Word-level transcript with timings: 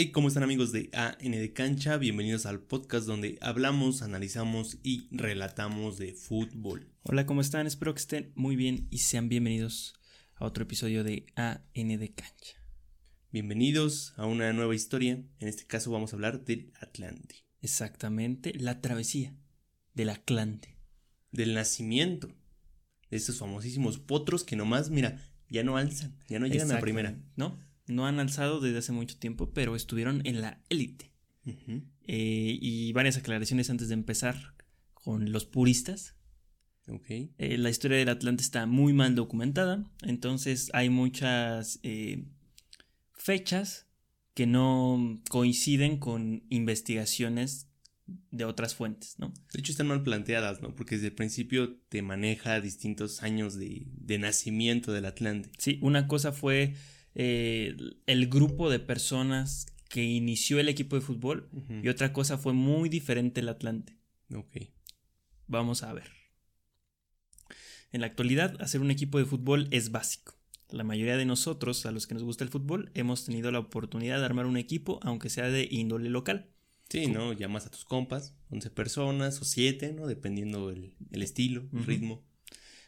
Hey, 0.00 0.12
¿cómo 0.12 0.28
están 0.28 0.44
amigos 0.44 0.70
de 0.70 0.90
AN 0.92 1.32
de 1.32 1.52
Cancha? 1.52 1.96
Bienvenidos 1.96 2.46
al 2.46 2.60
podcast 2.60 3.04
donde 3.04 3.36
hablamos, 3.40 4.00
analizamos 4.02 4.78
y 4.84 5.08
relatamos 5.10 5.98
de 5.98 6.14
fútbol. 6.14 6.88
Hola, 7.02 7.26
¿cómo 7.26 7.40
están? 7.40 7.66
Espero 7.66 7.94
que 7.94 8.02
estén 8.02 8.32
muy 8.36 8.54
bien 8.54 8.86
y 8.92 8.98
sean 8.98 9.28
bienvenidos 9.28 9.94
a 10.36 10.44
otro 10.44 10.62
episodio 10.62 11.02
de 11.02 11.26
AN 11.34 11.64
de 11.74 12.14
Cancha. 12.14 12.62
Bienvenidos 13.32 14.14
a 14.16 14.26
una 14.26 14.52
nueva 14.52 14.76
historia. 14.76 15.20
En 15.40 15.48
este 15.48 15.66
caso 15.66 15.90
vamos 15.90 16.12
a 16.12 16.16
hablar 16.16 16.44
del 16.44 16.72
Atlante. 16.80 17.44
Exactamente, 17.60 18.54
la 18.54 18.80
travesía 18.80 19.34
del 19.94 20.10
Atlante. 20.10 20.78
Del 21.32 21.54
nacimiento 21.54 22.28
de 23.10 23.16
estos 23.16 23.38
famosísimos 23.38 23.98
potros 23.98 24.44
que 24.44 24.54
nomás, 24.54 24.90
mira, 24.90 25.20
ya 25.48 25.64
no 25.64 25.76
alzan, 25.76 26.16
ya 26.28 26.38
no 26.38 26.46
llegan 26.46 26.70
a 26.70 26.74
la 26.74 26.80
primera. 26.80 27.18
¿No? 27.34 27.58
No 27.88 28.06
han 28.06 28.20
alzado 28.20 28.60
desde 28.60 28.78
hace 28.78 28.92
mucho 28.92 29.18
tiempo, 29.18 29.52
pero 29.52 29.74
estuvieron 29.74 30.22
en 30.24 30.40
la 30.40 30.62
élite. 30.68 31.12
Eh, 32.04 32.58
y 32.60 32.92
varias 32.92 33.16
aclaraciones 33.16 33.70
antes 33.70 33.88
de 33.88 33.94
empezar 33.94 34.54
con 34.92 35.32
los 35.32 35.46
puristas. 35.46 36.14
Ok. 36.88 37.06
Eh, 37.10 37.58
la 37.58 37.70
historia 37.70 37.98
del 37.98 38.08
Atlante 38.08 38.42
está 38.42 38.66
muy 38.66 38.92
mal 38.92 39.14
documentada, 39.14 39.84
entonces 40.02 40.70
hay 40.72 40.88
muchas 40.90 41.80
eh, 41.82 42.24
fechas 43.14 43.86
que 44.34 44.46
no 44.46 45.20
coinciden 45.28 45.98
con 45.98 46.44
investigaciones 46.48 47.68
de 48.30 48.44
otras 48.46 48.74
fuentes, 48.74 49.18
¿no? 49.18 49.34
De 49.52 49.60
hecho 49.60 49.72
están 49.72 49.88
mal 49.88 50.02
planteadas, 50.02 50.62
¿no? 50.62 50.74
Porque 50.74 50.94
desde 50.94 51.08
el 51.08 51.14
principio 51.14 51.76
te 51.88 52.00
maneja 52.00 52.60
distintos 52.60 53.22
años 53.22 53.58
de, 53.58 53.86
de 53.92 54.18
nacimiento 54.18 54.92
del 54.92 55.04
Atlante. 55.04 55.50
Sí, 55.58 55.78
una 55.82 56.08
cosa 56.08 56.32
fue 56.32 56.74
eh, 57.20 57.76
el 58.06 58.28
grupo 58.28 58.70
de 58.70 58.78
personas 58.78 59.66
que 59.88 60.04
inició 60.04 60.60
el 60.60 60.68
equipo 60.68 60.94
de 60.94 61.02
fútbol 61.02 61.50
y 61.82 61.88
otra 61.88 62.12
cosa 62.12 62.38
fue 62.38 62.52
muy 62.52 62.88
diferente 62.88 63.40
el 63.40 63.48
Atlante. 63.48 63.98
Ok. 64.32 64.56
Vamos 65.48 65.82
a 65.82 65.92
ver. 65.92 66.12
En 67.90 68.02
la 68.02 68.06
actualidad, 68.06 68.56
hacer 68.60 68.80
un 68.80 68.92
equipo 68.92 69.18
de 69.18 69.24
fútbol 69.24 69.66
es 69.72 69.90
básico. 69.90 70.34
La 70.70 70.84
mayoría 70.84 71.16
de 71.16 71.24
nosotros, 71.24 71.86
a 71.86 71.90
los 71.90 72.06
que 72.06 72.14
nos 72.14 72.22
gusta 72.22 72.44
el 72.44 72.50
fútbol, 72.50 72.92
hemos 72.94 73.24
tenido 73.24 73.50
la 73.50 73.58
oportunidad 73.58 74.20
de 74.20 74.24
armar 74.24 74.46
un 74.46 74.56
equipo, 74.56 75.00
aunque 75.02 75.28
sea 75.28 75.48
de 75.48 75.66
índole 75.68 76.10
local. 76.10 76.50
Sí, 76.88 77.08
¿no? 77.08 77.32
Llamas 77.32 77.66
a 77.66 77.70
tus 77.70 77.84
compas, 77.84 78.36
11 78.50 78.70
personas 78.70 79.40
o 79.40 79.44
7, 79.44 79.92
¿no? 79.92 80.06
Dependiendo 80.06 80.70
el, 80.70 80.94
el 81.10 81.22
estilo, 81.22 81.68
el 81.72 81.84
ritmo. 81.84 82.22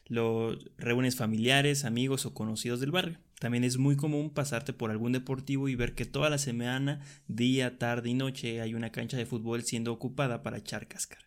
Lo 0.06 0.56
reúnes 0.76 1.16
familiares, 1.16 1.84
amigos 1.84 2.26
o 2.26 2.34
conocidos 2.34 2.78
del 2.78 2.92
barrio. 2.92 3.18
También 3.40 3.64
es 3.64 3.78
muy 3.78 3.96
común 3.96 4.28
pasarte 4.28 4.74
por 4.74 4.90
algún 4.90 5.12
deportivo 5.12 5.70
y 5.70 5.74
ver 5.74 5.94
que 5.94 6.04
toda 6.04 6.28
la 6.28 6.36
semana, 6.36 7.00
día, 7.26 7.78
tarde 7.78 8.10
y 8.10 8.14
noche, 8.14 8.60
hay 8.60 8.74
una 8.74 8.92
cancha 8.92 9.16
de 9.16 9.24
fútbol 9.24 9.62
siendo 9.62 9.94
ocupada 9.94 10.42
para 10.42 10.58
echar 10.58 10.88
cáscara. 10.88 11.24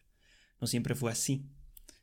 No 0.61 0.67
siempre 0.67 0.93
fue 0.93 1.11
así. 1.11 1.47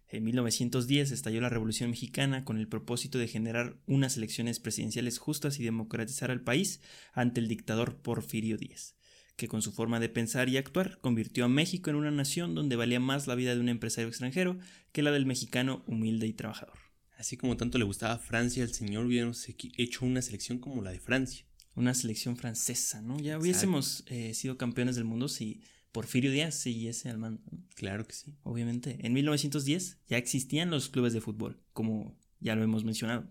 En 0.08 0.25
1910 0.25 1.12
estalló 1.12 1.41
la 1.41 1.48
Revolución 1.48 1.91
Mexicana 1.91 2.44
con 2.44 2.58
el 2.58 2.67
propósito 2.67 3.19
de 3.19 3.28
generar 3.28 3.77
unas 3.86 4.17
elecciones 4.17 4.58
presidenciales 4.58 5.20
justas 5.20 5.61
y 5.61 5.62
democratizar 5.62 6.33
al 6.33 6.41
país 6.41 6.80
ante 7.12 7.41
el 7.41 7.47
dictador 7.47 8.02
Porfirio 8.02 8.56
Díaz, 8.56 8.97
que 9.36 9.47
con 9.47 9.62
su 9.62 9.70
forma 9.70 10.00
de 10.00 10.08
pensar 10.08 10.48
y 10.48 10.56
actuar 10.56 10.98
convirtió 11.00 11.45
a 11.45 11.48
México 11.48 11.89
en 11.89 11.95
una 11.95 12.11
nación 12.11 12.56
donde 12.56 12.74
valía 12.74 12.98
más 12.98 13.28
la 13.28 13.36
vida 13.36 13.55
de 13.55 13.61
un 13.61 13.69
empresario 13.69 14.08
extranjero 14.08 14.58
que 14.91 15.02
la 15.02 15.12
del 15.12 15.24
mexicano 15.24 15.84
humilde 15.86 16.27
y 16.27 16.33
trabajador. 16.33 16.89
Así 17.20 17.36
como 17.36 17.58
tanto 17.58 17.76
le 17.76 17.84
gustaba 17.84 18.18
Francia, 18.18 18.62
el 18.62 18.72
señor 18.72 19.04
hubiéramos 19.04 19.46
hecho 19.76 20.06
una 20.06 20.22
selección 20.22 20.58
como 20.58 20.80
la 20.80 20.90
de 20.90 21.00
Francia. 21.00 21.44
Una 21.74 21.92
selección 21.92 22.38
francesa, 22.38 23.02
¿no? 23.02 23.20
Ya 23.20 23.38
hubiésemos 23.38 24.04
eh, 24.06 24.32
sido 24.32 24.56
campeones 24.56 24.96
del 24.96 25.04
mundo 25.04 25.28
si 25.28 25.60
Porfirio 25.92 26.32
Díaz 26.32 26.54
siguiese 26.54 27.10
al 27.10 27.18
mando, 27.18 27.42
¿no? 27.50 27.62
Claro 27.74 28.06
que 28.06 28.14
sí. 28.14 28.34
Obviamente. 28.42 28.96
En 29.02 29.12
1910 29.12 29.98
ya 30.08 30.16
existían 30.16 30.70
los 30.70 30.88
clubes 30.88 31.12
de 31.12 31.20
fútbol, 31.20 31.61
como 31.74 32.18
ya 32.40 32.56
lo 32.56 32.64
hemos 32.64 32.84
mencionado. 32.84 33.30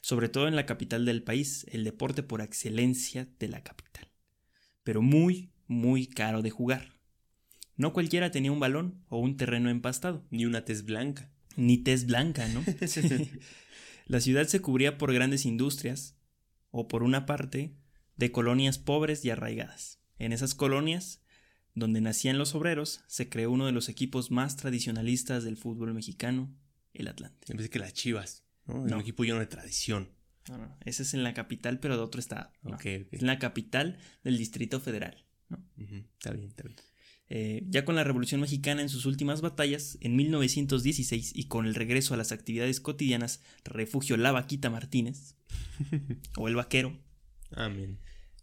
Sobre 0.00 0.28
todo 0.28 0.48
en 0.48 0.56
la 0.56 0.66
capital 0.66 1.04
del 1.04 1.22
país, 1.22 1.64
el 1.70 1.84
deporte 1.84 2.24
por 2.24 2.40
excelencia 2.40 3.28
de 3.38 3.46
la 3.46 3.62
capital. 3.62 4.08
Pero 4.82 5.00
muy, 5.00 5.52
muy 5.68 6.08
caro 6.08 6.42
de 6.42 6.50
jugar. 6.50 6.98
No 7.76 7.92
cualquiera 7.92 8.32
tenía 8.32 8.50
un 8.50 8.58
balón 8.58 9.04
o 9.08 9.20
un 9.20 9.36
terreno 9.36 9.70
empastado. 9.70 10.26
Ni 10.30 10.44
una 10.44 10.64
tez 10.64 10.84
blanca. 10.84 11.31
Ni 11.56 11.78
tez 11.78 12.06
blanca, 12.06 12.48
¿no? 12.48 12.64
la 14.06 14.20
ciudad 14.20 14.46
se 14.46 14.60
cubría 14.60 14.98
por 14.98 15.12
grandes 15.12 15.46
industrias, 15.46 16.16
o 16.70 16.88
por 16.88 17.02
una 17.02 17.26
parte, 17.26 17.74
de 18.16 18.32
colonias 18.32 18.78
pobres 18.78 19.24
y 19.24 19.30
arraigadas. 19.30 20.00
En 20.18 20.32
esas 20.32 20.54
colonias, 20.54 21.22
donde 21.74 22.00
nacían 22.00 22.38
los 22.38 22.54
obreros, 22.54 23.02
se 23.06 23.28
creó 23.28 23.50
uno 23.50 23.66
de 23.66 23.72
los 23.72 23.88
equipos 23.88 24.30
más 24.30 24.56
tradicionalistas 24.56 25.44
del 25.44 25.56
fútbol 25.56 25.94
mexicano, 25.94 26.54
el 26.92 27.08
Atlante. 27.08 27.50
En 27.50 27.56
vez 27.56 27.66
de 27.66 27.70
que 27.70 27.78
las 27.78 27.94
chivas, 27.94 28.44
¿no? 28.66 28.86
No. 28.86 28.96
Un 28.96 29.00
equipo 29.00 29.24
lleno 29.24 29.40
de 29.40 29.46
tradición. 29.46 30.10
No, 30.48 30.58
no, 30.58 30.76
ese 30.84 31.04
es 31.04 31.14
en 31.14 31.22
la 31.22 31.34
capital, 31.34 31.78
pero 31.78 31.96
de 31.96 32.02
otro 32.02 32.20
estado. 32.20 32.50
Es 32.80 33.20
en 33.20 33.26
la 33.26 33.38
capital 33.38 33.98
del 34.24 34.38
Distrito 34.38 34.80
Federal. 34.80 35.24
¿no? 35.48 35.64
Ujú, 35.78 36.04
Está 36.18 36.32
bien, 36.32 36.48
está 36.48 36.64
bien. 36.64 36.76
Eh, 37.34 37.64
ya 37.70 37.86
con 37.86 37.94
la 37.94 38.04
Revolución 38.04 38.42
Mexicana 38.42 38.82
en 38.82 38.90
sus 38.90 39.06
últimas 39.06 39.40
batallas, 39.40 39.96
en 40.02 40.16
1916 40.16 41.32
y 41.34 41.44
con 41.44 41.64
el 41.64 41.74
regreso 41.74 42.12
a 42.12 42.18
las 42.18 42.30
actividades 42.30 42.78
cotidianas, 42.78 43.40
refugio 43.64 44.18
La 44.18 44.32
Vaquita 44.32 44.68
Martínez, 44.68 45.34
o 46.36 46.46
el 46.48 46.56
vaquero, 46.56 46.98
Amén. 47.52 47.98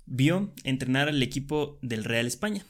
vio 0.08 0.56
entrenar 0.64 1.08
al 1.08 1.22
equipo 1.22 1.78
del 1.84 2.04
Real 2.04 2.26
España. 2.26 2.66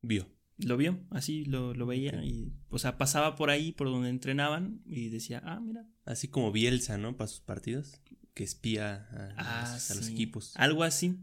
Vio. 0.00 0.26
Lo 0.56 0.78
vio, 0.78 0.98
así 1.10 1.44
lo, 1.44 1.74
lo 1.74 1.84
veía, 1.84 2.24
y, 2.24 2.54
o 2.70 2.78
sea, 2.78 2.96
pasaba 2.96 3.36
por 3.36 3.50
ahí, 3.50 3.72
por 3.72 3.88
donde 3.88 4.08
entrenaban, 4.08 4.80
y 4.86 5.10
decía, 5.10 5.42
ah, 5.44 5.60
mira. 5.60 5.86
Así 6.06 6.28
como 6.28 6.50
Bielsa, 6.50 6.96
¿no? 6.96 7.16
Para 7.18 7.28
sus 7.28 7.40
partidos. 7.40 8.00
Que 8.32 8.44
espía 8.44 9.06
a, 9.10 9.34
Ah, 9.36 9.70
los, 9.74 9.90
a 9.90 9.94
los 9.96 10.06
sí. 10.06 10.12
equipos. 10.12 10.52
Algo 10.56 10.82
así. 10.82 11.18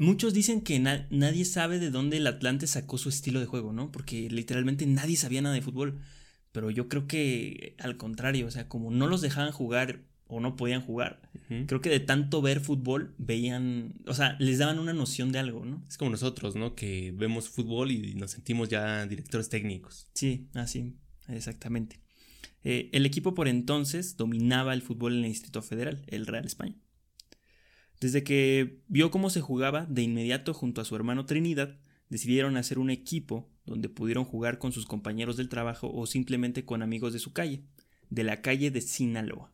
Muchos 0.00 0.32
dicen 0.32 0.62
que 0.62 0.78
na- 0.78 1.06
nadie 1.10 1.44
sabe 1.44 1.78
de 1.78 1.90
dónde 1.90 2.16
el 2.16 2.26
Atlante 2.26 2.66
sacó 2.66 2.96
su 2.96 3.10
estilo 3.10 3.38
de 3.38 3.44
juego, 3.46 3.72
¿no? 3.74 3.92
Porque 3.92 4.30
literalmente 4.30 4.86
nadie 4.86 5.14
sabía 5.16 5.42
nada 5.42 5.54
de 5.54 5.60
fútbol. 5.62 6.00
Pero 6.52 6.70
yo 6.70 6.88
creo 6.88 7.06
que 7.06 7.76
al 7.78 7.96
contrario, 7.98 8.46
o 8.46 8.50
sea, 8.50 8.66
como 8.66 8.90
no 8.90 9.06
los 9.06 9.20
dejaban 9.20 9.52
jugar 9.52 10.02
o 10.26 10.40
no 10.40 10.56
podían 10.56 10.80
jugar, 10.80 11.28
creo 11.66 11.80
que 11.80 11.90
de 11.90 12.00
tanto 12.00 12.40
ver 12.40 12.60
fútbol 12.60 13.14
veían, 13.18 13.94
o 14.06 14.14
sea, 14.14 14.36
les 14.38 14.58
daban 14.58 14.78
una 14.78 14.92
noción 14.92 15.32
de 15.32 15.38
algo, 15.38 15.64
¿no? 15.66 15.84
Es 15.88 15.98
como 15.98 16.10
nosotros, 16.12 16.56
¿no? 16.56 16.74
Que 16.74 17.12
vemos 17.14 17.48
fútbol 17.50 17.90
y 17.90 18.14
nos 18.14 18.30
sentimos 18.30 18.68
ya 18.70 19.06
directores 19.06 19.48
técnicos. 19.48 20.08
Sí, 20.14 20.48
así, 20.54 20.96
exactamente. 21.28 22.00
Eh, 22.64 22.90
el 22.92 23.06
equipo 23.06 23.34
por 23.34 23.48
entonces 23.48 24.16
dominaba 24.16 24.72
el 24.72 24.82
fútbol 24.82 25.14
en 25.18 25.24
el 25.24 25.30
Distrito 25.30 25.62
Federal, 25.62 26.02
el 26.06 26.26
Real 26.26 26.46
España. 26.46 26.76
Desde 28.00 28.22
que 28.24 28.80
vio 28.88 29.10
cómo 29.10 29.28
se 29.30 29.40
jugaba, 29.40 29.86
de 29.86 30.02
inmediato 30.02 30.54
junto 30.54 30.80
a 30.80 30.84
su 30.84 30.96
hermano 30.96 31.26
Trinidad, 31.26 31.78
decidieron 32.08 32.56
hacer 32.56 32.78
un 32.78 32.90
equipo 32.90 33.48
donde 33.66 33.88
pudieron 33.88 34.24
jugar 34.24 34.58
con 34.58 34.72
sus 34.72 34.86
compañeros 34.86 35.36
del 35.36 35.48
trabajo 35.48 35.90
o 35.92 36.06
simplemente 36.06 36.64
con 36.64 36.82
amigos 36.82 37.12
de 37.12 37.18
su 37.18 37.32
calle, 37.32 37.62
de 38.08 38.24
la 38.24 38.40
calle 38.42 38.70
de 38.70 38.80
Sinaloa, 38.80 39.52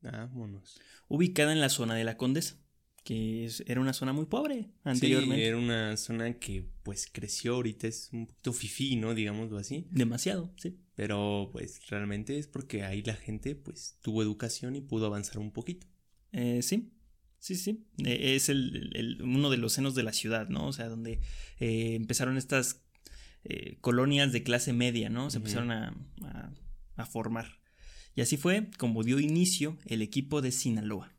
Vámonos. 0.00 0.80
ubicada 1.08 1.52
en 1.52 1.60
la 1.60 1.68
zona 1.68 1.94
de 1.94 2.04
la 2.04 2.16
Condesa, 2.16 2.56
que 3.04 3.44
es- 3.44 3.62
era 3.66 3.80
una 3.80 3.92
zona 3.92 4.12
muy 4.12 4.26
pobre 4.26 4.70
anteriormente. 4.84 5.36
Sí, 5.36 5.42
era 5.48 5.56
una 5.58 5.96
zona 5.96 6.38
que 6.38 6.70
pues 6.82 7.08
creció 7.12 7.54
ahorita, 7.56 7.86
es 7.88 8.08
un 8.12 8.26
poquito 8.26 8.52
fifí, 8.52 8.96
¿no? 8.96 9.14
Digámoslo 9.14 9.58
así. 9.58 9.86
Demasiado, 9.90 10.52
sí. 10.56 10.78
Pero 10.94 11.48
pues 11.52 11.86
realmente 11.88 12.38
es 12.38 12.46
porque 12.46 12.84
ahí 12.84 13.02
la 13.02 13.14
gente 13.14 13.54
pues 13.56 13.98
tuvo 14.00 14.22
educación 14.22 14.76
y 14.76 14.80
pudo 14.80 15.06
avanzar 15.06 15.38
un 15.38 15.50
poquito. 15.50 15.86
Eh, 16.32 16.62
sí, 16.62 16.92
sí, 17.40 17.56
sí. 17.56 17.84
Eh, 18.04 18.36
es 18.36 18.48
el, 18.48 18.90
el- 18.94 19.22
uno 19.22 19.50
de 19.50 19.56
los 19.56 19.72
senos 19.72 19.94
de 19.96 20.04
la 20.04 20.12
ciudad, 20.12 20.48
¿no? 20.48 20.66
O 20.68 20.72
sea, 20.72 20.88
donde 20.88 21.20
eh, 21.58 21.94
empezaron 21.96 22.36
estas 22.38 22.82
eh, 23.42 23.78
colonias 23.80 24.30
de 24.32 24.42
clase 24.44 24.72
media, 24.72 25.08
¿no? 25.10 25.30
Se 25.30 25.38
empezaron 25.38 25.72
a, 25.72 25.94
a- 26.22 26.52
a 26.96 27.06
formar. 27.06 27.58
Y 28.14 28.20
así 28.20 28.36
fue 28.36 28.70
como 28.78 29.02
dio 29.02 29.18
inicio 29.18 29.78
el 29.86 30.02
equipo 30.02 30.42
de 30.42 30.52
Sinaloa. 30.52 31.14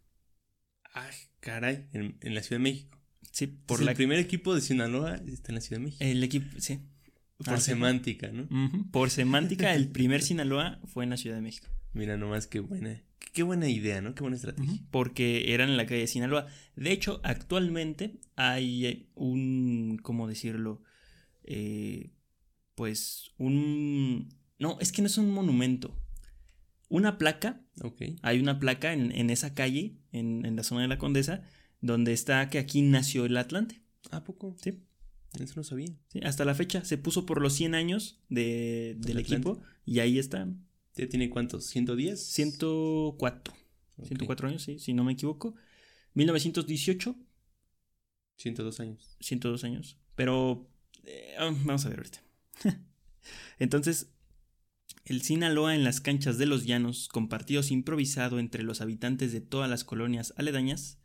Ah, 0.94 1.10
caray, 1.40 1.88
en, 1.94 2.18
en 2.22 2.36
la 2.36 2.44
Ciudad 2.44 2.60
de 2.60 2.64
México. 2.64 2.98
Sí, 3.32 3.48
Por 3.48 3.82
la, 3.82 3.92
el 3.92 3.98
primer 3.98 4.20
equipo 4.20 4.54
de 4.54 4.62
Sinaloa 4.62 5.16
está 5.28 5.52
en 5.52 5.56
la 5.56 5.62
Ciudad 5.62 5.80
de 5.80 5.86
México. 5.86 6.04
el 6.04 6.24
equipo, 6.24 6.48
sí. 6.60 6.80
Por 7.38 7.48
fue. 7.56 7.62
semántica, 7.62 8.28
¿no? 8.32 8.48
Por 8.92 9.10
semántica, 9.10 9.74
el 9.74 9.88
primer 9.90 10.22
Sinaloa 10.22 10.80
fue 10.86 11.06
en 11.06 11.10
la 11.12 11.18
Ciudad 11.18 11.38
de 11.38 11.42
México. 11.42 11.68
Mira 11.94 12.18
nomás 12.18 12.48
qué 12.48 12.60
buena, 12.60 13.04
qué, 13.34 13.44
buena 13.44 13.68
idea, 13.70 14.02
¿no? 14.02 14.16
Qué 14.16 14.22
buena 14.22 14.38
estrategia. 14.38 14.80
Porque 14.92 15.54
eran 15.54 15.70
en 15.70 15.78
la 15.78 15.86
calle 15.86 16.02
de 16.02 16.08
Sinaloa. 16.08 16.48
De 16.76 16.92
hecho, 16.92 17.20
actualmente 17.24 18.20
hay 18.36 18.86
eh, 18.86 19.10
un, 19.16 20.00
¿cómo 20.02 20.28
decirlo? 20.28 20.82
Eh, 21.44 22.12
pues 22.76 23.32
un... 23.38 24.30
No, 24.60 24.78
es 24.80 24.92
que 24.92 25.02
no 25.02 25.08
es 25.08 25.18
un 25.18 25.32
monumento. 25.32 25.98
Una 26.88 27.18
placa, 27.18 27.62
Ok. 27.82 28.02
hay 28.22 28.40
una 28.40 28.60
placa 28.60 28.94
en, 28.94 29.12
en 29.12 29.30
esa 29.30 29.54
calle, 29.54 29.98
en, 30.12 30.46
en 30.46 30.56
la 30.56 30.64
zona 30.64 30.82
de 30.82 30.88
la 30.88 30.98
Condesa, 30.98 31.44
donde 31.80 32.14
está 32.14 32.50
que 32.50 32.60
aquí 32.60 32.82
nació 32.82 33.26
el 33.26 33.38
Atlante. 33.38 33.82
¿A 34.12 34.24
poco? 34.24 34.56
Sí. 34.62 34.80
Eso 35.40 35.54
no 35.56 35.64
sabía. 35.64 35.94
Sí, 36.10 36.20
hasta 36.24 36.44
la 36.44 36.54
fecha 36.56 36.84
se 36.84 36.98
puso 36.98 37.26
por 37.26 37.42
los 37.42 37.54
100 37.54 37.76
años 37.76 38.20
de, 38.30 38.96
del 39.00 39.18
equipo 39.20 39.62
y 39.86 40.00
ahí 40.00 40.20
está. 40.20 40.48
¿Ya 41.02 41.10
tiene 41.10 41.32
cuántos? 41.32 41.76
¿110? 41.76 42.16
104. 42.16 43.56
104 44.04 44.48
años, 44.48 44.62
sí, 44.62 44.78
si 44.78 44.94
no 44.94 45.04
me 45.04 45.14
equivoco. 45.14 45.56
1918. 46.14 47.16
102 48.38 48.80
años. 48.82 49.18
102 49.20 49.64
años. 49.64 49.98
Pero 50.14 50.70
eh, 51.06 51.34
ah, 51.40 51.52
vamos 51.66 51.84
a 51.88 51.90
ver 51.90 51.98
ahorita. 51.98 52.24
Entonces, 53.58 54.12
el 55.06 55.24
Sinaloa 55.24 55.74
en 55.74 55.84
las 55.84 56.02
canchas 56.02 56.38
de 56.38 56.46
los 56.46 56.68
llanos, 56.68 57.08
con 57.08 57.30
partidos 57.30 57.72
improvisado 57.72 58.38
entre 58.38 58.62
los 58.62 58.80
habitantes 58.80 59.32
de 59.32 59.42
todas 59.42 59.68
las 59.68 59.84
colonias 59.84 60.36
aledañas, 60.38 61.00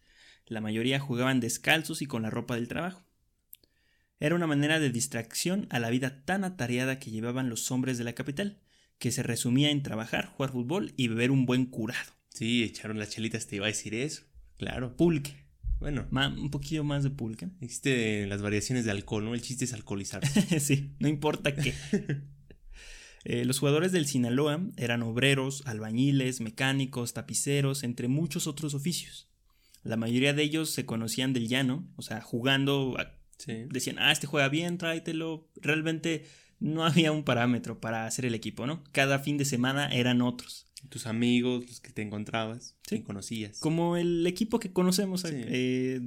la 0.45 0.61
mayoría 0.61 1.01
jugaban 1.01 1.41
descalzos 1.41 2.03
y 2.03 2.07
con 2.07 2.21
la 2.21 2.29
ropa 2.29 2.57
del 2.57 2.69
trabajo. 2.69 3.03
Era 4.21 4.35
una 4.35 4.47
manera 4.47 4.79
de 4.79 4.91
distracción 4.91 5.67
a 5.71 5.79
la 5.79 5.89
vida 5.89 6.23
tan 6.27 6.45
atareada 6.45 6.99
que 6.99 7.11
llevaban 7.11 7.49
los 7.49 7.71
hombres 7.71 7.97
de 7.97 8.05
la 8.05 8.15
capital, 8.15 8.61
que 8.99 9.11
se 9.11 9.23
resumía 9.23 9.71
en 9.71 9.83
trabajar, 9.83 10.27
jugar 10.27 10.53
fútbol 10.53 10.93
y 10.97 11.09
beber 11.09 11.31
un 11.31 11.47
buen 11.47 11.67
curado. 11.67 12.13
Sí, 12.31 12.63
echaron 12.63 12.99
las 12.99 13.11
chelitas, 13.11 13.47
te 13.47 13.57
iba 13.57 13.67
a 13.67 13.69
decir 13.69 13.95
eso. 13.95 14.25
Claro. 14.59 14.97
Pulque. 14.97 15.47
Bueno. 15.79 16.07
un 16.11 16.51
poquito 16.51 16.85
más 16.85 17.03
de 17.03 17.11
pulque. 17.11 17.49
Existe 17.61 18.27
las 18.27 18.41
variaciones 18.43 18.85
de 18.85 18.91
alcohol, 18.91 19.25
¿no? 19.25 19.35
El 19.35 19.43
chiste 19.43 19.65
es 19.65 19.73
alcoholizar. 19.73 20.27
sí, 20.61 20.95
no 20.99 21.09
importa 21.09 21.55
qué. 21.55 21.75
Eh, 23.29 23.45
los 23.45 23.59
jugadores 23.59 23.91
del 23.91 24.07
Sinaloa 24.07 24.65
eran 24.77 25.03
obreros, 25.03 25.65
albañiles, 25.67 26.41
mecánicos, 26.41 27.13
tapiceros, 27.13 27.83
entre 27.83 28.07
muchos 28.07 28.47
otros 28.47 28.73
oficios. 28.73 29.29
La 29.83 29.97
mayoría 29.97 30.33
de 30.33 30.45
ellos 30.45 30.71
se 30.71 30.87
conocían 30.87 31.33
del 31.33 31.49
llano, 31.49 31.93
o 31.97 32.03
sea, 32.03 32.21
jugando 32.21 32.97
Decían, 33.45 33.99
ah, 33.99 34.13
este 34.13 34.27
juega 34.27 34.49
bien, 34.49 34.79
tráetelo. 34.79 35.49
Realmente 35.57 36.25
no 36.61 36.85
había 36.85 37.13
un 37.13 37.25
parámetro 37.25 37.81
para 37.81 38.07
hacer 38.07 38.25
el 38.25 38.35
equipo, 38.35 38.67
¿no? 38.67 38.83
Cada 38.93 39.19
fin 39.19 39.39
de 39.39 39.45
semana 39.45 39.89
eran 39.89 40.23
otros. 40.23 40.67
Tus 40.89 41.07
amigos, 41.07 41.67
los 41.67 41.81
que 41.81 41.91
te 41.91 42.03
encontrabas, 42.03 42.77
que 42.87 43.03
conocías. 43.03 43.59
Como 43.59 43.97
el 43.97 44.27
equipo 44.27 44.61
que 44.61 44.73
conocemos 44.73 45.25
eh, 45.27 46.01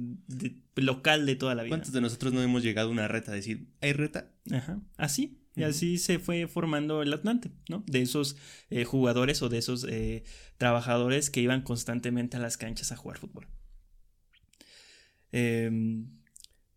local 0.76 1.26
de 1.26 1.36
toda 1.36 1.54
la 1.54 1.64
vida. 1.64 1.70
¿Cuántos 1.70 1.92
de 1.92 2.00
nosotros 2.00 2.32
no 2.32 2.40
hemos 2.40 2.62
llegado 2.62 2.88
a 2.88 2.92
una 2.92 3.06
reta 3.06 3.32
a 3.32 3.34
decir, 3.34 3.68
¿hay 3.80 3.92
reta? 3.92 4.30
Ajá, 4.50 4.80
así. 4.96 5.36
Y 5.56 5.64
así 5.64 5.98
se 5.98 6.18
fue 6.18 6.46
formando 6.46 7.02
el 7.02 7.12
Atlante, 7.12 7.50
¿no? 7.68 7.84
De 7.86 8.00
esos 8.00 8.36
eh, 8.70 8.84
jugadores 8.84 9.42
o 9.42 9.48
de 9.48 9.58
esos 9.58 9.84
eh, 9.84 10.22
trabajadores 10.56 11.28
que 11.28 11.40
iban 11.40 11.62
constantemente 11.62 12.36
a 12.36 12.40
las 12.40 12.56
canchas 12.56 12.92
a 12.92 12.96
jugar 12.96 13.18
fútbol. 13.18 13.48
Eh, 15.32 15.70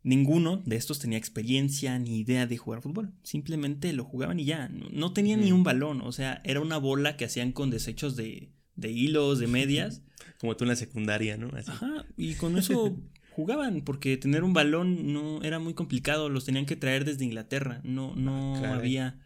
Ninguno 0.04 0.62
de 0.66 0.76
estos 0.76 1.00
tenía 1.00 1.18
experiencia 1.18 1.98
ni 1.98 2.18
idea 2.18 2.46
de 2.46 2.58
jugar 2.58 2.82
fútbol. 2.82 3.14
Simplemente 3.24 3.94
lo 3.94 4.04
jugaban 4.04 4.38
y 4.40 4.46
ya. 4.46 4.70
No, 4.70 5.14
tenían 5.14 5.40
ni 5.42 5.54
un 5.54 5.64
balón. 5.64 6.02
O 6.02 6.12
sea, 6.12 6.42
era 6.44 6.60
una 6.60 6.78
bola 6.78 7.16
que 7.16 7.24
hacían 7.24 7.54
con 7.54 7.70
desechos 7.70 8.18
de, 8.18 8.52
de 8.76 8.92
hilos, 8.92 9.40
de 9.40 9.48
medias. 9.48 10.02
Como 10.40 10.58
tú 10.58 10.66
en 10.66 10.70
la 10.70 10.76
secundaria, 10.76 11.38
¿no? 11.38 11.50
Ajá. 11.56 12.06
Y 12.18 12.34
con 12.34 12.58
eso 12.58 12.98
jugaban, 13.32 13.82
porque 13.82 14.18
tener 14.18 14.44
un 14.44 14.54
balón 14.54 15.14
no 15.14 15.42
era 15.42 15.60
muy 15.60 15.74
complicado. 15.74 16.28
Los 16.28 16.44
tenían 16.44 16.66
que 16.66 16.76
traer 16.76 17.06
desde 17.06 17.24
Inglaterra. 17.24 17.80
No, 17.86 18.14
no 18.14 18.58
ah, 18.58 18.74
había 18.74 19.22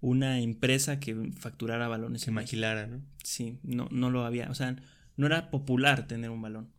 una 0.00 0.40
empresa 0.40 1.00
que 1.00 1.32
facturara 1.38 1.88
balones. 1.88 2.22
Que 2.22 2.30
maquilara, 2.30 2.86
¿no? 2.86 3.00
Sí, 3.24 3.60
no, 3.62 3.88
no 3.90 4.10
lo 4.10 4.26
había. 4.26 4.50
O 4.50 4.54
sea, 4.54 4.76
no 5.16 5.26
era 5.26 5.50
popular 5.50 6.06
tener 6.06 6.28
un 6.28 6.42
balón. 6.42 6.70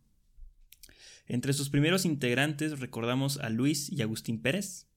Entre 1.30 1.52
sus 1.52 1.70
primeros 1.70 2.06
integrantes 2.06 2.80
recordamos 2.80 3.38
a 3.38 3.50
Luis 3.50 3.88
y 3.88 4.02
Agustín 4.02 4.42
Pérez, 4.42 4.88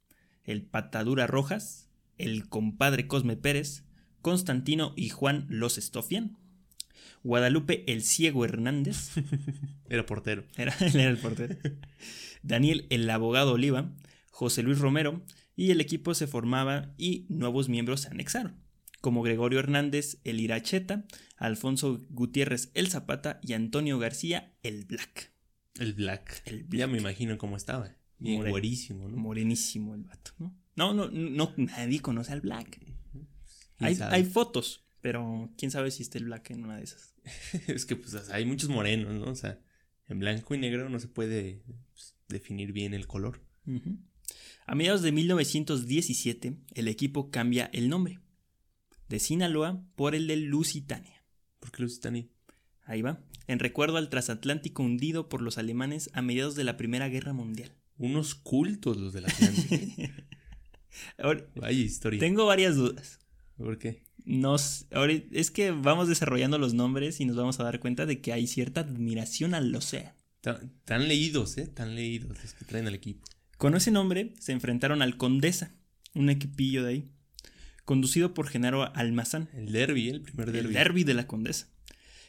el 0.46 0.64
Patadura 0.64 1.28
Rojas, 1.28 1.92
el 2.18 2.50
compadre 2.50 3.06
Cosme 3.06 3.38
Pérez, 3.38 3.84
Constantino 4.24 4.94
y 4.96 5.10
Juan 5.10 5.46
Los 5.48 5.78
Estofian, 5.78 6.36
Guadalupe 7.22 7.84
el 7.86 8.02
Ciego 8.02 8.46
Hernández. 8.46 9.12
Era 9.90 10.08
portero. 10.08 10.44
Era, 10.58 10.76
era 10.80 11.04
el 11.04 11.20
portero. 11.20 11.56
Daniel 12.42 12.88
el 12.90 13.08
Abogado 13.12 13.54
Oliva, 13.54 13.94
José 14.32 14.64
Luis 14.64 14.80
Romero, 14.80 15.22
y 15.56 15.70
el 15.70 15.82
equipo 15.82 16.16
se 16.16 16.26
formaba 16.26 16.96
y 16.98 17.28
nuevos 17.30 17.70
miembros 17.70 18.02
se 18.02 18.08
anexaron, 18.08 18.56
como 19.02 19.22
Gregorio 19.22 19.60
Hernández 19.60 20.18
el 20.24 20.40
Iracheta, 20.40 21.06
Alfonso 21.38 22.02
Gutiérrez 22.10 22.72
el 22.74 22.90
Zapata 22.90 23.40
y 23.44 23.54
Antonio 23.54 24.00
García 24.00 24.52
el 24.64 24.86
Black. 24.86 25.33
El 25.80 25.94
Black. 25.94 26.44
Ya 26.70 26.88
me 26.88 26.98
imagino 26.98 27.38
cómo 27.38 27.58
estaba. 27.58 27.96
Bien 28.20 28.42
¿no? 28.42 29.10
Morenísimo 29.10 29.96
el 29.96 30.04
vato, 30.04 30.31
¿no? 30.38 30.56
No, 30.75 30.94
no, 30.94 31.10
no, 31.12 31.54
nadie 31.58 32.00
conoce 32.00 32.31
al 32.31 32.42
Black. 32.42 32.80
Hay, 33.80 33.98
hay, 34.00 34.24
fotos, 34.24 34.86
pero 35.02 35.52
quién 35.58 35.72
sabe 35.72 35.92
si 35.92 36.04
está 36.04 36.18
el 36.18 36.25
Black 36.25 36.52
en 36.52 36.64
una 36.64 36.78
de 36.78 36.84
esas. 36.84 37.16
es 37.68 37.86
que 37.86 37.96
pues 37.96 38.16
hay 38.30 38.46
muchos 38.46 38.70
morenos, 38.70 39.14
¿no? 39.14 39.31
O 39.31 39.36
sea, 39.36 39.60
en 40.08 40.20
blanco 40.20 40.56
y 40.56 40.58
negro 40.58 40.90
no 40.90 41.00
se 41.00 41.08
puede 41.08 41.64
pues, 41.92 42.16
definir 42.30 42.72
bien 42.72 42.94
el 42.94 43.08
color. 43.08 43.42
A 44.66 44.75
mediados 44.75 45.02
de 45.02 45.12
1917, 45.12 46.58
el 46.75 46.88
equipo 46.88 47.30
cambia 47.30 47.70
el 47.74 47.90
nombre 47.90 48.20
de 49.10 49.20
Sinaloa 49.20 49.84
por 49.96 50.16
el 50.16 50.28
de 50.28 50.38
Lusitania. 50.38 51.24
¿Por 51.60 51.72
qué 51.72 51.84
Lusitania? 51.84 52.28
Ahí 52.86 53.02
va 53.02 53.22
en 53.48 53.60
recuerdo 53.60 53.98
al 53.98 54.10
transatlántico 54.10 54.84
hundido 54.84 55.30
por 55.30 55.42
los 55.42 55.57
alemanes 55.57 56.10
a 56.13 56.22
mediados 56.22 56.56
de 56.56 56.63
la 56.63 56.78
Primera 56.78 57.10
Guerra 57.10 57.34
Mundial. 57.34 57.72
Unos 57.98 58.36
cultos 58.36 58.98
los 58.98 59.13
del 59.13 59.25
Atlántico. 59.25 60.13
Vaya 61.56 61.80
historia. 61.80 62.19
Tengo 62.19 62.45
varias 62.45 62.75
dudas. 62.75 63.19
¿Por 63.57 63.78
qué? 63.78 64.04
Nos, 64.25 64.88
es 65.31 65.51
que 65.51 65.72
vamos 65.72 66.07
desarrollando 66.07 66.57
los 66.57 66.74
nombres 66.74 67.19
y 67.19 67.25
nos 67.25 67.36
vamos 67.36 67.60
a 67.60 67.63
dar 67.63 67.80
cuenta 67.80 68.06
de 68.06 68.22
que 68.22 68.31
hay 68.31 68.48
cierta 68.48 68.81
admiración 68.81 69.54
al 69.54 69.74
océano. 69.75 70.13
Tan, 70.86 71.07
leídos, 71.07 71.57
¿eh? 71.57 71.68
Tan 71.68 71.96
leídos 71.96 72.42
los 72.42 72.54
que 72.54 72.66
traen 72.66 72.88
al 72.88 72.96
equipo. 72.96 73.25
Con 73.57 73.75
ese 73.75 73.92
nombre 73.92 74.34
se 74.39 74.51
enfrentaron 74.51 75.01
al 75.01 75.18
Condesa, 75.18 75.74
un 76.13 76.30
equipillo 76.30 76.84
de 76.84 76.89
ahí, 76.89 77.12
conducido 77.86 78.34
por 78.34 78.48
Genaro 78.48 78.94
Almazán. 78.96 79.50
El 79.54 79.72
derby, 79.72 80.10
el 80.10 80.22
primer 80.22 80.51
derby. 80.51 80.68
El 80.68 80.74
derby 80.74 81.04
de 81.04 81.13
la 81.13 81.28
Condesa 81.28 81.73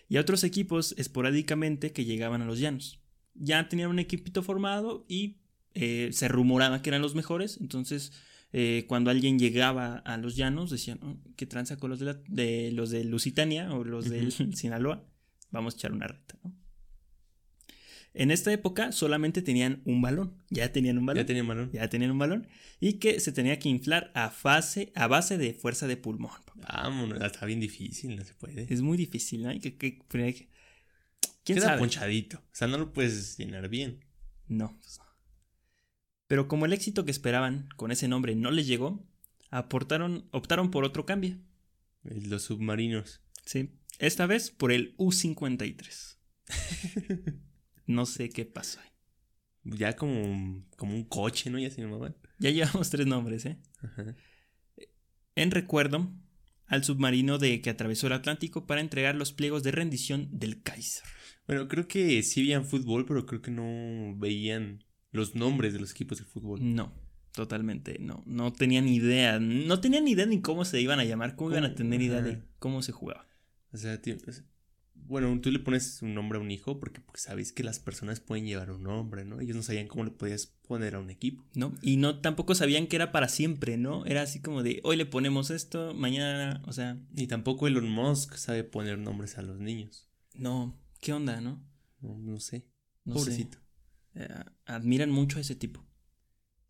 y 0.08 0.16
a 0.16 0.20
otros 0.20 0.44
equipos 0.44 0.94
esporádicamente 0.98 1.92
que 1.92 2.04
llegaban 2.04 2.42
a 2.42 2.46
los 2.46 2.58
llanos. 2.58 3.00
Ya 3.34 3.68
tenían 3.68 3.90
un 3.90 3.98
equipito 3.98 4.42
formado 4.42 5.04
y 5.08 5.38
eh, 5.74 6.10
se 6.12 6.28
rumoraba 6.28 6.82
que 6.82 6.90
eran 6.90 7.02
los 7.02 7.14
mejores, 7.14 7.58
entonces 7.60 8.12
eh, 8.52 8.84
cuando 8.86 9.10
alguien 9.10 9.38
llegaba 9.38 9.96
a 9.96 10.16
los 10.16 10.36
llanos 10.36 10.70
decían, 10.70 11.00
oh, 11.02 11.16
¿qué 11.36 11.46
tranza 11.46 11.76
con 11.76 11.90
los 11.90 11.98
de, 11.98 12.14
de, 12.28 12.70
los 12.72 12.90
de 12.90 13.04
Lusitania 13.04 13.72
o 13.74 13.82
los 13.82 14.08
de 14.08 14.30
Sinaloa? 14.54 15.04
Vamos 15.50 15.74
a 15.74 15.76
echar 15.76 15.92
una 15.92 16.06
reta, 16.06 16.38
¿no? 16.44 16.63
En 18.14 18.30
esta 18.30 18.52
época 18.52 18.92
solamente 18.92 19.42
tenían 19.42 19.82
un 19.84 20.00
balón. 20.00 20.40
Ya 20.48 20.72
tenían 20.72 20.98
un 20.98 21.06
balón. 21.06 21.22
Ya 21.22 21.26
tenían 21.26 21.48
balón. 21.48 21.70
Ya 21.72 21.88
tenían 21.88 22.12
un 22.12 22.18
balón. 22.18 22.46
Y 22.78 22.94
que 22.94 23.18
se 23.18 23.32
tenía 23.32 23.58
que 23.58 23.68
inflar 23.68 24.12
a, 24.14 24.30
fase, 24.30 24.92
a 24.94 25.08
base 25.08 25.36
de 25.36 25.52
fuerza 25.52 25.88
de 25.88 25.96
pulmón. 25.96 26.30
Vámonos, 26.54 27.20
está 27.20 27.44
bien 27.44 27.58
difícil, 27.58 28.14
no 28.14 28.24
se 28.24 28.34
puede. 28.34 28.72
Es 28.72 28.82
muy 28.82 28.96
difícil, 28.96 29.42
¿no? 29.42 29.50
que, 29.60 29.76
¿Quién 31.44 31.58
Queda 31.58 31.66
sabe? 31.66 31.80
ponchadito. 31.80 32.38
O 32.38 32.54
sea, 32.54 32.68
no 32.68 32.78
lo 32.78 32.92
puedes 32.92 33.36
llenar 33.36 33.68
bien. 33.68 34.04
No. 34.46 34.78
Pues 34.78 35.00
Pero 36.28 36.46
como 36.46 36.66
el 36.66 36.72
éxito 36.72 37.04
que 37.04 37.10
esperaban 37.10 37.68
con 37.76 37.90
ese 37.90 38.06
nombre 38.06 38.36
no 38.36 38.52
les 38.52 38.68
llegó, 38.68 39.04
aportaron, 39.50 40.28
optaron 40.30 40.70
por 40.70 40.84
otro 40.84 41.04
cambio. 41.04 41.36
Los 42.04 42.44
submarinos. 42.44 43.22
Sí. 43.44 43.70
Esta 43.98 44.26
vez 44.26 44.52
por 44.52 44.70
el 44.70 44.94
U-53. 44.98 46.16
No 47.86 48.06
sé 48.06 48.30
qué 48.30 48.44
pasó. 48.44 48.80
Ya 49.64 49.96
como, 49.96 50.64
como 50.76 50.94
un 50.94 51.04
coche, 51.04 51.50
¿no? 51.50 51.58
Ya 51.58 51.70
se 51.70 51.80
llamaban. 51.80 52.16
Ya 52.38 52.50
llevamos 52.50 52.90
tres 52.90 53.06
nombres, 53.06 53.46
¿eh? 53.46 53.58
En 55.34 55.50
recuerdo 55.50 56.12
al 56.66 56.84
submarino 56.84 57.38
de 57.38 57.60
que 57.60 57.70
atravesó 57.70 58.06
el 58.06 58.14
Atlántico 58.14 58.66
para 58.66 58.80
entregar 58.80 59.14
los 59.14 59.32
pliegos 59.32 59.62
de 59.62 59.72
rendición 59.72 60.28
del 60.32 60.62
Kaiser. 60.62 61.04
Bueno, 61.46 61.68
creo 61.68 61.88
que 61.88 62.22
sí 62.22 62.42
veían 62.42 62.64
fútbol, 62.64 63.04
pero 63.06 63.26
creo 63.26 63.42
que 63.42 63.50
no 63.50 64.16
veían 64.18 64.84
los 65.10 65.34
nombres 65.34 65.72
de 65.72 65.80
los 65.80 65.90
equipos 65.90 66.18
de 66.18 66.24
fútbol. 66.24 66.60
No, 66.62 66.92
totalmente, 67.32 67.98
no. 68.00 68.22
No 68.26 68.52
tenían 68.52 68.88
idea. 68.88 69.38
No 69.38 69.80
tenían 69.80 70.08
idea 70.08 70.26
ni 70.26 70.40
cómo 70.40 70.64
se 70.64 70.80
iban 70.80 71.00
a 71.00 71.04
llamar, 71.04 71.36
cómo, 71.36 71.50
iban 71.50 71.64
a 71.64 71.74
tener 71.74 72.00
idea 72.00 72.22
de 72.22 72.42
cómo 72.58 72.82
se 72.82 72.92
jugaba. 72.92 73.26
O 73.72 73.76
sea, 73.76 74.00
tío, 74.00 74.16
bueno, 75.06 75.40
tú 75.40 75.50
le 75.50 75.58
pones 75.58 76.00
un 76.02 76.14
nombre 76.14 76.38
a 76.38 76.42
un 76.42 76.50
hijo 76.50 76.78
porque, 76.80 77.02
sabes 77.14 77.52
que 77.52 77.62
las 77.62 77.78
personas 77.78 78.20
pueden 78.20 78.46
llevar 78.46 78.70
un 78.70 78.84
nombre, 78.84 79.24
¿no? 79.24 79.40
Ellos 79.40 79.56
no 79.56 79.62
sabían 79.62 79.86
cómo 79.86 80.04
le 80.04 80.10
podías 80.10 80.46
poner 80.66 80.94
a 80.94 81.00
un 81.00 81.10
equipo. 81.10 81.44
No, 81.54 81.74
y 81.82 81.96
no 81.96 82.20
tampoco 82.20 82.54
sabían 82.54 82.86
que 82.86 82.96
era 82.96 83.12
para 83.12 83.28
siempre, 83.28 83.76
¿no? 83.76 84.06
Era 84.06 84.22
así 84.22 84.40
como 84.40 84.62
de, 84.62 84.80
hoy 84.82 84.96
le 84.96 85.06
ponemos 85.06 85.50
esto, 85.50 85.94
mañana, 85.94 86.62
o 86.66 86.72
sea... 86.72 86.98
Y 87.14 87.26
tampoco 87.26 87.66
Elon 87.66 87.88
Musk 87.88 88.36
sabe 88.36 88.64
poner 88.64 88.98
nombres 88.98 89.36
a 89.36 89.42
los 89.42 89.58
niños. 89.60 90.08
No, 90.34 90.78
¿qué 91.00 91.12
onda, 91.12 91.40
no? 91.40 91.62
No, 92.00 92.40
sé. 92.40 92.66
Pobrecito. 93.04 93.58
Eh, 94.14 94.28
admiran 94.66 95.10
mucho 95.10 95.38
a 95.38 95.42
ese 95.42 95.54
tipo. 95.54 95.84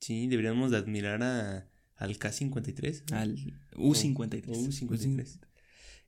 Sí, 0.01 0.27
deberíamos 0.27 0.71
de 0.71 0.77
admirar 0.77 1.23
a, 1.23 1.69
al 1.97 2.19
K-53. 2.19 3.13
Al 3.13 3.35
U-53. 3.77 4.49
O 4.49 4.53
U-53. 4.53 5.41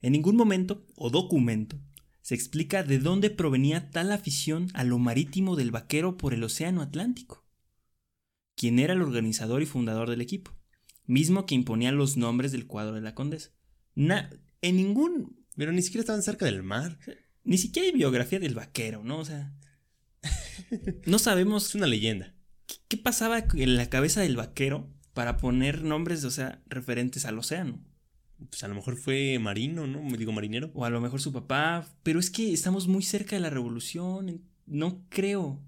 En 0.03 0.13
ningún 0.13 0.37
momento 0.37 0.87
o 0.97 1.11
documento 1.11 1.81
se 2.27 2.35
explica 2.35 2.83
de 2.83 2.99
dónde 2.99 3.31
provenía 3.31 3.89
tal 3.93 4.11
afición 4.11 4.67
a 4.75 4.83
lo 4.83 4.99
marítimo 4.99 5.55
del 5.55 5.71
vaquero 5.71 6.17
por 6.17 6.35
el 6.35 6.43
Océano 6.43 6.83
Atlántico. 6.83 7.47
Quien 8.57 8.81
era 8.81 8.95
el 8.95 9.03
organizador 9.03 9.63
y 9.63 9.67
fundador 9.67 10.11
del 10.11 10.21
equipo, 10.21 10.51
mismo 11.05 11.47
que 11.47 11.55
imponía 11.55 11.93
los 11.93 12.17
nombres 12.17 12.51
del 12.51 12.67
cuadro 12.67 12.97
de 12.97 13.01
la 13.01 13.15
condesa. 13.15 13.51
Na- 13.95 14.29
en 14.61 14.75
ningún 14.77 15.47
Pero 15.57 15.71
ni 15.71 15.83
siquiera 15.83 16.01
estaban 16.01 16.25
cerca 16.25 16.47
del 16.47 16.65
mar. 16.65 16.99
Ni 17.45 17.59
siquiera 17.59 17.87
hay 17.87 17.93
biografía 17.95 18.41
del 18.41 18.57
vaquero, 18.57 19.05
¿no? 19.05 19.19
O 19.21 19.25
sea. 19.25 19.55
No 21.07 21.21
sabemos 21.21 21.67
Es 21.69 21.75
una 21.77 21.87
leyenda. 21.87 22.35
qué 22.89 22.97
pasaba 22.97 23.39
en 23.55 23.77
la 23.77 23.89
cabeza 23.89 24.21
del 24.21 24.35
vaquero 24.35 24.93
para 25.15 25.37
poner 25.37 25.85
nombres, 25.85 26.25
o 26.25 26.31
sea, 26.33 26.61
referentes 26.67 27.25
al 27.25 27.39
océano. 27.39 27.85
Pues 28.51 28.63
a 28.65 28.69
lo 28.69 28.75
mejor 28.75 28.97
fue 28.97 29.39
marino, 29.39 29.87
¿no? 29.87 30.03
Me 30.03 30.19
digo 30.19 30.33
marinero. 30.33 30.71
O 30.75 30.85
a 30.85 30.91
lo 30.91 31.01
mejor 31.01 31.21
su 31.21 31.33
papá. 31.33 31.89
Pero 32.03 32.21
es 32.21 32.31
que 32.31 32.53
estamos 32.53 32.87
muy 32.87 33.03
cerca 33.03 33.37
de 33.37 33.41
la 33.41 33.51
revolución. 33.51 34.43
No 34.67 35.05
creo. 35.09 35.61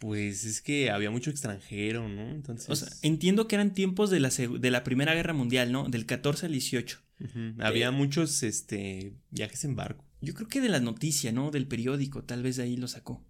Pues 0.00 0.44
es 0.44 0.60
que 0.60 0.90
había 0.90 1.10
mucho 1.10 1.30
extranjero, 1.30 2.08
¿no? 2.08 2.30
Entonces. 2.30 2.68
O 2.68 2.76
sea, 2.76 2.88
entiendo 3.02 3.48
que 3.48 3.56
eran 3.56 3.72
tiempos 3.72 4.10
de 4.10 4.20
la, 4.20 4.28
de 4.30 4.70
la 4.70 4.84
Primera 4.84 5.14
Guerra 5.14 5.32
Mundial, 5.32 5.72
¿no? 5.72 5.88
Del 5.88 6.06
14 6.06 6.46
al 6.46 6.52
18. 6.52 7.00
ujú, 7.20 7.62
Había 7.62 7.90
muchos 7.90 8.42
este, 8.42 9.14
viajes 9.30 9.64
en 9.64 9.76
barco. 9.76 10.04
Yo 10.20 10.34
creo 10.34 10.48
que 10.48 10.60
de 10.60 10.68
la 10.68 10.80
noticia, 10.80 11.32
¿no? 11.32 11.50
Del 11.50 11.66
periódico, 11.66 12.24
tal 12.24 12.42
vez 12.42 12.56
de 12.56 12.64
ahí 12.64 12.76
lo 12.76 12.88
sacó. 12.88 13.24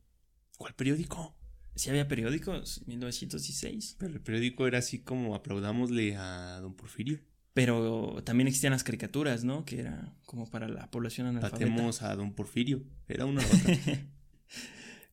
¿Cuál 0.56 0.74
periódico? 0.74 1.36
Sí 1.74 1.90
había 1.90 2.08
periódicos, 2.08 2.82
1916. 2.86 3.96
Pero 3.98 4.14
el 4.14 4.20
periódico 4.20 4.66
era 4.66 4.78
así 4.78 5.00
como 5.00 5.34
aplaudámosle 5.34 6.16
a 6.16 6.58
don 6.60 6.74
Porfirio. 6.74 7.20
Pero 7.56 8.20
también 8.22 8.48
existían 8.48 8.74
las 8.74 8.84
caricaturas, 8.84 9.42
¿no? 9.42 9.64
Que 9.64 9.80
era 9.80 10.12
como 10.26 10.44
para 10.50 10.68
la 10.68 10.90
población 10.90 11.26
analfabeta. 11.26 11.58
Patemos 11.58 12.02
a 12.02 12.14
don 12.14 12.34
Porfirio. 12.34 12.82
Era 13.08 13.24
una 13.24 13.40
otra. 13.46 13.78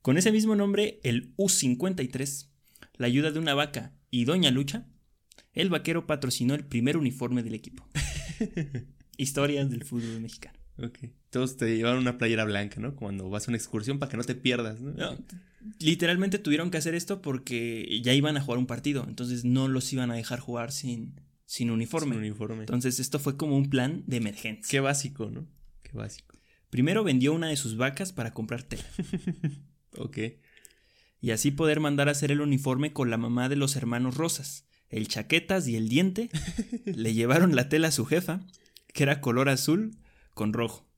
Con 0.01 0.17
ese 0.17 0.29
mismo 0.33 0.53
nombre, 0.53 1.00
el 1.03 1.31
U-53, 1.38 2.50
la 2.97 3.07
ayuda 3.07 3.31
de 3.31 3.39
una 3.39 3.53
vaca 3.53 3.93
y 4.12 4.25
Doña 4.25 4.51
Lucha, 4.51 4.85
el 5.53 5.69
vaquero 5.69 6.05
patrocinó 6.05 6.53
el 6.53 6.65
primer 6.65 6.97
uniforme 6.97 7.43
del 7.43 7.53
equipo. 7.53 7.88
Historias 9.17 9.69
del 9.69 9.85
fútbol 9.85 10.19
mexicano. 10.19 10.59
ok. 10.79 11.00
Todos 11.29 11.55
te 11.55 11.77
llevaron 11.77 12.00
una 12.00 12.17
playera 12.17 12.43
blanca, 12.43 12.81
¿no? 12.81 12.93
Cuando 12.93 13.29
vas 13.29 13.47
a 13.47 13.51
una 13.51 13.57
excursión 13.57 14.00
para 14.00 14.12
que 14.12 14.17
no 14.17 14.23
te 14.25 14.35
pierdas, 14.35 14.81
¿no? 14.81 14.91
No, 14.91 15.17
literalmente 15.79 16.39
tuvieron 16.39 16.71
que 16.71 16.77
hacer 16.77 16.93
esto 16.93 17.21
porque 17.21 18.01
ya 18.03 18.13
iban 18.13 18.35
a 18.35 18.41
jugar 18.41 18.59
un 18.59 18.67
partido, 18.67 19.05
entonces 19.07 19.45
no 19.45 19.69
los 19.69 19.93
iban 19.93 20.12
a 20.12 20.15
dejar 20.15 20.41
jugar 20.41 20.73
sin, 20.73 21.13
sin 21.53 21.69
uniforme. 21.69 22.15
Sin 22.15 22.19
uniforme. 22.24 22.62
Entonces 22.62 23.00
esto 23.00 23.19
fue 23.19 23.38
como 23.38 23.55
un 23.55 23.69
plan 23.69 24.03
de 24.07 24.17
emergencia. 24.17 24.72
Qué 24.72 24.79
básico, 24.79 25.29
¿no? 25.29 25.45
Qué 25.83 25.91
básico. 25.91 26.36
Primero 26.72 27.03
vendió 27.03 27.31
una 27.31 27.50
de 27.50 27.57
sus 27.57 27.77
vacas 27.77 28.12
para 28.12 28.33
comprar 28.33 28.63
tela. 28.63 28.83
Ok. 29.95 30.17
y 31.22 31.29
así 31.29 31.51
poder 31.51 31.79
mandar 31.79 32.07
a 32.07 32.13
hacer 32.13 32.31
el 32.31 32.41
uniforme 32.41 32.93
con 32.93 33.12
la 33.12 33.17
mamá 33.17 33.48
de 33.48 33.55
los 33.55 33.75
hermanos 33.75 34.17
Rosas. 34.17 34.65
El 34.89 35.07
Chaquetas 35.07 35.67
y 35.67 35.75
el 35.75 35.88
Diente 35.88 36.31
le 36.86 37.13
llevaron 37.13 37.55
la 37.55 37.69
tela 37.69 37.89
a 37.89 37.91
su 37.91 38.07
jefa, 38.07 38.39
que 38.91 39.03
era 39.03 39.22
color 39.22 39.50
azul 39.50 39.95
con 40.33 40.53
rojo. 40.53 40.89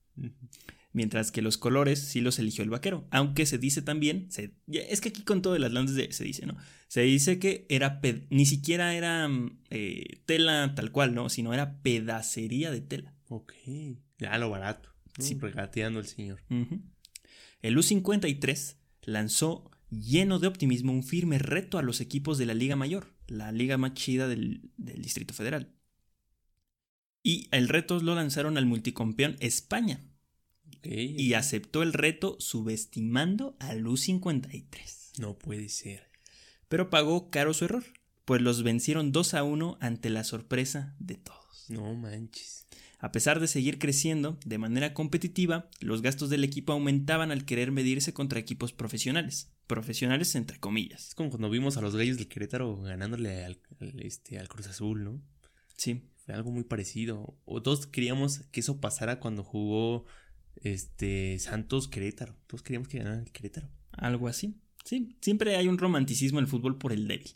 Mientras 0.96 1.30
que 1.30 1.42
los 1.42 1.58
colores 1.58 1.98
sí 1.98 2.22
los 2.22 2.38
eligió 2.38 2.64
el 2.64 2.70
vaquero. 2.70 3.06
Aunque 3.10 3.44
se 3.44 3.58
dice 3.58 3.82
también, 3.82 4.32
se- 4.32 4.54
es 4.66 5.02
que 5.02 5.10
aquí 5.10 5.24
con 5.24 5.42
todo 5.42 5.54
el 5.54 5.62
Atlantis 5.62 6.16
se 6.16 6.24
dice, 6.24 6.46
¿no? 6.46 6.56
Se 6.88 7.02
dice 7.02 7.38
que 7.38 7.66
era, 7.68 8.00
ni 8.30 8.46
siquiera 8.46 8.94
era 8.94 9.28
mm, 9.28 9.58
eh, 9.68 10.22
tela 10.24 10.74
tal 10.74 10.92
cual, 10.92 11.14
¿no? 11.14 11.28
Sino 11.28 11.52
era 11.52 11.82
pedacería 11.82 12.70
de 12.70 12.80
tela. 12.80 13.14
Ok. 13.28 13.52
Ya 14.16 14.38
lo 14.38 14.48
barato. 14.48 14.88
¿no? 15.18 15.22
Sí. 15.22 15.34
Regateando 15.38 16.00
el 16.00 16.06
señor. 16.06 16.40
El 17.60 17.76
U-53 17.76 18.76
lanzó 19.02 19.70
lleno 19.90 20.38
de 20.38 20.46
optimismo 20.46 20.92
un 20.94 21.02
firme 21.04 21.38
reto 21.38 21.76
a 21.76 21.82
los 21.82 22.00
equipos 22.00 22.38
de 22.38 22.46
la 22.46 22.54
Liga 22.54 22.74
Mayor, 22.74 23.12
la 23.26 23.52
liga 23.52 23.76
más 23.76 23.92
chida 23.92 24.28
del, 24.28 24.70
del 24.78 25.02
Distrito 25.02 25.34
Federal. 25.34 25.74
Y 27.22 27.48
el 27.50 27.68
reto 27.68 28.00
lo 28.00 28.14
lanzaron 28.14 28.56
al 28.56 28.64
multicampeón 28.64 29.36
España 29.40 30.00
Y 30.82 31.34
aceptó 31.34 31.82
el 31.82 31.92
reto 31.92 32.36
subestimando 32.38 33.56
al 33.58 33.86
U-53. 33.86 35.18
No 35.18 35.38
puede 35.38 35.68
ser. 35.68 36.10
Pero 36.68 36.90
pagó 36.90 37.30
caro 37.30 37.54
su 37.54 37.64
error, 37.66 37.84
pues 38.24 38.42
los 38.42 38.62
vencieron 38.62 39.12
2 39.12 39.34
a 39.34 39.42
1 39.44 39.78
ante 39.80 40.10
la 40.10 40.24
sorpresa 40.24 40.94
de 40.98 41.16
todos. 41.16 41.66
No 41.68 41.94
manches. 41.94 42.66
A 42.98 43.12
pesar 43.12 43.40
de 43.40 43.46
seguir 43.46 43.78
creciendo 43.78 44.38
de 44.44 44.58
manera 44.58 44.94
competitiva, 44.94 45.68
los 45.80 46.02
gastos 46.02 46.30
del 46.30 46.44
equipo 46.44 46.72
aumentaban 46.72 47.30
al 47.30 47.44
querer 47.44 47.70
medirse 47.70 48.12
contra 48.12 48.40
equipos 48.40 48.72
profesionales. 48.72 49.52
Profesionales 49.66 50.34
entre 50.34 50.58
comillas. 50.58 51.08
Es 51.08 51.14
como 51.14 51.30
cuando 51.30 51.50
vimos 51.50 51.76
a 51.76 51.82
los 51.82 51.94
gallos 51.94 52.16
del 52.16 52.28
Querétaro 52.28 52.80
ganándole 52.80 53.44
al, 53.44 53.60
al, 53.80 54.00
este, 54.00 54.38
al 54.38 54.48
Cruz 54.48 54.66
Azul, 54.66 55.04
¿no? 55.04 55.22
Sí. 55.76 56.02
Fue 56.26 56.34
algo 56.34 56.50
muy 56.50 56.64
parecido. 56.64 57.38
O 57.44 57.62
todos 57.62 57.86
queríamos 57.86 58.40
que 58.50 58.60
eso 58.60 58.80
pasara 58.80 59.20
cuando 59.20 59.44
jugó 59.44 60.06
este 60.62 61.38
Santos 61.38 61.88
Querétaro. 61.88 62.36
Todos 62.46 62.62
queríamos 62.62 62.88
que 62.88 62.98
ganara 62.98 63.20
el 63.22 63.30
Querétaro. 63.32 63.68
Algo 63.92 64.28
así. 64.28 64.56
Sí, 64.84 65.16
siempre 65.20 65.56
hay 65.56 65.68
un 65.68 65.78
romanticismo 65.78 66.38
en 66.38 66.44
el 66.44 66.50
fútbol 66.50 66.78
por 66.78 66.92
el 66.92 67.08
débil. 67.08 67.30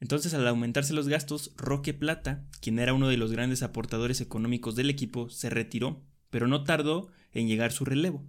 Entonces, 0.00 0.34
al 0.34 0.46
aumentarse 0.48 0.92
los 0.92 1.08
gastos, 1.08 1.52
Roque 1.56 1.94
Plata, 1.94 2.44
quien 2.60 2.78
era 2.78 2.92
uno 2.92 3.08
de 3.08 3.16
los 3.16 3.30
grandes 3.32 3.62
aportadores 3.62 4.20
económicos 4.20 4.74
del 4.74 4.90
equipo, 4.90 5.30
se 5.30 5.48
retiró, 5.48 6.04
pero 6.30 6.48
no 6.48 6.64
tardó 6.64 7.10
en 7.32 7.46
llegar 7.46 7.72
su 7.72 7.84
relevo. 7.84 8.26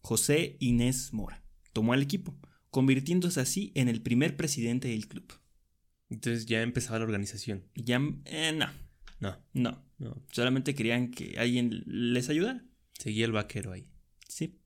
José 0.00 0.56
Inés 0.60 1.12
Mora 1.12 1.42
tomó 1.72 1.92
al 1.92 2.02
equipo, 2.02 2.38
convirtiéndose 2.70 3.40
así 3.40 3.72
en 3.74 3.88
el 3.88 4.02
primer 4.02 4.36
presidente 4.36 4.88
del 4.88 5.08
club. 5.08 5.30
Entonces 6.08 6.46
ya 6.46 6.62
empezaba 6.62 6.98
la 7.00 7.04
organización. 7.04 7.64
Ya, 7.74 8.00
eh, 8.26 8.52
no, 8.56 8.66
No, 9.18 9.36
no, 9.52 9.82
no. 9.98 10.22
solamente 10.30 10.74
querían 10.76 11.10
que 11.10 11.38
alguien 11.38 11.82
les 11.86 12.28
ayudara. 12.28 12.64
Seguía 12.98 13.24
el 13.24 13.32
vaquero 13.32 13.72
ahí. 13.72 13.86
Sí. 14.28 14.58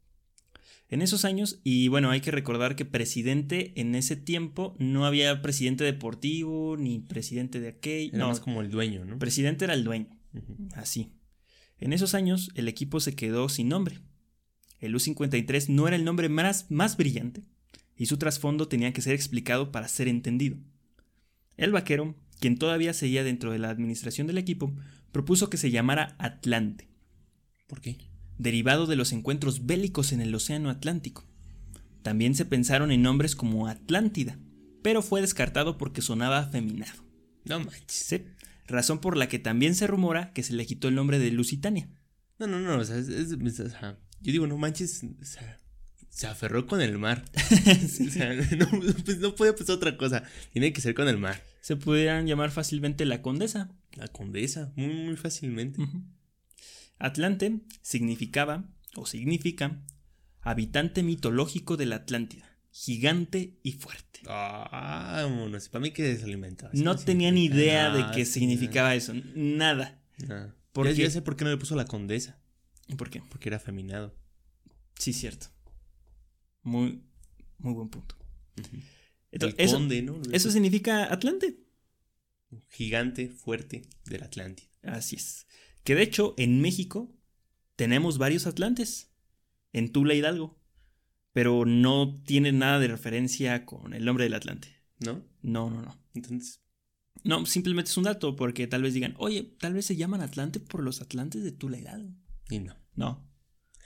En 0.88 1.02
esos 1.02 1.24
años, 1.24 1.60
y 1.62 1.88
bueno, 1.88 2.10
hay 2.10 2.20
que 2.20 2.32
recordar 2.32 2.74
que 2.74 2.84
presidente 2.84 3.72
en 3.80 3.94
ese 3.94 4.16
tiempo 4.16 4.74
no 4.78 5.06
había 5.06 5.40
presidente 5.40 5.84
deportivo 5.84 6.76
ni 6.76 6.98
presidente 6.98 7.60
de 7.60 7.68
aquel. 7.68 8.08
Era 8.08 8.18
No, 8.18 8.28
más 8.28 8.40
como 8.40 8.60
el 8.60 8.70
dueño, 8.70 9.04
¿no? 9.04 9.18
presidente 9.18 9.64
era 9.64 9.74
el 9.74 9.84
dueño. 9.84 10.08
Así. 10.74 11.12
En 11.78 11.92
esos 11.92 12.14
años, 12.14 12.50
el 12.54 12.66
equipo 12.68 12.98
se 13.00 13.14
quedó 13.14 13.48
sin 13.48 13.68
nombre. 13.68 14.00
El 14.80 14.94
U-53 14.94 15.68
no 15.68 15.86
era 15.86 15.96
el 15.96 16.04
nombre 16.04 16.28
más, 16.28 16.70
más 16.70 16.96
brillante, 16.96 17.42
y 17.96 18.06
su 18.06 18.16
trasfondo 18.16 18.66
tenía 18.66 18.92
que 18.92 19.02
ser 19.02 19.14
explicado 19.14 19.70
para 19.70 19.88
ser 19.88 20.08
entendido. 20.08 20.56
El 21.56 21.72
vaquero, 21.72 22.16
quien 22.40 22.58
todavía 22.58 22.94
seguía 22.94 23.22
dentro 23.22 23.52
de 23.52 23.58
la 23.58 23.70
administración 23.70 24.26
del 24.26 24.38
equipo, 24.38 24.74
propuso 25.12 25.50
que 25.50 25.56
se 25.56 25.70
llamara 25.70 26.16
Atlante, 26.18 26.90
¿Por 27.70 27.80
qué? 27.80 27.98
Derivado 28.42 28.86
de 28.86 28.96
los 28.96 29.12
encuentros 29.12 29.66
bélicos 29.66 30.12
en 30.12 30.20
el 30.20 30.34
Océano 30.34 30.70
Atlántico. 30.70 31.26
También 32.02 32.34
se 32.34 32.44
pensaron 32.44 32.90
en 32.92 33.02
nombres 33.02 33.36
como 33.36 33.66
Atlántida, 33.68 34.38
pero 34.82 35.02
fue 35.02 35.20
descartado 35.20 35.76
porque 35.78 36.00
sonaba 36.02 36.38
afeminado. 36.38 37.04
No 37.44 37.58
manches. 37.60 37.84
Sí, 37.88 38.24
razón 38.66 39.00
por 39.00 39.16
la 39.16 39.28
que 39.28 39.38
también 39.38 39.74
se 39.74 39.86
rumora 39.86 40.32
que 40.32 40.42
se 40.42 40.54
le 40.54 40.66
quitó 40.66 40.88
el 40.88 40.94
nombre 40.94 41.18
de 41.18 41.30
Lusitania. 41.30 41.88
No, 42.38 42.46
no, 42.46 42.58
no. 42.60 42.78
O 42.78 42.84
sea, 42.84 42.96
es- 42.96 43.08
es- 43.08 43.32
es- 43.32 43.60
o 43.60 43.68
sea, 43.68 43.98
yo 44.20 44.32
digo, 44.32 44.46
no 44.46 44.56
manches. 44.56 45.02
O 45.20 45.24
sea, 45.24 45.58
se 46.08 46.26
aferró 46.26 46.66
con 46.66 46.80
el 46.80 46.96
mar. 46.98 47.24
O 48.06 48.10
sea, 48.10 48.32
no, 48.56 48.68
pues 49.04 49.18
no 49.18 49.34
puede 49.34 49.52
pasar 49.52 49.76
otra 49.76 49.96
cosa. 49.98 50.24
Tiene 50.52 50.72
que 50.72 50.80
ser 50.80 50.94
con 50.94 51.06
el 51.08 51.18
mar. 51.18 51.42
Se 51.60 51.76
pudieran 51.76 52.26
llamar 52.26 52.50
fácilmente 52.50 53.04
la 53.04 53.20
condesa. 53.20 53.70
La 53.92 54.08
condesa, 54.08 54.72
muy, 54.76 54.94
muy 54.94 55.16
fácilmente. 55.16 55.82
Atlante 57.00 57.60
significaba, 57.82 58.64
o 58.94 59.06
significa, 59.06 59.82
habitante 60.40 61.02
mitológico 61.02 61.76
de 61.76 61.86
la 61.86 61.96
Atlántida, 61.96 62.56
gigante 62.70 63.58
y 63.62 63.72
fuerte. 63.72 64.20
Ah, 64.26 65.22
vámonos. 65.24 65.68
Para 65.68 65.82
mí 65.82 65.90
que 65.92 66.02
desalimentado. 66.02 66.70
No 66.74 66.96
tenía 66.96 67.30
ni 67.32 67.46
idea 67.46 67.90
de 67.90 68.04
qué 68.14 68.24
sí, 68.24 68.34
significaba 68.40 68.94
eso, 68.94 69.12
nada. 69.34 70.00
No. 70.28 70.54
¿Por 70.72 70.86
Ya- 70.88 70.94
qué? 70.94 71.02
ya 71.02 71.10
sé 71.10 71.22
por 71.22 71.36
qué 71.36 71.44
no 71.44 71.50
le 71.50 71.56
puso 71.56 71.74
la 71.74 71.86
condesa. 71.86 72.38
¿Por 72.96 73.10
qué? 73.10 73.22
Porque 73.28 73.48
era 73.48 73.56
afeminado. 73.56 74.14
Sí, 74.96 75.12
cierto. 75.12 75.46
Muy, 76.62 77.02
muy 77.58 77.72
buen 77.72 77.88
punto. 77.88 78.16
Entonces, 79.32 79.58
el 79.58 79.64
eso, 79.64 79.76
conde, 79.76 80.02
¿no? 80.02 80.20
eso 80.32 80.50
significa 80.50 81.12
Atlante. 81.12 81.58
Gigante, 82.68 83.28
fuerte 83.30 83.82
del 84.04 84.22
Atlántida. 84.24 84.68
Así 84.82 85.16
es. 85.16 85.46
Que 85.84 85.94
de 85.94 86.02
hecho, 86.02 86.34
en 86.36 86.60
México 86.60 87.12
tenemos 87.76 88.18
varios 88.18 88.46
Atlantes. 88.46 89.10
En 89.72 89.90
Tula 89.92 90.14
Hidalgo. 90.14 90.58
Pero 91.32 91.64
no 91.64 92.14
tiene 92.26 92.50
nada 92.52 92.78
de 92.80 92.88
referencia 92.88 93.64
con 93.64 93.94
el 93.94 94.04
nombre 94.04 94.24
del 94.24 94.34
Atlante. 94.34 94.68
¿No? 94.98 95.22
No, 95.42 95.70
no, 95.70 95.80
no. 95.82 95.96
Entonces, 96.14 96.60
No, 97.22 97.46
simplemente 97.46 97.90
es 97.90 97.96
un 97.96 98.04
dato 98.04 98.34
porque 98.36 98.66
tal 98.66 98.82
vez 98.82 98.94
digan, 98.94 99.14
oye, 99.18 99.54
tal 99.60 99.74
vez 99.74 99.86
se 99.86 99.96
llaman 99.96 100.20
Atlante 100.22 100.58
por 100.58 100.82
los 100.82 101.00
Atlantes 101.00 101.44
de 101.44 101.52
Tula 101.52 101.78
Hidalgo. 101.78 102.12
y 102.50 102.58
no. 102.58 102.74
No. 102.96 103.26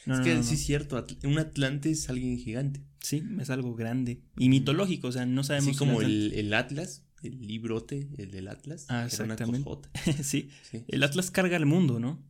No, 0.07 0.15
es 0.15 0.19
no, 0.21 0.25
que 0.25 0.35
no, 0.35 0.43
sí 0.43 0.55
es 0.55 0.65
cierto, 0.65 0.99
Atl- 0.99 1.27
un 1.27 1.39
Atlante 1.39 1.91
es 1.91 2.09
alguien 2.11 2.37
gigante. 2.39 2.83
Sí, 3.01 3.23
es 3.41 3.49
algo 3.51 3.75
grande. 3.75 4.23
Y 4.39 4.49
mitológico, 4.49 5.09
o 5.09 5.13
sea, 5.13 5.25
no 5.27 5.45
sabemos. 5.45 5.73
Si 5.73 5.79
como 5.79 6.01
el 6.03 6.53
Atlas, 6.55 7.05
el 7.25 7.47
librote, 7.47 8.09
el 8.19 8.31
del 8.31 8.49
Atlas. 8.49 8.87
Ah, 8.89 9.05
exactamente. 9.07 9.71
sí, 10.23 10.51
Sí. 10.71 10.85
el 10.89 11.03
Atlas 11.03 11.31
carga 11.31 11.57
el 11.57 11.67
mundo, 11.67 11.99
¿no? 12.01 12.23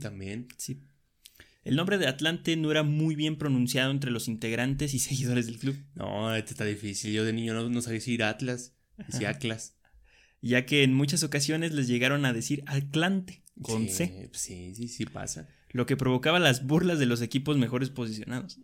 También. 0.00 0.48
Sí. 0.56 0.80
El 1.62 1.76
nombre 1.76 1.98
de 1.98 2.06
Atlante 2.06 2.56
no 2.56 2.70
era 2.70 2.82
muy 2.82 3.14
bien 3.14 3.36
pronunciado 3.36 3.90
entre 3.90 4.10
los 4.10 4.28
integrantes 4.28 4.94
y 4.94 4.98
seguidores 4.98 5.46
del 5.46 5.58
club, 5.58 5.76
No, 5.94 6.34
este 6.34 6.52
está 6.52 6.64
difícil. 6.64 7.12
Yo 7.12 7.24
de 7.24 7.32
niño 7.32 7.54
no, 7.54 7.68
no 7.68 7.82
sabía 7.82 7.98
decir 7.98 8.22
Atlas, 8.22 8.74
decía. 9.08 9.30
Atlas. 9.30 9.74
ya 10.42 10.64
que 10.66 10.82
en 10.82 10.94
muchas 10.94 11.22
ocasiones 11.22 11.72
les 11.72 11.86
llegaron 11.86 12.24
a 12.24 12.32
decir 12.32 12.62
Atlante 12.66 13.42
con 13.62 13.82
sí, 13.88 13.94
C, 13.94 14.28
pues 14.30 14.40
Sí, 14.42 14.74
sí, 14.74 14.88
sí 14.88 15.04
pasa. 15.04 15.48
Lo 15.70 15.86
que 15.86 15.96
provocaba 15.96 16.38
las 16.38 16.66
burlas 16.66 16.98
de 16.98 17.06
los 17.06 17.22
equipos 17.22 17.56
mejores 17.56 17.90
posicionados, 17.90 18.58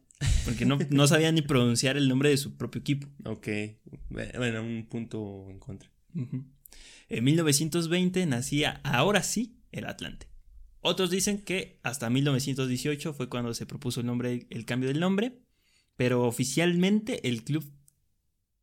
porque 0.45 0.65
no, 0.65 0.79
no 0.91 1.07
sabían 1.09 1.35
ni 1.35 1.43
pronunciar 1.43 1.97
el 1.97 2.09
nombre 2.09 2.31
de 2.31 2.37
su 2.37 2.57
propio 2.57 2.81
equipo. 2.81 3.09
Ok. 3.25 3.49
Bueno, 4.11 4.63
un 4.63 4.87
punto 4.89 5.47
en 5.51 5.59
contra. 5.59 5.91
En 7.09 7.25
1920 7.25 8.27
nacía 8.27 8.81
ahora 8.85 9.23
sí 9.23 9.61
el 9.73 9.87
Atlante. 9.87 10.29
Otros 10.81 11.11
dicen 11.11 11.43
que 11.43 11.81
hasta 11.83 12.11
1918 12.11 13.13
fue 13.15 13.29
cuando 13.29 13.55
se 13.55 13.67
propuso 13.67 14.01
el 14.01 14.07
nombre, 14.07 14.47
el 14.51 14.65
cambio 14.65 14.89
del 14.89 15.01
nombre, 15.01 15.41
pero 15.97 16.25
oficialmente 16.25 17.29
el 17.29 17.45
club 17.45 17.65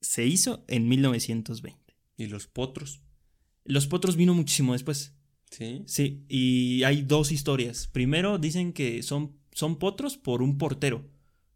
se 0.01 0.25
hizo 0.25 0.65
en 0.67 0.88
1920. 0.88 1.95
¿Y 2.17 2.27
los 2.27 2.47
potros? 2.47 3.01
Los 3.65 3.88
Potros 3.88 4.17
vino 4.17 4.33
muchísimo 4.33 4.73
después. 4.73 5.15
Sí. 5.53 5.83
Sí, 5.86 6.25
y 6.27 6.83
hay 6.83 7.03
dos 7.03 7.31
historias. 7.31 7.88
Primero 7.88 8.39
dicen 8.39 8.74
que 8.74 9.03
son, 9.03 9.38
son 9.51 9.77
potros 9.77 10.17
por 10.17 10.41
un 10.41 10.57
portero, 10.57 11.07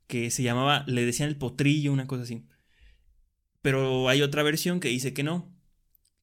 que 0.06 0.30
se 0.30 0.44
llamaba, 0.44 0.84
le 0.88 1.04
decían 1.04 1.30
el 1.30 1.38
potrillo, 1.38 1.92
una 1.92 2.06
cosa 2.06 2.24
así. 2.24 2.46
Pero 3.64 4.08
hay 4.08 4.22
otra 4.22 4.44
versión 4.44 4.80
que 4.80 4.90
dice 4.90 5.14
que 5.14 5.24
no, 5.24 5.52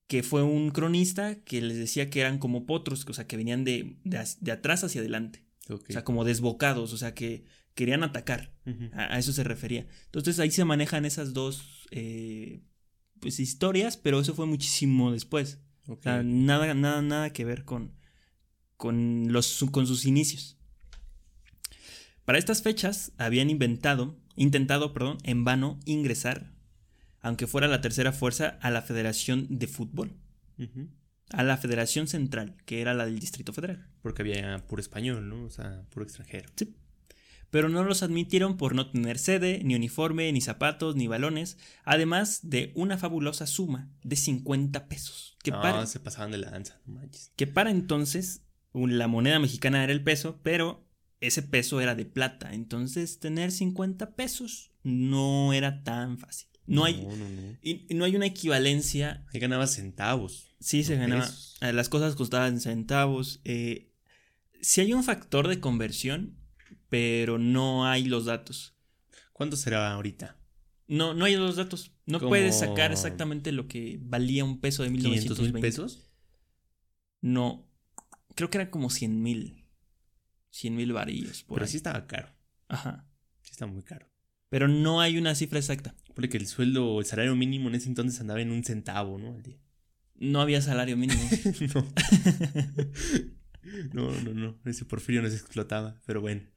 que 0.06 0.22
fue 0.22 0.44
un 0.44 0.70
cronista 0.70 1.42
que 1.42 1.60
les 1.60 1.76
decía 1.76 2.10
que 2.10 2.20
eran 2.20 2.38
como 2.38 2.64
potros, 2.64 3.04
o 3.08 3.12
sea, 3.12 3.26
que 3.26 3.36
venían 3.36 3.64
de, 3.64 3.96
de, 4.04 4.52
atrás 4.52 4.84
hacia 4.84 5.00
adelante, 5.00 5.44
o 5.68 5.80
sea, 5.88 6.04
como 6.04 6.24
desbocados, 6.24 6.92
o 6.92 6.96
sea, 6.96 7.12
que 7.12 7.44
querían 7.74 8.04
atacar. 8.04 8.54
A 8.92 9.18
eso 9.18 9.32
se 9.32 9.42
refería. 9.42 9.86
Entonces 10.06 10.38
ahí 10.38 10.52
se 10.52 10.64
manejan 10.64 11.04
esas 11.04 11.34
dos 11.34 11.88
eh, 11.90 12.62
pues, 13.18 13.40
historias, 13.40 13.96
pero 13.96 14.20
eso 14.20 14.34
fue 14.34 14.46
muchísimo 14.46 15.10
después. 15.10 15.58
Ok. 15.88 15.98
O 15.98 16.02
sea, 16.02 16.22
nada, 16.22 16.72
nada, 16.74 17.02
nada 17.02 17.32
que 17.32 17.44
ver 17.44 17.64
con, 17.64 17.92
con, 18.76 19.32
los, 19.32 19.64
con 19.70 19.86
sus 19.86 20.04
inicios. 20.04 20.58
Para 22.24 22.38
estas 22.38 22.62
fechas 22.62 23.12
habían 23.18 23.50
inventado, 23.50 24.18
intentado, 24.36 24.92
perdón, 24.92 25.18
en 25.24 25.44
vano 25.44 25.78
ingresar, 25.84 26.52
aunque 27.20 27.46
fuera 27.46 27.68
la 27.68 27.80
tercera 27.80 28.12
fuerza, 28.12 28.58
a 28.62 28.70
la 28.70 28.82
Federación 28.82 29.46
de 29.50 29.66
Fútbol, 29.66 30.16
a 31.30 31.42
la 31.42 31.56
Federación 31.56 32.06
Central, 32.06 32.56
que 32.64 32.80
era 32.80 32.94
la 32.94 33.04
del 33.04 33.18
Distrito 33.18 33.52
Federal. 33.52 33.88
Porque 34.02 34.22
había 34.22 34.58
puro 34.66 34.80
español, 34.80 35.28
¿no? 35.28 35.44
O 35.44 35.50
sea, 35.50 35.84
puro 35.90 36.04
extranjero. 36.04 36.48
Sí. 36.56 36.74
Pero 37.54 37.68
no 37.68 37.84
los 37.84 38.02
admitieron 38.02 38.56
por 38.56 38.74
no 38.74 38.90
tener 38.90 39.16
sede, 39.16 39.60
ni 39.62 39.76
uniforme, 39.76 40.32
ni 40.32 40.40
zapatos, 40.40 40.96
ni 40.96 41.06
balones, 41.06 41.56
además 41.84 42.40
de 42.42 42.72
una 42.74 42.98
fabulosa 42.98 43.46
suma 43.46 43.92
de 44.02 44.16
50 44.16 44.88
pesos, 44.88 45.36
que 45.40 45.52
no, 45.52 45.60
para, 45.62 45.86
se 45.86 46.00
pasaban 46.00 46.32
de 46.32 46.38
lanza, 46.38 46.80
no 46.84 46.94
manches. 46.94 47.30
que 47.36 47.46
para 47.46 47.70
entonces 47.70 48.42
la 48.72 49.06
moneda 49.06 49.38
mexicana 49.38 49.84
era 49.84 49.92
el 49.92 50.02
peso, 50.02 50.40
pero 50.42 50.84
ese 51.20 51.42
peso 51.42 51.80
era 51.80 51.94
de 51.94 52.04
plata. 52.06 52.52
Entonces 52.52 53.20
tener 53.20 53.52
50 53.52 54.16
pesos 54.16 54.72
no 54.82 55.52
era 55.52 55.84
tan 55.84 56.18
fácil. 56.18 56.48
No, 56.66 56.84
hay, 56.84 57.02
No, 57.02 57.14
no, 57.16 57.28
no. 57.28 57.56
y, 57.62 57.86
y 57.88 57.94
no 57.94 58.04
hay 58.04 58.16
una 58.16 58.26
equivalencia. 58.26 59.24
Ahí 59.32 59.38
ganaba 59.38 59.68
centavos. 59.68 60.50
Sí, 60.58 60.82
se 60.82 60.96
ganaba. 60.96 61.22
pesos. 61.26 61.56
eh, 61.60 61.72
Las 61.72 61.88
cosas 61.88 62.16
costaban 62.16 62.58
centavos. 62.60 63.40
eh, 63.44 63.92
sí 64.60 64.80
hay 64.80 64.92
un 64.92 65.04
factor 65.04 65.46
de 65.46 65.60
conversión, 65.60 66.36
pero 66.94 67.38
no 67.40 67.88
hay 67.88 68.04
los 68.04 68.26
datos. 68.26 68.76
¿Cuánto 69.32 69.56
será 69.56 69.90
ahorita? 69.90 70.38
No, 70.86 71.12
no 71.12 71.24
hay 71.24 71.34
los 71.34 71.56
datos. 71.56 71.90
No 72.06 72.20
puedes 72.20 72.60
sacar 72.60 72.92
exactamente 72.92 73.50
lo 73.50 73.66
que 73.66 73.98
valía 74.00 74.44
un 74.44 74.60
peso 74.60 74.84
de 74.84 74.90
500 74.90 75.10
1920. 75.12 75.52
mil 75.52 75.60
pesos. 75.60 76.08
No, 77.20 77.68
creo 78.36 78.48
que 78.48 78.58
eran 78.58 78.70
como 78.70 78.90
100 78.90 79.20
mil. 79.20 79.66
100 80.50 80.76
mil 80.76 80.92
varillos. 80.92 81.42
Por 81.42 81.56
Pero 81.56 81.64
ahí. 81.64 81.70
sí 81.72 81.78
estaba 81.78 82.06
caro. 82.06 82.28
Ajá. 82.68 83.10
Sí 83.42 83.50
está 83.50 83.66
muy 83.66 83.82
caro. 83.82 84.08
Pero 84.48 84.68
no 84.68 85.00
hay 85.00 85.18
una 85.18 85.34
cifra 85.34 85.58
exacta. 85.58 85.96
Porque 86.14 86.36
el 86.36 86.46
sueldo, 86.46 87.00
el 87.00 87.06
salario 87.06 87.34
mínimo 87.34 87.70
en 87.70 87.74
ese 87.74 87.88
entonces 87.88 88.20
andaba 88.20 88.40
en 88.40 88.52
un 88.52 88.62
centavo, 88.62 89.18
¿no? 89.18 89.34
Al 89.34 89.42
día. 89.42 89.58
No 90.14 90.40
había 90.40 90.62
salario 90.62 90.96
mínimo. 90.96 91.20
no. 91.74 91.92
no, 94.10 94.20
no, 94.20 94.32
no. 94.32 94.60
Ese 94.64 94.84
Porfirio 94.84 95.22
nos 95.22 95.32
explotaba. 95.32 96.00
Pero 96.06 96.20
bueno. 96.20 96.53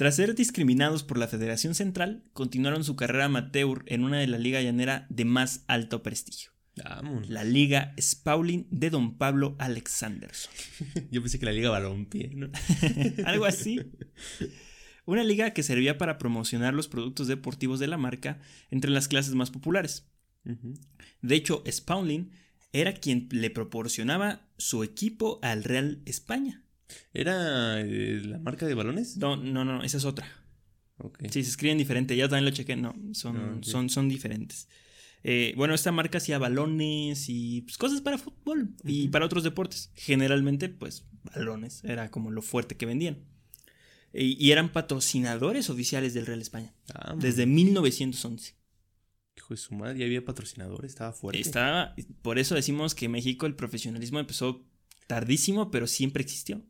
Tras 0.00 0.16
ser 0.16 0.34
discriminados 0.34 1.02
por 1.02 1.18
la 1.18 1.28
Federación 1.28 1.74
Central, 1.74 2.24
continuaron 2.32 2.84
su 2.84 2.96
carrera 2.96 3.26
amateur 3.26 3.84
en 3.84 4.02
una 4.02 4.18
de 4.18 4.26
la 4.28 4.38
liga 4.38 4.62
llanera 4.62 5.06
de 5.10 5.26
más 5.26 5.62
alto 5.66 6.02
prestigio, 6.02 6.52
Vamos. 6.82 7.28
la 7.28 7.44
Liga 7.44 7.94
Spaulding 8.00 8.66
de 8.70 8.88
Don 8.88 9.18
Pablo 9.18 9.56
Alexanderson. 9.58 10.50
Yo 11.10 11.20
pensé 11.20 11.38
que 11.38 11.44
la 11.44 11.52
liga 11.52 11.68
balompié, 11.68 12.30
¿no? 12.34 12.48
Algo 13.26 13.44
así. 13.44 13.78
Una 15.04 15.22
liga 15.22 15.50
que 15.50 15.62
servía 15.62 15.98
para 15.98 16.16
promocionar 16.16 16.72
los 16.72 16.88
productos 16.88 17.28
deportivos 17.28 17.78
de 17.78 17.88
la 17.88 17.98
marca 17.98 18.40
entre 18.70 18.90
las 18.90 19.06
clases 19.06 19.34
más 19.34 19.50
populares. 19.50 20.08
De 21.20 21.34
hecho, 21.34 21.62
Spaulding 21.70 22.30
era 22.72 22.94
quien 22.94 23.28
le 23.32 23.50
proporcionaba 23.50 24.48
su 24.56 24.82
equipo 24.82 25.40
al 25.42 25.62
Real 25.62 26.00
España. 26.06 26.64
¿Era 27.12 27.80
eh, 27.80 28.20
la 28.24 28.38
marca 28.38 28.66
de 28.66 28.74
balones? 28.74 29.16
No, 29.16 29.36
no, 29.36 29.64
no, 29.64 29.82
esa 29.82 29.96
es 29.98 30.04
otra. 30.04 30.26
Sí, 31.30 31.42
se 31.42 31.50
escriben 31.50 31.78
diferente. 31.78 32.16
Ya 32.16 32.28
también 32.28 32.44
lo 32.44 32.50
chequé. 32.50 32.76
No, 32.76 32.94
son, 33.12 33.36
Ah, 33.36 33.58
son, 33.62 33.88
son 33.88 34.08
diferentes. 34.08 34.68
Eh, 35.22 35.54
bueno, 35.56 35.74
esta 35.74 35.92
marca 35.92 36.18
hacía 36.18 36.38
balones 36.38 37.28
y 37.28 37.62
pues, 37.62 37.78
cosas 37.78 38.00
para 38.00 38.18
fútbol 38.18 38.74
y 38.84 39.08
para 39.08 39.24
otros 39.26 39.44
deportes. 39.44 39.90
Generalmente, 39.94 40.68
pues, 40.68 41.06
balones. 41.22 41.82
Era 41.84 42.10
como 42.10 42.30
lo 42.30 42.42
fuerte 42.42 42.76
que 42.76 42.86
vendían. 42.86 43.18
Y, 44.12 44.44
y 44.44 44.50
eran 44.52 44.72
patrocinadores 44.72 45.70
oficiales 45.70 46.14
del 46.14 46.26
Real 46.26 46.40
España. 46.40 46.74
Vamos. 47.06 47.22
Desde 47.22 47.46
1911. 47.46 48.56
Hijo 49.36 49.54
de 49.54 49.58
su 49.58 49.74
madre, 49.74 49.98
ya 50.00 50.04
había 50.04 50.24
patrocinadores, 50.24 50.90
estaba 50.90 51.12
fuerte. 51.12 51.40
Estaba, 51.40 51.94
por 52.20 52.38
eso 52.38 52.54
decimos 52.54 52.94
que 52.94 53.06
en 53.06 53.12
México 53.12 53.46
el 53.46 53.54
profesionalismo 53.54 54.18
empezó 54.18 54.66
tardísimo, 55.06 55.70
pero 55.70 55.86
siempre 55.86 56.22
existió. 56.22 56.62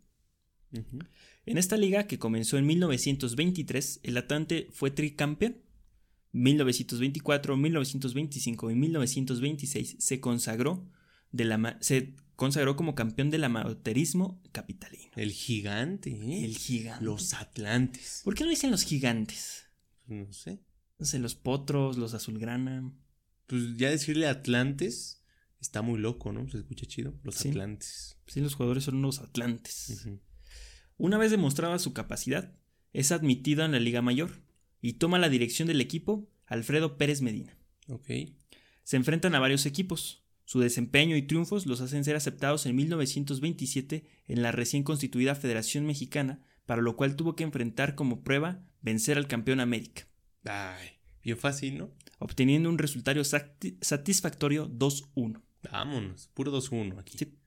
En 0.72 1.58
esta 1.58 1.76
liga, 1.76 2.06
que 2.06 2.18
comenzó 2.18 2.58
en 2.58 2.66
1923, 2.66 4.00
el 4.02 4.16
Atlante 4.16 4.68
fue 4.72 4.90
tricampeón. 4.90 5.56
1924, 6.32 7.56
1925 7.56 8.70
y 8.70 8.74
1926 8.76 9.96
se 9.98 10.20
consagró, 10.20 10.88
de 11.32 11.44
la, 11.44 11.76
se 11.80 12.14
consagró 12.36 12.76
como 12.76 12.94
campeón 12.94 13.30
del 13.30 13.44
amateurismo 13.44 14.40
capitalino. 14.52 15.10
El 15.16 15.32
gigante, 15.32 16.10
¿eh? 16.10 16.44
El 16.44 16.56
gigante. 16.56 17.04
Los 17.04 17.34
Atlantes. 17.34 18.20
¿Por 18.24 18.34
qué 18.34 18.44
no 18.44 18.50
dicen 18.50 18.70
los 18.70 18.82
gigantes? 18.84 19.64
No 20.06 20.32
sé. 20.32 20.60
No 20.98 21.06
sé, 21.06 21.18
los 21.18 21.34
potros, 21.34 21.98
los 21.98 22.14
azulgrana. 22.14 22.92
Pues 23.46 23.76
ya 23.76 23.90
decirle 23.90 24.28
Atlantes 24.28 25.24
está 25.60 25.82
muy 25.82 25.98
loco, 25.98 26.32
¿no? 26.32 26.48
Se 26.48 26.58
escucha 26.58 26.86
chido. 26.86 27.18
Los 27.24 27.34
Sí. 27.36 27.48
Atlantes. 27.48 28.16
Sí, 28.26 28.40
los 28.40 28.54
jugadores 28.54 28.84
son 28.84 29.02
los 29.02 29.18
atlantes. 29.18 29.90
Ujú. 30.06 30.20
Una 31.00 31.16
vez 31.18 31.30
demostrada 31.30 31.78
su 31.78 31.92
capacidad, 31.94 32.52
es 32.92 33.10
admitido 33.10 33.64
en 33.64 33.72
la 33.72 33.80
Liga 33.80 34.02
Mayor 34.02 34.42
y 34.82 34.94
toma 34.94 35.18
la 35.18 35.30
dirección 35.30 35.66
del 35.66 35.80
equipo 35.80 36.28
Alfredo 36.46 36.98
Pérez 36.98 37.22
Medina. 37.22 37.56
Ok. 37.88 38.06
Se 38.82 38.96
enfrentan 38.96 39.34
a 39.34 39.40
varios 39.40 39.64
equipos. 39.64 40.24
Su 40.44 40.60
desempeño 40.60 41.16
y 41.16 41.22
triunfos 41.22 41.64
los 41.64 41.80
hacen 41.80 42.04
ser 42.04 42.16
aceptados 42.16 42.66
en 42.66 42.76
1927 42.76 44.04
en 44.26 44.42
la 44.42 44.52
recién 44.52 44.82
constituida 44.82 45.34
Federación 45.34 45.86
Mexicana, 45.86 46.40
para 46.66 46.82
lo 46.82 46.96
cual 46.96 47.16
tuvo 47.16 47.34
que 47.34 47.44
enfrentar 47.44 47.94
como 47.94 48.22
prueba 48.22 48.62
vencer 48.82 49.16
al 49.16 49.26
campeón 49.26 49.60
América, 49.60 50.06
Ay, 50.44 50.88
bien 51.22 51.36
fácil, 51.38 51.78
¿no? 51.78 51.90
obteniendo 52.18 52.68
un 52.68 52.78
resultado 52.78 53.20
sati- 53.22 53.78
satisfactorio 53.80 54.68
2-1. 54.68 55.40
Vámonos. 55.70 56.28
Puro 56.34 56.52
2-1 56.52 56.98
aquí. 56.98 57.16
Sí. 57.16 57.38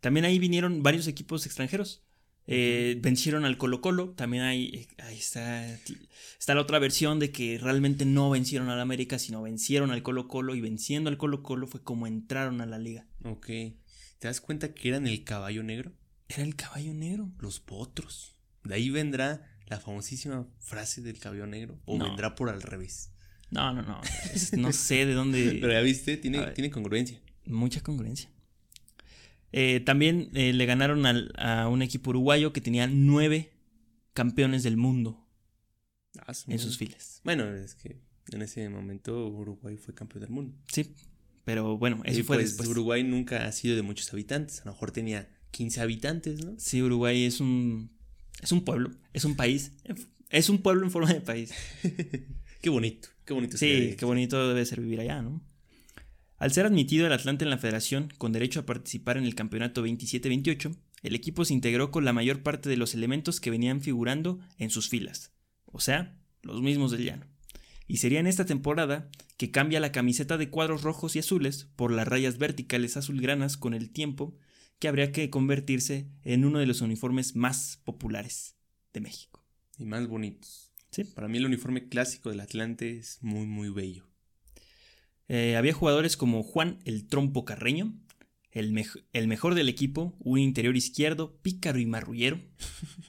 También 0.00 0.24
ahí 0.26 0.38
vinieron 0.38 0.82
varios 0.82 1.06
equipos 1.08 1.44
extranjeros. 1.46 2.04
Eh, 2.50 2.98
vencieron 3.02 3.44
al 3.44 3.58
Colo 3.58 3.80
Colo. 3.82 4.10
También 4.16 4.42
hay, 4.42 4.88
ahí 4.98 5.16
está, 5.18 5.66
está 6.38 6.54
la 6.54 6.62
otra 6.62 6.78
versión 6.78 7.18
de 7.18 7.30
que 7.30 7.58
realmente 7.58 8.04
no 8.06 8.30
vencieron 8.30 8.70
al 8.70 8.80
América, 8.80 9.18
sino 9.18 9.42
vencieron 9.42 9.90
al 9.90 10.02
Colo 10.02 10.28
Colo. 10.28 10.54
Y 10.54 10.60
venciendo 10.62 11.10
al 11.10 11.18
Colo 11.18 11.42
Colo 11.42 11.66
fue 11.66 11.82
como 11.82 12.06
entraron 12.06 12.60
a 12.62 12.66
la 12.66 12.78
liga. 12.78 13.06
Ok. 13.24 13.46
¿Te 13.46 14.26
das 14.26 14.40
cuenta 14.40 14.72
que 14.74 14.88
eran 14.88 15.06
el 15.06 15.22
caballo 15.24 15.62
negro? 15.62 15.92
Era 16.28 16.42
el 16.42 16.56
caballo 16.56 16.94
negro. 16.94 17.30
Los 17.38 17.60
potros. 17.60 18.34
De 18.64 18.74
ahí 18.74 18.90
vendrá 18.90 19.46
la 19.66 19.78
famosísima 19.78 20.46
frase 20.58 21.02
del 21.02 21.18
caballo 21.18 21.46
negro. 21.46 21.78
O 21.84 21.98
No. 21.98 22.06
vendrá 22.06 22.34
por 22.34 22.48
al 22.48 22.62
revés. 22.62 23.12
No, 23.50 23.72
no, 23.72 23.82
no. 23.82 24.00
es- 24.34 24.52
no 24.54 24.72
sé 24.72 25.06
de 25.06 25.12
dónde. 25.12 25.58
Pero 25.60 25.72
ya 25.72 25.80
viste, 25.80 26.16
tiene, 26.16 26.46
tiene 26.52 26.70
congruencia. 26.70 27.20
Mucha 27.46 27.82
congruencia. 27.82 28.30
Eh, 29.52 29.80
también 29.80 30.30
eh, 30.34 30.52
le 30.52 30.66
ganaron 30.66 31.06
al- 31.06 31.32
a 31.36 31.68
un 31.68 31.82
equipo 31.82 32.10
uruguayo 32.10 32.52
que 32.52 32.60
tenía 32.60 32.86
nueve 32.86 33.50
campeones 34.12 34.62
del 34.62 34.76
mundo 34.76 35.24
Ah, 36.26 36.32
en 36.48 36.58
sus 36.58 36.76
filas. 36.78 37.20
Bueno, 37.24 37.54
es 37.54 37.74
que 37.74 38.00
en 38.32 38.42
ese 38.42 38.68
momento 38.68 39.28
Uruguay 39.28 39.76
fue 39.76 39.94
campeón 39.94 40.22
del 40.22 40.30
mundo. 40.30 40.54
Sí, 40.72 40.94
pero 41.44 41.78
bueno, 41.78 42.02
eso 42.04 42.20
y 42.20 42.22
fue 42.24 42.36
pues 42.36 42.48
después. 42.50 42.68
Uruguay 42.68 43.04
nunca 43.04 43.46
ha 43.46 43.52
sido 43.52 43.76
de 43.76 43.82
muchos 43.82 44.12
habitantes. 44.12 44.60
A 44.62 44.64
lo 44.66 44.72
mejor 44.72 44.90
tenía 44.90 45.28
15 45.50 45.80
habitantes, 45.80 46.44
¿no? 46.44 46.54
Sí, 46.58 46.82
Uruguay 46.82 47.24
es 47.24 47.40
un 47.40 47.90
es 48.42 48.52
un 48.52 48.64
pueblo, 48.64 48.90
es 49.12 49.24
un 49.24 49.34
país, 49.36 49.72
es 50.30 50.48
un 50.48 50.58
pueblo 50.58 50.84
en 50.84 50.90
forma 50.90 51.12
de 51.12 51.20
país. 51.20 51.52
Qué 52.60 52.70
bonito, 52.70 53.08
qué 53.24 53.32
bonito. 53.34 53.56
Sí, 53.56 53.94
qué 53.96 54.04
bonito 54.04 54.48
debe 54.48 54.66
ser 54.66 54.80
vivir 54.80 55.00
allá, 55.00 55.22
¿no? 55.22 55.40
Al 56.38 56.52
ser 56.52 56.66
admitido 56.66 57.06
el 57.06 57.12
Atlante 57.12 57.44
en 57.44 57.50
la 57.50 57.58
federación, 57.58 58.12
con 58.16 58.32
derecho 58.32 58.60
a 58.60 58.66
participar 58.66 59.16
en 59.16 59.24
el 59.24 59.34
campeonato 59.34 59.84
27-28, 59.84 60.76
el 61.02 61.14
equipo 61.16 61.44
se 61.44 61.52
integró 61.52 61.90
con 61.90 62.04
la 62.04 62.12
mayor 62.12 62.42
parte 62.42 62.68
de 62.68 62.76
los 62.76 62.94
elementos 62.94 63.40
que 63.40 63.50
venían 63.50 63.80
figurando 63.80 64.38
en 64.56 64.70
sus 64.70 64.88
filas, 64.88 65.32
o 65.66 65.80
sea, 65.80 66.16
los 66.42 66.62
mismos 66.62 66.92
del 66.92 67.04
llano. 67.04 67.26
Y 67.88 67.96
sería 67.96 68.20
en 68.20 68.26
esta 68.26 68.44
temporada 68.44 69.10
que 69.36 69.50
cambia 69.50 69.80
la 69.80 69.92
camiseta 69.92 70.36
de 70.36 70.50
cuadros 70.50 70.82
rojos 70.82 71.16
y 71.16 71.20
azules 71.20 71.68
por 71.74 71.90
las 71.90 72.06
rayas 72.06 72.38
verticales 72.38 72.96
azulgranas 72.96 73.56
con 73.56 73.74
el 73.74 73.90
tiempo, 73.90 74.36
que 74.78 74.86
habría 74.86 75.10
que 75.10 75.30
convertirse 75.30 76.08
en 76.22 76.44
uno 76.44 76.60
de 76.60 76.66
los 76.66 76.82
uniformes 76.82 77.34
más 77.34 77.80
populares 77.84 78.56
de 78.92 79.00
México. 79.00 79.44
Y 79.76 79.86
más 79.86 80.06
bonitos. 80.06 80.72
Sí. 80.90 81.02
Para 81.04 81.28
mí 81.28 81.38
el 81.38 81.46
uniforme 81.46 81.88
clásico 81.88 82.30
del 82.30 82.40
Atlante 82.40 82.98
es 82.98 83.18
muy, 83.22 83.46
muy 83.46 83.70
bello. 83.70 84.08
Eh, 85.28 85.56
había 85.56 85.72
jugadores 85.74 86.16
como 86.16 86.42
Juan 86.42 86.78
el 86.84 87.06
Trompo 87.06 87.44
Carreño, 87.44 87.94
el, 88.50 88.74
el 89.12 89.28
mejor 89.28 89.54
del 89.54 89.68
equipo, 89.68 90.16
un 90.20 90.38
interior 90.38 90.76
izquierdo, 90.76 91.36
pícaro 91.42 91.78
y 91.78 91.86
marrullero, 91.86 92.40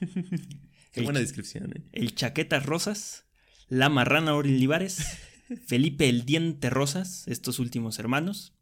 Qué 0.92 1.00
El- 1.00 1.04
buena 1.04 1.20
descripción, 1.20 1.72
¿eh? 1.76 1.82
el 1.92 2.14
Chaquetas 2.14 2.66
Rosas, 2.66 3.24
la 3.68 3.88
Marrana 3.88 4.34
Olivares, 4.34 5.18
Felipe 5.66 6.08
el 6.08 6.24
Diente 6.24 6.68
Rosas, 6.70 7.26
estos 7.28 7.58
últimos 7.58 7.98
hermanos, 7.98 8.54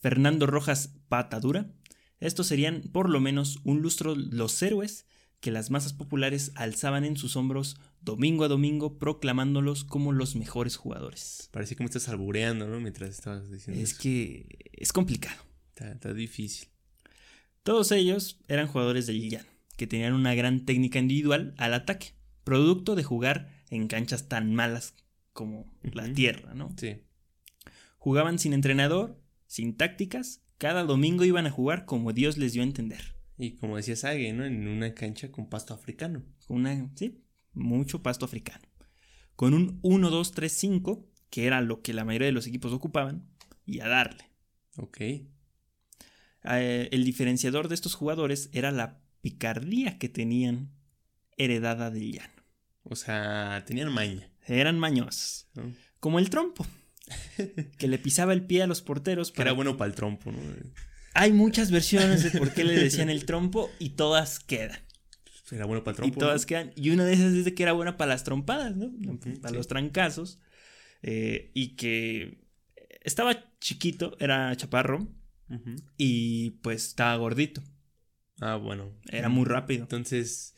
Fernando 0.00 0.46
Rojas 0.46 0.94
Patadura. 1.08 1.72
Estos 2.20 2.46
serían 2.46 2.82
por 2.92 3.10
lo 3.10 3.20
menos 3.20 3.58
un 3.64 3.82
lustro 3.82 4.14
los 4.14 4.60
héroes 4.62 5.06
que 5.42 5.50
las 5.50 5.70
masas 5.72 5.92
populares 5.92 6.52
alzaban 6.54 7.04
en 7.04 7.16
sus 7.16 7.34
hombros 7.34 7.76
domingo 8.00 8.44
a 8.44 8.48
domingo 8.48 8.98
proclamándolos 8.98 9.82
como 9.82 10.12
los 10.12 10.36
mejores 10.36 10.76
jugadores. 10.76 11.48
Parece 11.50 11.74
que 11.74 11.82
me 11.82 11.86
estás 11.86 12.08
albureando, 12.08 12.68
¿no? 12.68 12.78
Mientras 12.78 13.10
estabas 13.10 13.50
diciendo 13.50 13.82
Es 13.82 13.90
eso. 13.90 14.00
que 14.00 14.70
es 14.72 14.92
complicado. 14.92 15.42
Está, 15.70 15.90
está 15.90 16.14
difícil. 16.14 16.68
Todos 17.64 17.90
ellos 17.90 18.38
eran 18.46 18.68
jugadores 18.68 19.08
del 19.08 19.28
llano, 19.28 19.48
que 19.76 19.88
tenían 19.88 20.12
una 20.12 20.32
gran 20.36 20.64
técnica 20.64 21.00
individual 21.00 21.54
al 21.58 21.74
ataque, 21.74 22.14
producto 22.44 22.94
de 22.94 23.02
jugar 23.02 23.50
en 23.68 23.88
canchas 23.88 24.28
tan 24.28 24.54
malas 24.54 24.94
como 25.32 25.66
la 25.82 26.12
tierra, 26.12 26.54
¿no? 26.54 26.72
Sí. 26.76 26.98
Jugaban 27.98 28.38
sin 28.38 28.52
entrenador, 28.52 29.20
sin 29.48 29.76
tácticas, 29.76 30.40
cada 30.58 30.84
domingo 30.84 31.24
iban 31.24 31.46
a 31.46 31.50
jugar 31.50 31.84
como 31.84 32.12
Dios 32.12 32.38
les 32.38 32.52
dio 32.52 32.62
a 32.62 32.66
entender. 32.66 33.16
Y 33.42 33.56
como 33.56 33.76
decía 33.76 33.96
Sage, 33.96 34.32
¿no? 34.32 34.44
En 34.44 34.68
una 34.68 34.94
cancha 34.94 35.32
con 35.32 35.48
pasto 35.48 35.74
africano. 35.74 36.22
Con 36.46 36.58
una, 36.58 36.90
sí, 36.94 37.24
mucho 37.54 38.00
pasto 38.00 38.24
africano. 38.24 38.62
Con 39.34 39.52
un 39.52 39.82
1-2-3-5, 39.82 41.04
que 41.28 41.46
era 41.46 41.60
lo 41.60 41.82
que 41.82 41.92
la 41.92 42.04
mayoría 42.04 42.26
de 42.26 42.32
los 42.32 42.46
equipos 42.46 42.72
ocupaban, 42.72 43.26
y 43.66 43.80
a 43.80 43.88
darle. 43.88 44.30
Ok. 44.76 45.00
Eh, 46.44 46.88
el 46.92 47.04
diferenciador 47.04 47.66
de 47.66 47.74
estos 47.74 47.94
jugadores 47.94 48.48
era 48.52 48.70
la 48.70 49.00
picardía 49.22 49.98
que 49.98 50.08
tenían 50.08 50.70
heredada 51.36 51.90
del 51.90 52.12
llano. 52.12 52.42
O 52.84 52.94
sea, 52.94 53.64
tenían 53.66 53.92
maña. 53.92 54.30
Eran 54.46 54.78
mañosos. 54.78 55.48
¿no? 55.54 55.72
Como 55.98 56.20
el 56.20 56.30
trompo. 56.30 56.64
que 57.78 57.88
le 57.88 57.98
pisaba 57.98 58.32
el 58.34 58.44
pie 58.46 58.62
a 58.62 58.66
los 58.68 58.82
porteros. 58.82 59.32
Que 59.32 59.42
era 59.42 59.50
para- 59.50 59.56
bueno 59.56 59.76
para 59.76 59.88
el 59.88 59.96
trompo, 59.96 60.30
¿no? 60.30 60.38
Hay 61.14 61.32
muchas 61.32 61.70
versiones 61.70 62.22
de 62.24 62.38
por 62.38 62.52
qué 62.52 62.64
le 62.64 62.74
decían 62.74 63.10
el 63.10 63.24
trompo 63.24 63.70
y 63.78 63.90
todas 63.90 64.40
quedan. 64.40 64.78
Era 65.50 65.66
bueno 65.66 65.84
para 65.84 65.92
el 65.92 65.98
y 65.98 66.10
trompo. 66.12 66.20
todas 66.20 66.42
¿no? 66.42 66.46
quedan. 66.46 66.72
Y 66.76 66.90
una 66.90 67.04
de 67.04 67.12
esas 67.12 67.34
es 67.34 67.44
de 67.44 67.54
que 67.54 67.62
era 67.62 67.72
buena 67.72 67.96
para 67.98 68.10
las 68.10 68.24
trompadas, 68.24 68.74
¿no? 68.74 68.90
Para 69.40 69.50
sí. 69.50 69.54
los 69.54 69.68
trancazos. 69.68 70.38
eh, 71.02 71.50
y 71.54 71.76
que 71.76 72.38
estaba 73.02 73.52
chiquito, 73.60 74.16
era 74.20 74.54
chaparro. 74.56 75.08
Y 75.98 76.52
pues 76.62 76.86
estaba 76.86 77.14
gordito. 77.16 77.62
Ah, 78.40 78.56
bueno. 78.56 78.90
Era 79.10 79.28
muy 79.28 79.44
rápido. 79.44 79.82
Entonces, 79.82 80.54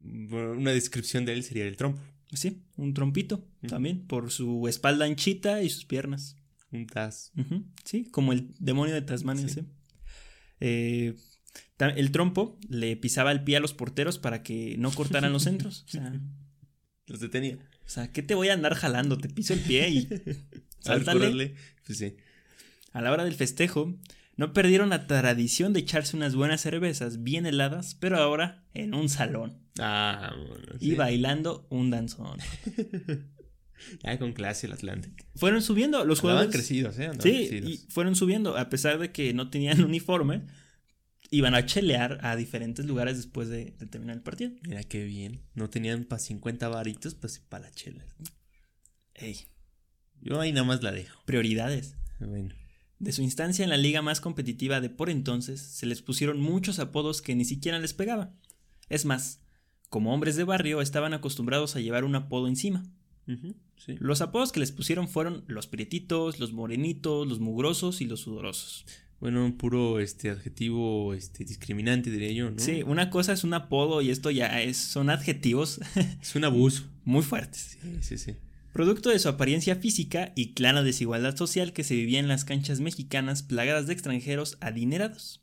una 0.00 0.72
descripción 0.72 1.24
de 1.24 1.34
él 1.34 1.44
sería 1.44 1.64
el 1.66 1.76
trompo. 1.76 2.00
Sí, 2.32 2.64
un 2.76 2.92
trompito 2.92 3.46
también. 3.68 4.06
Por 4.08 4.32
su 4.32 4.66
espalda 4.66 5.04
anchita 5.04 5.62
y 5.62 5.70
sus 5.70 5.84
piernas. 5.84 6.36
Un 6.72 6.86
taz. 6.86 7.32
Sí, 7.84 8.04
como 8.10 8.32
el 8.32 8.54
demonio 8.58 8.94
de 8.94 9.02
Tasmania, 9.02 9.48
Sí. 9.48 9.54
sí. 9.60 9.66
Eh, 10.60 11.16
el 11.78 12.12
trompo 12.12 12.58
le 12.68 12.94
pisaba 12.96 13.32
el 13.32 13.42
pie 13.42 13.56
a 13.56 13.60
los 13.60 13.72
porteros 13.74 14.18
para 14.18 14.42
que 14.42 14.76
no 14.78 14.90
cortaran 14.92 15.32
los 15.32 15.44
centros. 15.44 15.84
O 15.88 15.90
sea, 15.90 16.12
Los 17.06 17.20
detenía. 17.20 17.56
o 17.84 17.88
sea, 17.88 18.12
¿qué 18.12 18.22
te 18.22 18.34
voy 18.34 18.48
a 18.50 18.52
andar 18.54 18.74
jalando? 18.74 19.18
Te 19.18 19.28
piso 19.28 19.52
el 19.54 19.60
pie 19.60 19.88
y 19.88 19.98
A 20.86 20.94
ver, 20.94 21.04
Sáltale. 21.04 21.54
Pues 21.86 21.98
sí. 21.98 22.16
a 22.92 23.00
la 23.02 23.10
hora 23.12 23.24
del 23.24 23.34
festejo 23.34 23.98
no 24.36 24.52
perdieron 24.54 24.88
la 24.90 25.06
tradición 25.06 25.72
de 25.72 25.80
echarse 25.80 26.16
unas 26.16 26.34
buenas 26.34 26.60
cervezas 26.62 27.22
bien 27.22 27.44
heladas, 27.46 27.94
pero 27.96 28.16
ahora 28.18 28.64
en 28.74 28.94
un 28.94 29.08
salón 29.08 29.58
Ah, 29.78 30.32
bueno. 30.48 30.74
y 30.78 30.94
bailando 30.94 31.66
un 31.70 31.90
danzón. 31.90 32.38
Ya 34.04 34.18
con 34.18 34.32
clase 34.32 34.66
el 34.66 34.72
Atlante. 34.72 35.12
Fueron 35.36 35.62
subiendo 35.62 36.04
los 36.04 36.20
Andaban 36.20 36.36
jugadores. 36.46 36.52
crecidos, 36.56 36.98
¿eh? 36.98 37.06
Andaban 37.06 37.22
Sí, 37.22 37.48
crecidos. 37.48 37.70
y 37.70 37.76
fueron 37.90 38.16
subiendo, 38.16 38.56
a 38.56 38.68
pesar 38.68 38.98
de 38.98 39.12
que 39.12 39.32
no 39.34 39.50
tenían 39.50 39.82
uniforme, 39.84 40.42
iban 41.30 41.54
a 41.54 41.64
chelear 41.66 42.18
a 42.22 42.34
diferentes 42.36 42.84
lugares 42.86 43.16
después 43.16 43.48
de, 43.48 43.74
de 43.78 43.86
terminar 43.86 44.16
el 44.16 44.22
partido. 44.22 44.52
Mira 44.66 44.82
qué 44.84 45.04
bien. 45.04 45.42
No 45.54 45.70
tenían 45.70 46.04
para 46.04 46.18
50 46.20 46.68
varitos, 46.68 47.14
pues 47.14 47.38
para 47.38 47.64
la 47.68 47.70
chela. 47.72 48.04
Ey, 49.14 49.46
Yo 50.20 50.40
ahí 50.40 50.52
nada 50.52 50.64
más 50.66 50.82
la 50.82 50.92
dejo. 50.92 51.20
prioridades. 51.26 51.94
Bueno. 52.18 52.54
De 52.98 53.12
su 53.12 53.22
instancia 53.22 53.62
en 53.62 53.70
la 53.70 53.76
liga 53.78 54.02
más 54.02 54.20
competitiva 54.20 54.80
de 54.80 54.90
por 54.90 55.08
entonces, 55.08 55.60
se 55.60 55.86
les 55.86 56.02
pusieron 56.02 56.38
muchos 56.40 56.78
apodos 56.78 57.22
que 57.22 57.34
ni 57.34 57.44
siquiera 57.46 57.78
les 57.78 57.94
pegaba. 57.94 58.34
Es 58.90 59.04
más, 59.06 59.40
como 59.88 60.12
hombres 60.12 60.36
de 60.36 60.44
barrio 60.44 60.80
estaban 60.82 61.14
acostumbrados 61.14 61.76
a 61.76 61.80
llevar 61.80 62.04
un 62.04 62.14
apodo 62.14 62.46
encima. 62.48 62.82
Sí. 63.76 63.96
Los 63.98 64.20
apodos 64.20 64.52
que 64.52 64.60
les 64.60 64.72
pusieron 64.72 65.08
fueron 65.08 65.44
los 65.46 65.66
prietitos, 65.66 66.38
los 66.38 66.52
morenitos, 66.52 67.26
los 67.26 67.40
mugrosos 67.40 68.00
y 68.00 68.06
los 68.06 68.20
sudorosos. 68.20 68.84
Bueno, 69.20 69.44
un 69.44 69.56
puro 69.58 70.00
este 70.00 70.30
adjetivo 70.30 71.12
este 71.12 71.44
discriminante 71.44 72.10
diría 72.10 72.32
yo, 72.32 72.50
¿no? 72.50 72.58
Sí, 72.58 72.82
una 72.84 73.10
cosa 73.10 73.32
es 73.34 73.44
un 73.44 73.52
apodo 73.52 74.00
y 74.00 74.10
esto 74.10 74.30
ya 74.30 74.62
es, 74.62 74.78
son 74.78 75.10
adjetivos 75.10 75.80
Es 76.22 76.34
un 76.34 76.44
abuso. 76.44 76.84
muy 77.04 77.22
fuertes. 77.22 77.78
Sí, 77.82 77.98
sí, 78.00 78.18
sí. 78.18 78.36
Producto 78.72 79.10
de 79.10 79.18
su 79.18 79.28
apariencia 79.28 79.76
física 79.76 80.32
y 80.36 80.54
clara 80.54 80.82
desigualdad 80.82 81.36
social 81.36 81.72
que 81.72 81.84
se 81.84 81.94
vivía 81.96 82.20
en 82.20 82.28
las 82.28 82.44
canchas 82.44 82.80
mexicanas 82.80 83.42
plagadas 83.42 83.86
de 83.86 83.92
extranjeros 83.92 84.56
adinerados. 84.60 85.42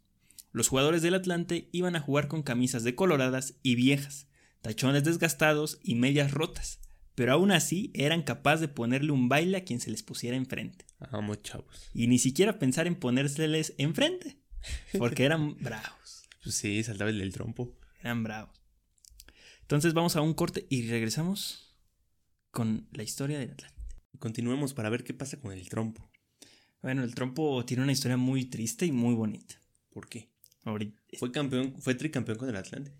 Los 0.53 0.69
jugadores 0.69 1.01
del 1.01 1.13
Atlante 1.13 1.69
iban 1.71 1.95
a 1.95 1.99
jugar 1.99 2.29
con 2.29 2.41
camisas 2.41 2.83
decoloradas 2.83 3.55
y 3.63 3.75
viejas, 3.75 4.27
tachones 4.61 5.03
desgastados 5.03 5.77
y 5.83 5.95
medias 5.95 6.31
rotas, 6.31 6.79
pero 7.17 7.33
aún 7.33 7.51
así 7.51 7.89
eran 7.95 8.21
capaces 8.21 8.61
de 8.61 8.67
ponerle 8.67 9.11
un 9.11 9.27
baile 9.27 9.57
a 9.57 9.63
quien 9.63 9.79
se 9.79 9.89
les 9.89 10.03
pusiera 10.03 10.37
enfrente. 10.37 10.85
Vamos, 11.11 11.41
chavos. 11.41 11.89
Y 11.91 12.05
ni 12.05 12.19
siquiera 12.19 12.59
pensar 12.59 12.85
en 12.85 12.93
ponérseles 12.95 13.73
enfrente, 13.79 14.37
porque 14.99 15.23
eran 15.25 15.57
bravos, 15.57 16.27
Pues 16.43 16.53
sí, 16.55 16.83
saltaba 16.83 17.09
el 17.09 17.17
del 17.17 17.33
trompo. 17.33 17.75
eran 18.03 18.21
bravos. 18.21 18.61
Entonces 19.61 19.95
vamos 19.95 20.15
a 20.15 20.21
un 20.21 20.35
corte 20.35 20.67
y 20.69 20.87
regresamos 20.87 21.75
con 22.51 22.87
la 22.91 23.01
historia 23.01 23.39
del 23.39 23.49
Atlante. 23.49 23.75
Continuemos 24.19 24.75
para 24.75 24.89
ver 24.91 25.03
qué 25.03 25.15
pasa 25.15 25.39
con 25.41 25.51
el 25.53 25.67
trompo. 25.69 26.07
Bueno, 26.83 27.03
el 27.03 27.15
trompo 27.15 27.65
tiene 27.65 27.81
una 27.81 27.93
historia 27.93 28.17
muy 28.17 28.45
triste 28.45 28.85
y 28.85 28.91
muy 28.91 29.15
bonita. 29.15 29.55
¿Por 29.89 30.07
qué? 30.07 30.29
Ahorita- 30.65 30.99
Fue 31.17 31.31
campeón, 31.31 31.73
fue 31.81 31.95
tricampeón 31.95 32.37
con 32.37 32.49
el 32.49 32.55
Atlante. 32.55 32.93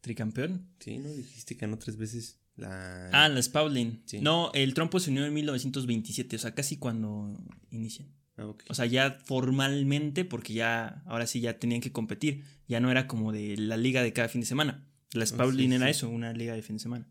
Tricampeón. 0.00 0.70
Sí, 0.80 0.96
¿no? 0.98 1.10
Dijiste 1.12 1.54
que 1.54 1.66
ganó 1.66 1.78
tres 1.78 1.96
veces 1.98 2.38
la... 2.58 3.08
Ah, 3.12 3.28
la 3.28 3.40
Spalding. 3.40 4.02
Sí. 4.04 4.20
No, 4.20 4.50
el 4.54 4.74
trompo 4.74 5.00
se 5.00 5.10
unió 5.10 5.24
en 5.24 5.32
1927, 5.32 6.36
o 6.36 6.38
sea, 6.38 6.54
casi 6.54 6.76
cuando 6.76 7.34
inician. 7.70 8.08
Ah. 8.36 8.52
O 8.68 8.74
sea, 8.74 8.86
ya 8.86 9.18
formalmente, 9.24 10.24
porque 10.24 10.52
ya, 10.52 11.02
ahora 11.06 11.26
sí 11.26 11.40
ya 11.40 11.58
tenían 11.58 11.80
que 11.80 11.92
competir. 11.92 12.44
Ya 12.66 12.80
no 12.80 12.90
era 12.90 13.06
como 13.06 13.32
de 13.32 13.56
la 13.56 13.76
liga 13.76 14.02
de 14.02 14.12
cada 14.12 14.28
fin 14.28 14.42
de 14.42 14.46
semana. 14.46 14.86
La 15.12 15.24
Spalding 15.24 15.70
sí, 15.70 15.76
era 15.76 15.86
sí. 15.86 15.90
eso, 15.90 16.08
una 16.10 16.32
liga 16.32 16.54
de 16.54 16.62
fin 16.62 16.76
de 16.76 16.82
semana. 16.82 17.08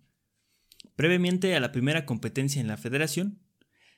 Previamente 0.95 1.55
a 1.55 1.59
la 1.59 1.71
primera 1.71 2.05
competencia 2.05 2.61
en 2.61 2.67
la 2.67 2.77
federación, 2.77 3.39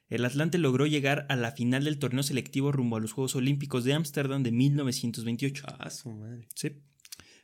el 0.10 0.26
Atlante 0.26 0.58
logró 0.58 0.88
llegar 0.88 1.26
a 1.30 1.36
la 1.36 1.52
final 1.52 1.84
del 1.84 2.00
torneo 2.00 2.24
selectivo 2.24 2.72
rumbo 2.72 2.98
a 2.98 3.00
los 3.00 3.12
Juegos 3.12 3.36
Olímpicos 3.36 3.84
de 3.84 3.94
Ámsterdam 3.94 4.42
de 4.42 4.52
1928. 4.52 5.66
Ah, 5.68 5.90
su 5.90 6.12
madre. 6.12 6.48
Sí. 6.56 6.82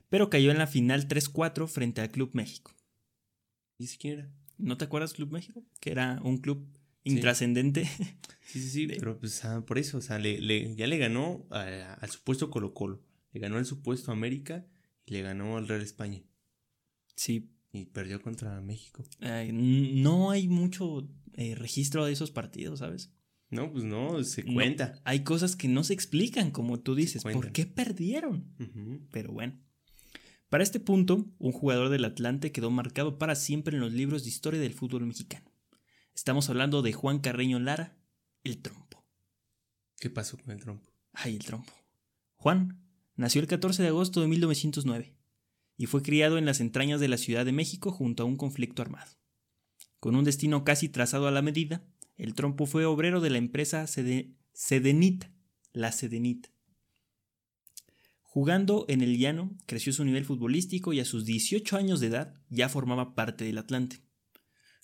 Pero 0.10 0.30
cayó 0.30 0.52
en 0.52 0.58
la 0.58 0.68
final 0.68 1.08
3-4 1.08 1.68
frente 1.68 2.02
al 2.02 2.10
Club 2.10 2.32
México. 2.34 2.75
¿Y 3.78 3.86
ese 3.86 3.98
quién 3.98 4.20
era? 4.20 4.32
¿No 4.58 4.78
te 4.78 4.86
acuerdas 4.86 5.14
Club 5.14 5.32
México? 5.32 5.64
Que 5.80 5.92
era 5.92 6.20
un 6.24 6.38
club 6.38 6.66
intrascendente. 7.04 7.88
Sí, 8.48 8.62
sí, 8.62 8.70
sí, 8.70 8.86
De- 8.86 8.98
pero 8.98 9.18
pues 9.20 9.44
ah, 9.44 9.66
por 9.66 9.80
eso, 9.80 9.98
o 9.98 10.02
sea, 10.02 10.20
le, 10.20 10.40
le- 10.40 10.76
ya 10.76 10.86
le 10.86 11.00
ganó 11.00 11.46
al 11.50 12.10
supuesto 12.12 12.52
Colo 12.52 12.76
Colo, 12.76 13.02
le 13.34 13.40
ganó 13.40 13.58
al 13.58 13.66
supuesto 13.66 14.12
América 14.12 14.66
y 15.04 15.14
le 15.14 15.24
ganó 15.24 15.58
al 15.58 15.68
Real 15.68 15.82
España 15.82 16.22
sí. 17.16 17.50
y 17.74 17.88
perdió 17.88 18.22
contra 18.22 18.62
México. 18.62 19.04
eh, 19.20 19.50
no 19.52 20.30
hay 20.30 20.48
mucho 20.48 21.10
eh, 21.34 21.56
registro 21.56 22.06
de 22.06 22.14
esos 22.14 22.30
partidos, 22.30 22.80
¿sabes? 22.80 23.12
No, 23.50 23.72
pues 23.72 23.84
no, 23.84 24.24
se 24.24 24.44
No, 24.44 24.54
cuenta. 24.54 25.02
hay 25.06 25.24
cosas 25.24 25.56
que 25.56 25.68
no 25.68 25.84
se 25.84 25.94
explican, 25.94 26.52
como 26.52 26.80
tú 26.80 26.94
dices. 26.94 27.24
¿Por 27.24 27.52
qué 27.52 27.66
perdieron? 27.66 28.54
Pero 29.12 29.32
bueno. 29.34 29.60
Para 30.50 30.64
este 30.64 30.80
punto, 30.80 31.26
un 31.40 31.52
jugador 31.52 31.90
del 31.90 32.06
Atlante 32.06 32.52
quedó 32.52 32.70
marcado 32.72 33.18
para 33.18 33.36
siempre 33.36 33.76
en 33.76 33.82
los 33.82 33.92
libros 33.94 34.24
de 34.24 34.30
historia 34.30 34.60
del 34.60 34.74
fútbol 34.74 35.06
mexicano. 35.06 35.52
Estamos 36.14 36.50
hablando 36.50 36.82
de 36.82 36.94
Juan 36.94 37.20
Carreño 37.20 37.60
Lara, 37.60 37.98
el 38.44 38.62
trompo. 38.62 39.06
¿Qué 40.00 40.10
pasó 40.10 40.38
con 40.38 40.52
el 40.52 40.60
trompo? 40.62 40.90
Ay, 41.14 41.36
el 41.36 41.44
trompo. 41.44 41.74
Juan 42.36 42.80
nació 43.16 43.42
el 43.42 43.48
14 43.48 43.82
de 43.82 43.90
agosto 43.90 44.22
de 44.22 44.28
1909 44.28 45.16
y 45.78 45.88
fue 45.88 46.02
criado 46.04 46.38
en 46.38 46.46
las 46.46 46.62
entrañas 46.62 47.00
de 47.00 47.08
la 47.08 47.18
Ciudad 47.18 47.46
de 47.46 47.52
México 47.52 47.92
junto 47.92 48.24
a 48.24 48.26
un 48.26 48.38
conflicto 48.38 48.82
armado. 48.82 49.12
Con 50.00 50.16
un 50.16 50.24
destino 50.24 50.64
casi 50.64 50.90
trazado 50.90 51.28
a 51.28 51.32
la 51.32 51.42
medida, 51.42 51.84
el 52.16 52.34
trompo 52.36 52.66
fue 52.66 52.86
obrero 52.86 53.20
de 53.20 53.30
la 53.32 53.40
empresa 53.40 53.88
Sede- 53.88 54.36
Sedenita, 54.54 55.32
la 55.74 55.92
Sedenita. 55.92 56.50
Jugando 58.36 58.84
en 58.90 59.00
el 59.00 59.18
llano, 59.18 59.56
creció 59.66 59.94
su 59.94 60.04
nivel 60.04 60.26
futbolístico 60.26 60.92
y 60.92 61.00
a 61.00 61.06
sus 61.06 61.24
18 61.24 61.78
años 61.78 62.02
de 62.02 62.08
edad 62.08 62.34
ya 62.50 62.68
formaba 62.68 63.16
parte 63.16 63.46
del 63.46 63.58
Atlante. 63.58 64.02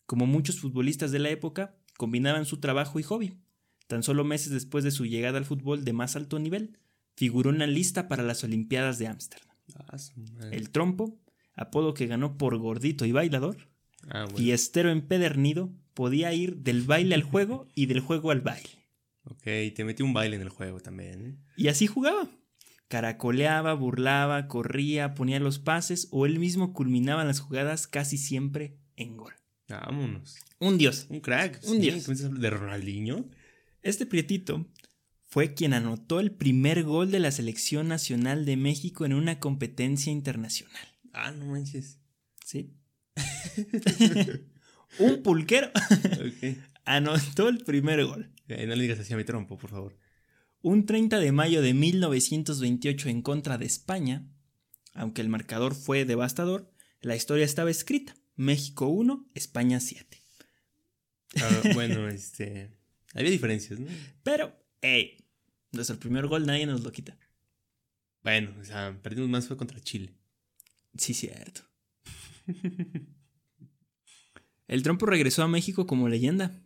Como 0.05 0.25
muchos 0.25 0.61
futbolistas 0.61 1.11
de 1.11 1.19
la 1.19 1.31
época, 1.31 1.75
combinaban 1.97 2.45
su 2.45 2.61
trabajo 2.61 2.97
y 2.97 3.03
hobby. 3.03 3.33
Tan 3.87 4.03
solo 4.03 4.23
meses 4.23 4.53
después 4.53 4.85
de 4.85 4.91
su 4.91 5.05
llegada 5.05 5.37
al 5.37 5.43
fútbol 5.43 5.83
de 5.83 5.91
más 5.91 6.15
alto 6.15 6.39
nivel, 6.39 6.77
figuró 7.17 7.49
en 7.49 7.59
la 7.59 7.67
lista 7.67 8.07
para 8.07 8.23
las 8.23 8.41
Olimpiadas 8.45 8.99
de 8.99 9.07
Ámsterdam. 9.07 9.53
Ah. 9.75 9.97
El 10.53 10.69
trompo, 10.69 11.19
apodo 11.53 11.93
que 11.93 12.07
ganó 12.07 12.37
por 12.37 12.57
gordito 12.57 13.05
y 13.05 13.11
bailador, 13.11 13.67
Ah, 14.07 14.23
bueno. 14.23 14.37
fiestero 14.37 14.91
empedernido, 14.91 15.73
podía 15.93 16.33
ir 16.33 16.55
del 16.55 16.83
baile 16.83 17.15
al 17.15 17.23
juego 17.23 17.67
y 17.75 17.87
del 17.87 17.99
juego 17.99 18.31
al 18.31 18.39
baile. 18.39 18.69
Ok, 19.25 19.43
te 19.75 19.83
metí 19.83 20.03
un 20.03 20.13
baile 20.13 20.37
en 20.37 20.41
el 20.41 20.49
juego 20.49 20.79
también. 20.79 21.25
¿eh? 21.25 21.35
Y 21.57 21.67
así 21.67 21.85
jugaba. 21.85 22.29
Caracoleaba, 22.91 23.73
burlaba, 23.73 24.49
corría, 24.49 25.13
ponía 25.13 25.39
los 25.39 25.59
pases 25.59 26.09
o 26.11 26.25
él 26.25 26.39
mismo 26.39 26.73
culminaba 26.73 27.23
las 27.23 27.39
jugadas 27.39 27.87
casi 27.87 28.17
siempre 28.17 28.75
en 28.97 29.15
gol. 29.15 29.33
Vámonos. 29.69 30.35
Un 30.59 30.77
dios. 30.77 31.07
Un 31.07 31.21
crack. 31.21 31.61
Un 31.63 31.75
sí, 31.75 31.79
dios. 31.79 32.05
¿De 32.05 32.49
Ronaldinho? 32.49 33.29
Este 33.81 34.05
prietito 34.05 34.67
fue 35.25 35.53
quien 35.53 35.73
anotó 35.73 36.19
el 36.19 36.31
primer 36.31 36.83
gol 36.83 37.11
de 37.11 37.19
la 37.19 37.31
selección 37.31 37.87
nacional 37.87 38.43
de 38.43 38.57
México 38.57 39.05
en 39.05 39.13
una 39.13 39.39
competencia 39.39 40.11
internacional. 40.11 40.85
Ah, 41.13 41.31
no 41.31 41.45
manches. 41.45 41.97
¿Sí? 42.43 42.73
Un 44.99 45.23
pulquero 45.23 45.71
anotó 46.83 47.47
el 47.47 47.59
primer 47.59 48.03
gol. 48.03 48.33
Eh, 48.49 48.67
no 48.67 48.75
le 48.75 48.81
digas 48.81 48.99
así 48.99 49.13
a 49.13 49.17
mi 49.17 49.23
trompo, 49.23 49.57
por 49.57 49.69
favor. 49.69 49.97
Un 50.61 50.85
30 50.85 51.19
de 51.19 51.31
mayo 51.31 51.61
de 51.61 51.73
1928 51.73 53.09
en 53.09 53.21
contra 53.21 53.57
de 53.57 53.65
España, 53.65 54.27
aunque 54.93 55.21
el 55.21 55.29
marcador 55.29 55.73
fue 55.73 56.05
devastador, 56.05 56.71
la 57.01 57.15
historia 57.15 57.45
estaba 57.45 57.71
escrita. 57.71 58.15
México 58.35 58.87
1, 58.87 59.29
España 59.33 59.79
7. 59.79 60.21
Ah, 61.41 61.61
bueno, 61.73 62.07
este. 62.09 62.71
Había 63.13 63.31
diferencias, 63.31 63.79
¿no? 63.79 63.87
Pero, 64.23 64.55
hey, 64.81 65.25
nuestro 65.71 65.97
primer 65.97 66.27
gol 66.27 66.45
nadie 66.45 66.65
nos 66.65 66.81
lo 66.81 66.91
quita. 66.91 67.17
Bueno, 68.23 68.53
o 68.59 68.63
sea, 68.63 68.97
perdimos 69.01 69.29
más 69.29 69.47
fue 69.47 69.57
contra 69.57 69.81
Chile. 69.81 70.13
Sí, 70.95 71.13
cierto. 71.13 71.61
El 74.67 74.83
trompo 74.83 75.05
regresó 75.05 75.43
a 75.43 75.47
México 75.47 75.85
como 75.85 76.07
leyenda, 76.07 76.61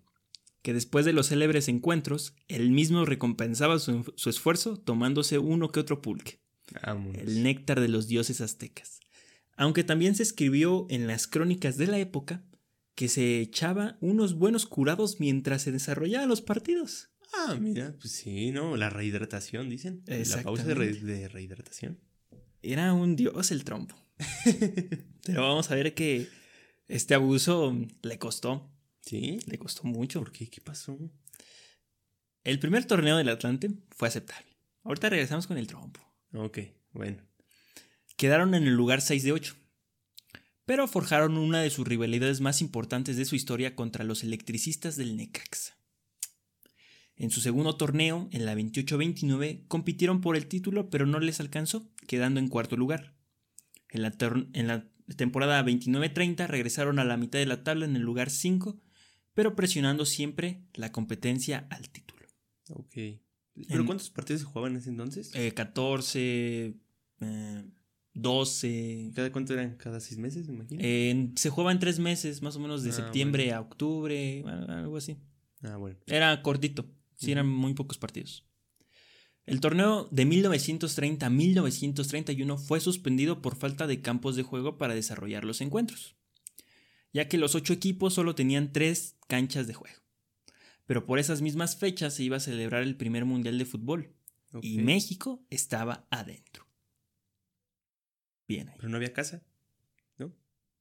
que 0.65 0.73
después 0.73 1.06
de 1.06 1.13
los 1.13 1.28
célebres 1.28 1.67
encuentros, 1.67 2.34
él 2.47 2.71
mismo 2.71 3.06
recompensaba 3.06 3.78
su, 3.78 4.12
su 4.15 4.32
esfuerzo 4.32 4.78
tomándose 4.78 5.38
uno 5.38 5.69
que 5.71 5.80
otro 5.80 6.01
pulque, 6.01 6.39
Vámonos. 6.84 7.21
el 7.21 7.43
néctar 7.43 7.80
de 7.80 7.88
los 7.88 8.08
dioses 8.08 8.41
aztecas. 8.41 8.99
Aunque 9.56 9.84
también 9.84 10.15
se 10.15 10.23
escribió 10.23 10.88
en 10.89 11.06
las 11.06 11.28
crónicas 11.28 11.78
de 11.78 11.86
la 11.86 11.99
época 11.99 12.43
que 12.95 13.10
se 13.10 13.41
echaba 13.41 13.97
unos 14.01 14.34
buenos 14.34 14.65
curados 14.65 15.19
mientras 15.19 15.62
se 15.62 15.71
desarrollaban 15.71 16.30
los 16.30 16.41
partidos. 16.41 17.10
Ah, 17.34 17.56
mira, 17.60 17.95
pues 18.01 18.13
sí, 18.13 18.49
¿no? 18.51 18.75
La 18.75 18.89
rehidratación, 18.89 19.69
dicen. 19.69 20.01
La 20.08 20.41
pausa 20.41 20.63
de, 20.63 20.73
re- 20.73 20.93
de 20.93 21.28
rehidratación. 21.28 21.99
Era 22.63 22.91
un 22.93 23.15
dios 23.15 23.51
el 23.51 23.63
trompo. 23.63 23.95
Pero 25.25 25.41
vamos 25.43 25.69
a 25.69 25.75
ver 25.75 25.93
que 25.93 26.28
este 26.88 27.13
abuso 27.13 27.78
le 28.01 28.17
costó, 28.17 28.71
¿Sí? 29.06 29.39
le 29.46 29.60
costó 29.60 29.84
mucho. 29.84 30.20
¿Por 30.20 30.32
qué? 30.32 30.50
¿Qué 30.50 30.62
pasó? 30.62 30.98
El 32.44 32.60
primer 32.60 32.86
torneo 32.86 33.18
del 33.18 33.30
Atlante 33.30 33.70
fue 33.91 34.08
aceptable. 34.08 34.56
Ahorita 34.84 35.10
regresamos 35.10 35.48
con 35.48 35.58
el 35.58 35.68
trompo. 35.68 36.00
Ok, 36.34 36.60
bueno. 36.91 37.24
Quedaron 38.18 38.56
en 38.56 38.63
el 38.63 38.74
lugar 38.74 39.02
6 39.02 39.24
de 39.24 39.32
8. 39.32 39.56
Pero 40.65 40.88
forjaron 40.88 41.38
una 41.38 41.62
de 41.62 41.70
sus 41.70 41.88
rivalidades 41.88 42.41
más 42.41 42.62
importantes 42.62 43.18
de 43.18 43.26
su 43.26 43.36
historia 43.36 43.76
contra 43.76 44.04
los 44.04 44.24
electricistas 44.24 44.96
del 44.96 45.15
Necaxa. 45.15 45.78
En 47.15 47.30
su 47.30 47.39
segundo 47.39 47.78
torneo, 47.78 48.28
en 48.32 48.46
la 48.46 48.56
28-29, 48.56 49.68
compitieron 49.68 50.22
por 50.22 50.36
el 50.36 50.48
título, 50.48 50.89
pero 50.89 51.06
no 51.06 51.20
les 51.20 51.39
alcanzó, 51.39 51.89
quedando 52.08 52.39
en 52.39 52.50
cuarto 52.50 52.76
lugar. 52.76 53.15
En 53.89 54.02
la, 54.02 54.13
en 54.54 54.68
la 54.68 54.89
temporada 55.15 55.63
29-30 55.63 56.48
regresaron 56.48 57.00
a 57.00 57.06
la 57.06 57.15
mitad 57.15 57.39
de 57.39 57.46
la 57.46 57.63
tabla 57.63 57.86
en 57.86 57.96
el 57.96 58.02
lugar 58.02 58.30
5, 58.30 58.82
pero 59.36 59.56
presionando 59.56 60.06
siempre 60.06 60.63
la 60.74 60.91
competencia 60.91 61.67
al 61.69 61.88
título. 61.89 62.26
Ok. 62.71 62.93
¿Pero 63.67 63.82
En- 63.82 63.86
cuántos 63.86 64.10
partidos 64.10 64.41
se 64.41 64.48
jugaban 64.48 64.71
en 64.71 64.78
ese 64.80 64.89
entonces? 64.89 65.32
Eh, 65.36 65.54
14, 65.54 66.74
eh, 67.21 67.65
12. 68.13 69.12
¿Cada 69.13 69.32
cuánto 69.32 69.54
eran? 69.54 69.76
¿Cada 69.78 70.00
seis 70.00 70.17
meses, 70.17 70.48
me 70.48 70.56
imagino? 70.56 70.82
Eh, 70.84 71.32
se 71.36 71.50
jugaba 71.50 71.71
en 71.71 71.80
tres 71.80 72.00
meses, 72.00 72.41
más 72.41 72.56
o 72.56 72.60
menos 72.60 72.84
de 72.84 72.89
Ah, 72.89 72.93
septiembre 72.93 73.52
a 73.54 73.62
octubre, 73.62 74.43
algo 74.67 74.98
así. 74.98 75.17
ah, 75.63 75.76
bueno. 75.78 75.98
Era 76.08 76.41
cortito, 76.41 76.86
sí, 77.15 77.32
eran 77.32 77.48
muy 77.48 77.74
pocos 77.74 77.98
partidos. 77.98 78.45
El 79.45 79.60
torneo 79.62 80.08
de 80.12 80.26
1930 80.26 81.28
a 81.28 81.30
1931 81.30 82.58
fue 82.58 82.80
suspendido 82.80 83.41
por 83.41 83.56
falta 83.56 83.86
de 83.86 84.02
campos 84.02 84.36
de 84.36 84.43
juego 84.43 84.78
para 84.78 84.95
desarrollar 84.95 85.45
los 85.45 85.62
encuentros, 85.62 86.15
ya 87.13 87.28
que 87.28 87.38
los 87.38 87.54
ocho 87.54 87.71
equipos 87.74 88.13
solo 88.15 88.34
tenían 88.34 88.74
tres 88.74 89.14
canchas 89.28 89.68
de 89.68 89.74
juego. 89.74 90.02
Pero 90.86 91.06
por 91.06 91.20
esas 91.20 91.42
mismas 91.42 91.78
fechas 91.78 92.14
se 92.14 92.24
iba 92.24 92.38
a 92.38 92.42
celebrar 92.42 92.84
el 92.84 92.96
primer 92.96 93.26
mundial 93.26 93.58
de 93.58 93.66
fútbol 93.66 94.16
y. 94.62 94.80
México 94.80 95.46
estaba 95.50 96.08
adentro. 96.12 96.68
Bien 98.48 98.70
ahí. 98.70 98.76
Pero 98.78 98.90
no 98.90 98.98
había 98.98 99.14
casa. 99.14 99.44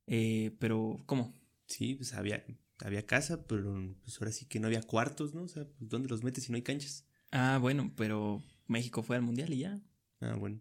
Eh, 0.06 0.54
pero, 0.58 1.02
¿cómo? 1.06 1.34
Sí, 1.66 1.94
pues 1.94 2.12
había, 2.12 2.44
había 2.80 3.06
casa, 3.06 3.46
pero 3.46 3.96
pues 4.02 4.20
ahora 4.20 4.32
sí 4.32 4.46
que 4.46 4.60
no 4.60 4.66
había 4.66 4.82
cuartos, 4.82 5.34
¿no? 5.34 5.42
O 5.44 5.48
sea, 5.48 5.64
pues 5.66 5.88
¿dónde 5.88 6.08
los 6.08 6.22
metes 6.22 6.44
si 6.44 6.52
no 6.52 6.56
hay 6.56 6.62
canchas? 6.62 7.06
Ah, 7.30 7.58
bueno, 7.60 7.92
pero 7.96 8.42
México 8.66 9.02
fue 9.02 9.16
al 9.16 9.22
mundial 9.22 9.52
y 9.52 9.60
ya. 9.60 9.80
Ah, 10.20 10.34
bueno. 10.34 10.60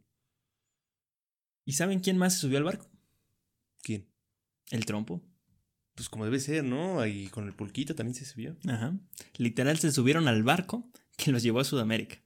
¿Y 1.66 1.74
saben 1.74 2.00
quién 2.00 2.18
más 2.18 2.36
se 2.36 2.40
subió 2.40 2.58
al 2.58 2.64
barco? 2.64 2.90
¿Quién? 3.82 4.08
El 4.72 4.86
trompo. 4.86 5.22
Pues 5.96 6.10
como 6.10 6.26
debe 6.26 6.40
ser, 6.40 6.64
¿no? 6.64 7.06
Y 7.06 7.28
con 7.28 7.48
el 7.48 7.54
pulquito 7.54 7.94
también 7.96 8.16
se 8.16 8.26
subió. 8.26 8.56
Ajá. 8.68 8.98
Literal 9.38 9.78
se 9.78 9.92
subieron 9.92 10.28
al 10.28 10.44
barco 10.44 10.90
que 11.18 11.32
los 11.32 11.44
llevó 11.44 11.60
a 11.60 11.64
Sudamérica. 11.64 12.22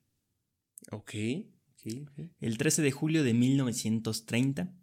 Ok. 0.91 1.13
ok, 1.73 1.93
ok. 2.03 2.29
El 2.39 2.57
13 2.57 2.81
de 2.81 2.91
julio 2.91 3.23
de 3.23 3.33
1930, 3.33 4.73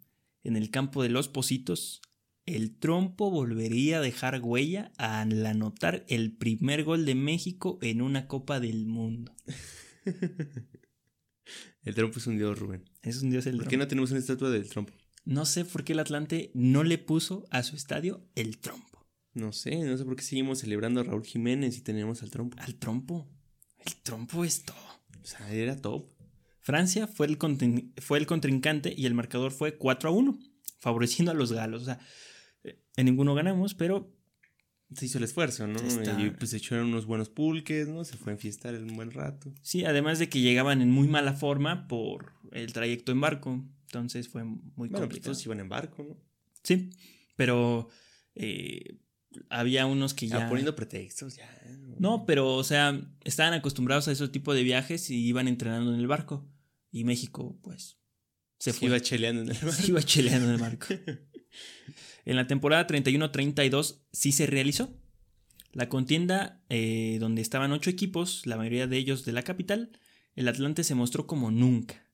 en 0.43 0.55
el 0.55 0.69
campo 0.69 1.01
de 1.01 1.09
los 1.09 1.27
Positos, 1.27 2.01
el 2.45 2.75
trompo 2.77 3.31
volvería 3.31 3.97
a 3.97 4.01
dejar 4.01 4.39
huella 4.43 4.91
al 4.97 5.43
anotar 5.47 6.05
el 6.07 6.31
primer 6.31 6.83
gol 6.83 7.05
de 7.05 7.15
México 7.15 7.79
en 7.81 8.03
una 8.03 8.27
Copa 8.27 8.59
del 8.59 8.85
Mundo. 8.85 9.35
el 11.83 11.95
trompo 11.95 12.19
es 12.19 12.27
un 12.27 12.37
dios, 12.37 12.59
Rubén. 12.59 12.83
Es 13.01 13.23
un 13.23 13.31
dios 13.31 13.47
el 13.47 13.53
¿Por 13.53 13.61
trompo. 13.61 13.69
qué 13.71 13.77
no 13.77 13.87
tenemos 13.87 14.11
una 14.11 14.19
estatua 14.19 14.51
del 14.51 14.69
trompo? 14.69 14.93
No 15.25 15.45
sé 15.45 15.65
por 15.65 15.83
qué 15.83 15.93
el 15.93 15.99
Atlante 15.99 16.51
no 16.53 16.83
le 16.83 16.97
puso 16.97 17.45
a 17.49 17.63
su 17.63 17.75
estadio 17.75 18.23
el 18.35 18.57
trompo. 18.59 19.05
No 19.33 19.51
sé, 19.51 19.75
no 19.83 19.97
sé 19.97 20.05
por 20.05 20.15
qué 20.15 20.23
seguimos 20.23 20.59
celebrando 20.59 21.01
a 21.01 21.03
Raúl 21.03 21.25
Jiménez 21.25 21.77
y 21.77 21.81
tenemos 21.81 22.23
al 22.23 22.29
trompo. 22.31 22.57
Al 22.61 22.75
trompo. 22.75 23.27
El 23.85 23.95
trompo 23.97 24.45
es 24.45 24.63
todo. 24.63 24.77
O 25.21 25.25
sea, 25.25 25.51
era 25.51 25.75
top. 25.75 26.07
Francia 26.61 27.07
fue 27.07 27.27
el, 27.27 27.37
contin- 27.37 27.91
fue 28.01 28.17
el 28.17 28.25
contrincante 28.27 28.93
y 28.95 29.05
el 29.05 29.13
marcador 29.13 29.51
fue 29.51 29.77
4 29.77 30.09
a 30.09 30.11
1, 30.13 30.39
favoreciendo 30.79 31.31
a 31.31 31.35
los 31.35 31.51
galos. 31.51 31.81
O 31.81 31.85
sea, 31.85 31.99
eh, 32.63 32.79
en 32.95 33.05
ninguno 33.05 33.33
ganamos, 33.35 33.73
pero 33.73 34.11
Se 34.95 35.07
hizo 35.07 35.17
el 35.17 35.23
esfuerzo, 35.23 35.65
¿no? 35.67 35.79
Está- 35.79 36.21
Y 36.21 36.29
pues 36.29 36.51
se 36.51 36.57
echaron 36.57 36.87
unos 36.87 37.05
buenos 37.07 37.29
pulques, 37.29 37.87
¿no? 37.87 38.03
Se 38.05 38.17
fue 38.17 38.31
a 38.31 38.35
enfiestar 38.35 38.75
un 38.75 38.95
buen 38.95 39.11
rato. 39.11 39.51
sí, 39.63 39.83
además 39.83 40.19
de 40.19 40.29
que 40.29 40.41
llegaban 40.41 40.81
en 40.81 40.91
muy 40.91 41.07
mala 41.07 41.33
forma 41.33 41.87
por 41.87 42.33
el 42.51 42.71
trayecto 42.71 43.11
en 43.11 43.19
barco. 43.21 43.65
Entonces 43.99 44.27
fue 44.29 44.43
muy 44.43 44.59
Bueno, 44.75 44.91
pues 44.91 45.01
complicado. 45.01 45.31
todos 45.33 45.45
iban 45.45 45.59
en 45.59 45.69
barco, 45.69 46.03
¿no? 46.03 46.17
Sí, 46.63 46.89
pero 47.35 47.89
eh, 48.35 48.97
había 49.49 49.85
unos 49.85 50.13
que 50.13 50.27
Ya 50.27 50.39
ya... 50.39 50.49
poniendo 50.49 50.75
pretextos, 50.75 51.35
ya. 51.37 51.49
No, 51.99 52.25
pero, 52.25 52.55
o 52.55 52.63
sea, 52.63 53.01
estaban 53.23 53.53
acostumbrados 53.53 54.07
a 54.07 54.11
ese 54.11 54.27
tipo 54.29 54.53
de 54.53 54.63
viajes 54.63 55.09
y 55.09 55.25
iban 55.25 55.47
entrenando 55.47 55.93
en 55.93 55.99
el 55.99 56.07
barco. 56.07 56.47
Y 56.91 57.03
México, 57.03 57.57
pues, 57.61 57.97
se 58.59 58.71
Se 58.71 58.79
fue. 58.79 58.87
iba 58.87 58.99
cheleando 58.99 59.41
en 59.43 59.49
el 59.49 59.55
barco. 59.57 59.71
Se 59.71 59.87
iba 59.87 60.01
cheleando 60.03 60.47
en 60.47 60.53
el 60.55 60.61
barco. 60.61 60.87
En 62.25 62.35
la 62.35 62.47
temporada 62.47 62.87
31-32 62.87 64.01
sí 64.11 64.31
se 64.31 64.47
realizó. 64.47 64.99
La 65.73 65.89
contienda, 65.89 66.63
eh, 66.69 67.17
donde 67.19 67.41
estaban 67.41 67.71
ocho 67.71 67.89
equipos, 67.89 68.45
la 68.47 68.57
mayoría 68.57 68.87
de 68.87 68.97
ellos 68.97 69.25
de 69.25 69.31
la 69.33 69.43
capital, 69.43 69.91
el 70.35 70.47
Atlante 70.47 70.83
se 70.83 70.95
mostró 70.95 71.27
como 71.27 71.51
nunca. 71.51 72.04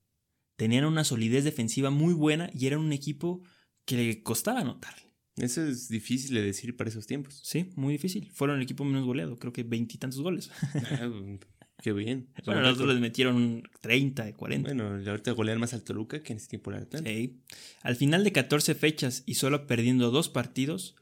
Tenían 0.62 0.86
una 0.86 1.04
solidez 1.04 1.44
defensiva 1.44 1.90
muy 1.90 2.14
buena 2.14 2.52
y 2.54 2.68
eran 2.68 2.82
un 2.82 2.94
equipo 2.94 3.42
que 3.84 3.98
le 3.98 4.22
costaba 4.22 4.60
anotarle. 4.60 5.08
Eso 5.38 5.66
es 5.66 5.90
difícil 5.90 6.36
de 6.36 6.44
decir 6.44 6.78
para 6.78 6.88
esos 6.88 7.08
tiempos. 7.08 7.40
Sí, 7.44 7.72
muy 7.76 7.94
difícil. 7.94 8.30
Fueron 8.32 8.58
el 8.58 8.62
equipo 8.62 8.86
menos 8.86 9.04
goleado, 9.04 9.38
creo 9.38 9.52
que 9.52 9.64
veintitantos 9.64 10.22
goles. 10.22 10.52
Ah, 10.76 11.10
qué 11.82 11.94
bien. 11.94 12.30
Bueno, 12.46 12.62
los 12.62 12.74
otros 12.74 12.90
les 12.90 13.00
metieron 13.02 13.64
30, 13.82 14.34
40. 14.34 14.70
Bueno, 14.72 15.10
ahorita 15.10 15.32
golean 15.32 15.60
más 15.60 15.74
al 15.74 15.82
Toluca 15.82 16.22
que 16.22 16.34
en 16.34 16.38
ese 16.38 16.50
tiempo 16.50 16.70
era 16.70 16.82
Atlante. 16.82 17.10
Ey. 17.10 17.42
Al 17.82 17.96
final 17.96 18.24
de 18.24 18.32
14 18.32 18.76
fechas 18.76 19.24
y 19.26 19.34
solo 19.34 19.66
perdiendo 19.66 20.12
dos 20.12 20.30
partidos, 20.30 20.94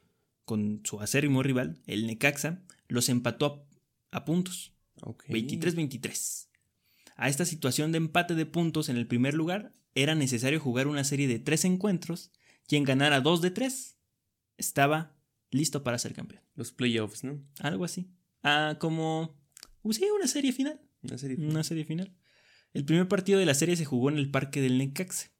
con 0.46 0.80
su 0.84 1.02
acérrimo 1.02 1.42
rival, 1.42 1.82
el 1.86 2.06
Necaxa, 2.06 2.62
los 2.88 3.10
empató 3.10 3.68
a, 4.10 4.16
a 4.16 4.24
puntos, 4.24 4.72
Ok. 5.02 5.26
23-23. 5.28 6.46
A 7.20 7.28
esta 7.28 7.44
situación 7.44 7.92
de 7.92 7.98
empate 7.98 8.34
de 8.34 8.46
puntos 8.46 8.88
en 8.88 8.96
el 8.96 9.06
primer 9.06 9.34
lugar, 9.34 9.74
era 9.94 10.14
necesario 10.14 10.58
jugar 10.58 10.86
una 10.86 11.04
serie 11.04 11.28
de 11.28 11.38
tres 11.38 11.66
encuentros. 11.66 12.32
Quien 12.66 12.84
ganara 12.84 13.20
dos 13.20 13.42
de 13.42 13.50
tres 13.50 13.98
estaba 14.56 15.14
listo 15.50 15.82
para 15.82 15.98
ser 15.98 16.14
campeón. 16.14 16.42
Los 16.54 16.72
playoffs, 16.72 17.22
¿no? 17.22 17.44
Algo 17.58 17.84
así. 17.84 18.08
Ah, 18.42 18.78
como. 18.80 19.38
uh, 19.82 19.92
Sí, 19.92 20.06
una 20.16 20.28
serie 20.28 20.52
final. 20.52 20.80
Una 21.02 21.18
serie. 21.18 21.36
Una 21.36 21.62
serie 21.62 21.84
final. 21.84 22.16
El 22.72 22.86
primer 22.86 23.06
partido 23.06 23.38
de 23.38 23.44
la 23.44 23.52
serie 23.52 23.76
se 23.76 23.84
jugó 23.84 24.08
en 24.08 24.16
el 24.16 24.30
Parque 24.30 24.62
del 24.62 24.78
Necaxa. 24.78 25.30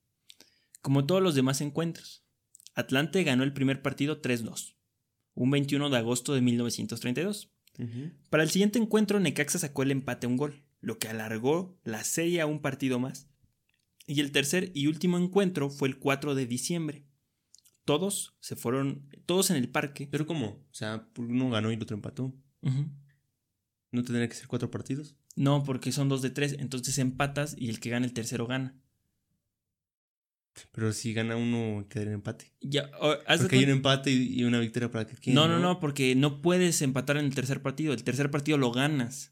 Como 0.82 1.06
todos 1.06 1.22
los 1.22 1.34
demás 1.34 1.62
encuentros. 1.62 2.24
Atlante 2.74 3.24
ganó 3.24 3.42
el 3.42 3.54
primer 3.54 3.80
partido 3.80 4.20
3-2. 4.20 4.74
Un 5.32 5.50
21 5.50 5.88
de 5.88 5.96
agosto 5.96 6.34
de 6.34 6.42
1932. 6.42 7.50
Ujú. 7.78 8.10
Para 8.28 8.42
el 8.42 8.50
siguiente 8.50 8.78
encuentro, 8.78 9.18
Necaxa 9.18 9.58
sacó 9.58 9.82
el 9.82 9.92
empate 9.92 10.26
a 10.26 10.28
un 10.28 10.36
gol, 10.36 10.62
lo 10.80 10.98
que 10.98 11.08
alargó 11.08 11.78
la 11.84 12.04
serie 12.04 12.40
a 12.40 12.46
un 12.46 12.60
partido 12.60 12.98
más. 12.98 13.28
Y 14.06 14.20
el 14.20 14.32
tercer 14.32 14.72
y 14.74 14.86
último 14.86 15.18
encuentro 15.18 15.70
fue 15.70 15.88
el 15.88 15.98
4 15.98 16.34
de 16.34 16.46
diciembre. 16.46 17.06
Todos 17.84 18.36
se 18.40 18.56
fueron, 18.56 19.08
todos 19.26 19.50
en 19.50 19.56
el 19.56 19.68
parque. 19.68 20.08
Pero 20.10 20.26
¿cómo? 20.26 20.46
O 20.70 20.74
sea, 20.74 21.08
uno 21.16 21.50
ganó 21.50 21.70
y 21.70 21.74
el 21.74 21.82
otro 21.82 21.96
empató. 21.96 22.34
¿No 22.62 24.04
tendría 24.04 24.28
que 24.28 24.34
ser 24.34 24.46
cuatro 24.46 24.70
partidos? 24.70 25.16
No, 25.36 25.64
porque 25.64 25.92
son 25.92 26.08
dos 26.08 26.22
de 26.22 26.30
tres, 26.30 26.56
entonces 26.58 26.98
empatas 26.98 27.54
y 27.58 27.68
el 27.70 27.80
que 27.80 27.90
gana 27.90 28.06
el 28.06 28.12
tercero 28.12 28.46
gana. 28.46 28.80
Pero 30.72 30.92
si 30.92 31.12
gana 31.12 31.36
uno, 31.36 31.86
quedaría 31.88 32.12
en 32.12 32.16
empate. 32.16 32.52
Ya, 32.60 32.90
Porque 33.38 33.56
hay 33.56 33.64
un 33.64 33.70
empate 33.70 34.10
y 34.10 34.44
una 34.44 34.58
victoria 34.58 34.90
para 34.90 35.06
que 35.06 35.16
quede. 35.16 35.34
No, 35.34 35.48
no, 35.48 35.58
no, 35.58 35.80
porque 35.80 36.14
no 36.14 36.42
puedes 36.42 36.82
empatar 36.82 37.16
en 37.16 37.24
el 37.24 37.34
tercer 37.34 37.62
partido. 37.62 37.92
El 37.92 38.04
tercer 38.04 38.30
partido 38.30 38.58
lo 38.58 38.72
ganas. 38.72 39.29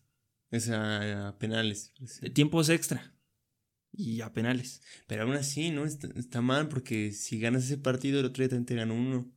Es 0.50 0.68
a, 0.70 1.28
a 1.28 1.38
penales. 1.38 1.92
Tiempos 2.34 2.68
extra. 2.68 3.14
Y 3.92 4.20
a 4.20 4.32
penales. 4.32 4.82
Pero 5.06 5.22
aún 5.24 5.34
así, 5.34 5.70
¿no? 5.70 5.84
Está, 5.84 6.08
está 6.16 6.40
mal 6.40 6.68
porque 6.68 7.12
si 7.12 7.38
ganas 7.40 7.64
ese 7.64 7.78
partido, 7.78 8.20
el 8.20 8.26
otro 8.26 8.42
día 8.42 8.48
también 8.50 8.66
te 8.66 8.74
ganó 8.74 8.94
uno. 8.94 9.30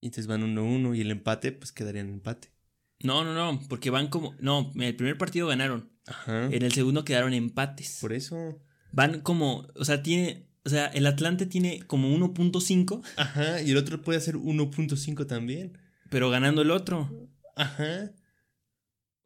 Y 0.00 0.06
entonces 0.06 0.26
van 0.26 0.42
uno 0.42 0.64
uno 0.64 0.94
y 0.94 1.00
el 1.00 1.10
empate, 1.10 1.52
pues 1.52 1.72
quedaría 1.72 2.00
en 2.02 2.10
empate. 2.10 2.52
No, 3.00 3.24
no, 3.24 3.34
no, 3.34 3.60
porque 3.68 3.90
van 3.90 4.08
como... 4.08 4.34
No, 4.40 4.72
el 4.76 4.96
primer 4.96 5.18
partido 5.18 5.46
ganaron. 5.48 5.90
Ajá. 6.06 6.46
En 6.46 6.62
el 6.62 6.72
segundo 6.72 7.04
quedaron 7.04 7.34
empates. 7.34 7.98
Por 8.00 8.12
eso. 8.12 8.60
Van 8.92 9.20
como... 9.20 9.66
O 9.74 9.84
sea, 9.84 10.02
tiene... 10.02 10.46
O 10.64 10.68
sea, 10.68 10.86
el 10.88 11.06
Atlante 11.06 11.46
tiene 11.46 11.82
como 11.86 12.08
1.5, 12.16 13.02
Ajá. 13.16 13.62
Y 13.62 13.70
el 13.70 13.76
otro 13.76 14.02
puede 14.02 14.18
hacer 14.18 14.34
1.5 14.36 15.26
también. 15.26 15.78
pero 16.10 16.28
ganando 16.30 16.62
el 16.62 16.70
otro. 16.72 17.28
Ajá. 17.54 18.10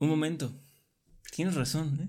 Un 0.00 0.08
momento. 0.08 0.52
Tienes 1.30 1.54
razón, 1.54 1.98
¿eh? 2.00 2.08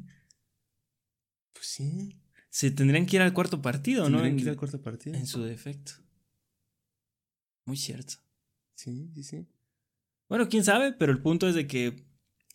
Pues 1.53 1.67
sí. 1.67 2.17
Se 2.49 2.71
tendrían 2.71 3.05
que 3.05 3.17
ir 3.17 3.21
al 3.21 3.33
cuarto 3.33 3.61
partido, 3.61 4.09
¿no? 4.09 4.17
Tendrían 4.17 4.31
En, 4.31 4.37
que 4.37 4.43
ir 4.43 4.49
al 4.49 4.57
cuarto 4.57 4.81
partido. 4.81 5.15
en 5.15 5.27
su 5.27 5.43
defecto. 5.43 5.93
Muy 7.65 7.77
cierto. 7.77 8.15
Sí, 8.75 9.11
sí, 9.13 9.23
sí. 9.23 9.47
Bueno, 10.27 10.49
quién 10.49 10.63
sabe, 10.63 10.91
pero 10.93 11.11
el 11.11 11.21
punto 11.21 11.47
es 11.47 11.55
de 11.55 11.67
que 11.67 12.03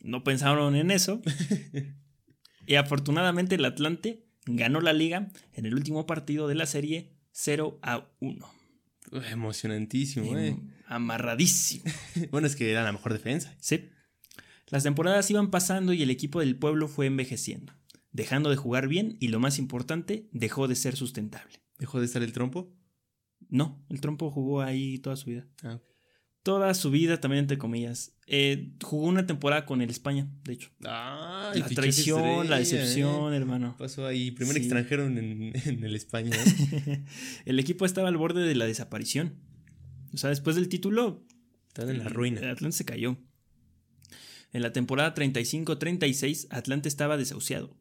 no 0.00 0.24
pensaron 0.24 0.74
en 0.74 0.90
eso. 0.90 1.22
y 2.66 2.74
afortunadamente 2.74 3.54
el 3.54 3.64
Atlante 3.64 4.26
ganó 4.46 4.80
la 4.80 4.92
liga 4.92 5.30
en 5.52 5.66
el 5.66 5.74
último 5.74 6.06
partido 6.06 6.48
de 6.48 6.54
la 6.56 6.66
serie 6.66 7.12
0 7.32 7.78
a 7.82 8.08
1. 8.20 8.46
Uf, 9.12 9.24
Emocionantísimo, 9.30 10.36
eh. 10.36 10.48
Em, 10.48 10.70
Amarradísimo. 10.86 11.84
Bueno, 12.30 12.46
es 12.46 12.56
que 12.56 12.70
era 12.70 12.82
la 12.82 12.92
mejor 12.92 13.12
defensa. 13.12 13.54
Sí. 13.60 13.90
Las 14.68 14.82
temporadas 14.82 15.30
iban 15.30 15.50
pasando 15.50 15.92
y 15.92 16.02
el 16.02 16.10
equipo 16.10 16.40
del 16.40 16.56
pueblo 16.56 16.88
fue 16.88 17.06
envejeciendo, 17.06 17.72
dejando 18.12 18.50
de 18.50 18.56
jugar 18.56 18.88
bien 18.88 19.16
y 19.20 19.28
lo 19.28 19.38
más 19.40 19.58
importante, 19.58 20.28
dejó 20.32 20.66
de 20.68 20.74
ser 20.76 20.96
sustentable. 20.96 21.60
¿Dejó 21.78 22.00
de 22.00 22.06
estar 22.06 22.22
el 22.22 22.32
trompo? 22.32 22.72
No, 23.48 23.84
el 23.90 24.00
trompo 24.00 24.30
jugó 24.30 24.62
ahí 24.62 24.98
toda 24.98 25.14
su 25.16 25.30
vida. 25.30 25.46
Ah. 25.62 25.78
Toda 26.42 26.72
su 26.74 26.90
vida, 26.90 27.20
también 27.20 27.40
entre 27.40 27.58
comillas. 27.58 28.16
Eh, 28.28 28.72
jugó 28.82 29.06
una 29.06 29.26
temporada 29.26 29.66
con 29.66 29.82
el 29.82 29.90
España, 29.90 30.28
de 30.44 30.52
hecho. 30.54 30.70
Ah, 30.84 31.50
el 31.54 31.60
La 31.60 31.68
traición, 31.68 32.48
la 32.48 32.58
decepción, 32.58 33.32
eh. 33.32 33.36
hermano. 33.36 33.76
Pasó 33.78 34.06
ahí, 34.06 34.30
primer 34.30 34.54
Sí. 34.54 34.60
extranjero 34.60 35.06
en, 35.06 35.18
en 35.18 35.84
el 35.84 35.94
España. 35.96 36.30
¿eh? 36.34 37.04
el 37.46 37.58
equipo 37.58 37.84
estaba 37.84 38.08
al 38.08 38.16
borde 38.16 38.42
de 38.42 38.54
la 38.54 38.64
desaparición. 38.64 39.34
O 40.12 40.16
sea, 40.18 40.30
después 40.30 40.54
del 40.56 40.68
título, 40.68 41.24
Están 41.68 41.90
en 41.90 41.98
la 41.98 42.04
el 42.04 42.10
ruina. 42.10 42.50
Atlante 42.50 42.76
se 42.76 42.84
cayó. 42.84 43.18
En 44.52 44.62
la 44.62 44.72
temporada 44.72 45.14
35-36, 45.14 46.46
Atlante 46.50 46.88
estaba 46.88 47.16
desahuciado. 47.16 47.76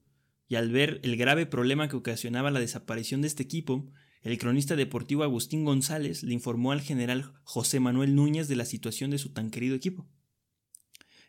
Y 0.48 0.56
al 0.56 0.72
ver 0.72 1.00
el 1.04 1.18
grave 1.18 1.46
problema 1.46 1.88
que 1.88 1.96
ocasionaba 1.96 2.52
la 2.52 2.60
desaparición 2.60 3.22
de 3.22 3.28
este 3.28 3.44
equipo, 3.44 3.92
el 4.22 4.38
cronista 4.38 4.76
deportivo 4.76 5.24
Agustín 5.24 5.66
González 5.66 6.24
le 6.24 6.34
informó 6.34 6.72
al 6.72 6.82
general 6.82 7.34
José 7.44 7.80
Manuel 7.80 8.16
Núñez 8.16 8.48
de 8.48 8.56
la 8.56 8.66
situación 8.66 9.12
de 9.12 9.18
su 9.18 9.34
tan 9.34 9.52
querido 9.52 9.76
equipo. 9.76 10.10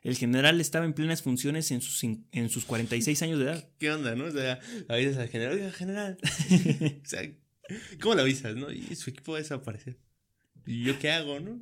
El 0.03 0.17
general 0.17 0.61
estaba 0.61 0.85
en 0.85 0.93
plenas 0.93 1.23
funciones 1.23 1.71
en 1.73 1.81
sus, 1.81 2.03
en 2.05 2.49
sus 2.49 2.65
46 2.65 3.23
años 3.23 3.39
de 3.39 3.45
edad. 3.47 3.71
¿Qué 3.79 3.91
onda, 3.91 4.15
no? 4.15 4.25
O 4.25 4.31
sea, 4.31 4.61
avisas 4.89 5.19
al 5.19 5.29
general, 5.29 5.55
oiga, 5.55 5.73
general. 5.73 6.17
o 7.03 7.07
sea, 7.07 7.23
¿cómo 8.01 8.15
lo 8.15 8.23
avisas, 8.23 8.55
no? 8.57 8.71
Y 8.71 8.95
su 8.95 9.11
equipo 9.11 9.33
va 9.33 9.39
a 9.39 9.43
desaparecer. 9.43 9.99
¿Y 10.65 10.85
yo 10.85 10.99
qué 10.99 11.11
hago, 11.11 11.41
no? 11.41 11.61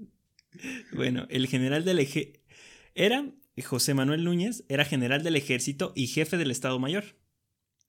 Bueno, 0.92 1.26
el 1.30 1.46
general 1.48 1.84
del 1.84 1.98
ejército 1.98 2.40
era 2.94 3.28
José 3.62 3.94
Manuel 3.94 4.24
Núñez, 4.24 4.64
era 4.68 4.84
general 4.84 5.22
del 5.22 5.36
ejército 5.36 5.92
y 5.94 6.08
jefe 6.08 6.36
del 6.36 6.50
Estado 6.50 6.78
Mayor. 6.78 7.04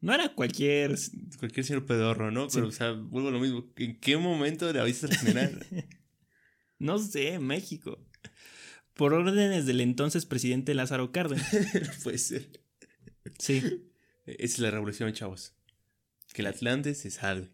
No 0.02 0.14
era 0.14 0.34
cualquier. 0.36 0.96
Cualquier 1.40 1.66
señor 1.66 1.86
pedorro, 1.86 2.30
¿no? 2.30 2.48
Pero, 2.54 2.68
o 2.68 2.72
sea, 2.72 2.92
vuelvo 2.92 3.30
a 3.30 3.32
lo 3.32 3.40
mismo. 3.40 3.66
¿En 3.78 4.00
qué 4.00 4.18
momento 4.18 4.72
le 4.72 4.80
avisas 4.80 5.12
al 5.12 5.18
general? 5.18 5.66
No 6.78 7.00
sé, 7.00 7.40
México. 7.40 7.98
Por 8.96 9.14
órdenes 9.14 9.66
del 9.66 9.80
entonces 9.80 10.26
presidente 10.26 10.74
Lázaro 10.74 11.14
Cárdenas. 11.14 11.50
puede 12.04 12.18
ser. 12.18 12.62
Sí. 13.40 13.64
Esa 14.26 14.44
es 14.44 14.60
la 14.60 14.72
revolución, 14.72 15.14
chavos. 15.14 15.54
Que 16.34 16.42
el 16.42 16.48
Atlante 16.48 16.94
se 16.94 17.12
salve. 17.12 17.50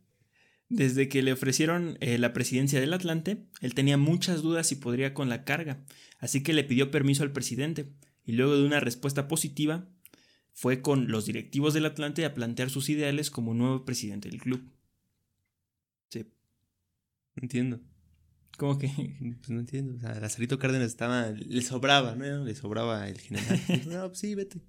Desde 0.71 1.09
que 1.09 1.21
le 1.21 1.33
ofrecieron 1.33 1.97
eh, 1.99 2.17
la 2.17 2.31
presidencia 2.31 2.79
del 2.79 2.93
Atlante, 2.93 3.45
él 3.59 3.73
tenía 3.73 3.97
muchas 3.97 4.41
dudas 4.41 4.67
si 4.67 4.75
podría 4.75 5.13
con 5.13 5.27
la 5.27 5.43
carga, 5.43 5.83
así 6.17 6.43
que 6.43 6.53
le 6.53 6.63
pidió 6.63 6.91
permiso 6.91 7.23
al 7.23 7.33
presidente, 7.33 7.91
y 8.23 8.31
luego 8.31 8.55
de 8.55 8.65
una 8.65 8.79
respuesta 8.79 9.27
positiva, 9.27 9.89
fue 10.53 10.81
con 10.81 11.11
los 11.11 11.25
directivos 11.25 11.73
del 11.73 11.85
Atlante 11.85 12.23
a 12.23 12.33
plantear 12.33 12.69
sus 12.69 12.87
ideales 12.87 13.29
como 13.29 13.53
nuevo 13.53 13.83
presidente 13.83 14.29
del 14.29 14.39
club. 14.39 14.71
Sí. 16.09 16.25
Entiendo. 17.35 17.81
¿Cómo 18.57 18.77
que? 18.77 18.87
Pues 19.39 19.49
no 19.49 19.59
entiendo. 19.59 19.95
O 19.95 19.99
sea, 19.99 20.19
Lazarito 20.21 20.57
Cárdenas 20.57 20.87
estaba. 20.87 21.31
Le 21.31 21.61
sobraba, 21.61 22.15
¿no? 22.15 22.45
Le 22.45 22.55
sobraba 22.55 23.09
el 23.09 23.19
general. 23.19 23.59
no, 23.87 24.07
pues 24.07 24.19
sí, 24.19 24.35
vete. 24.35 24.61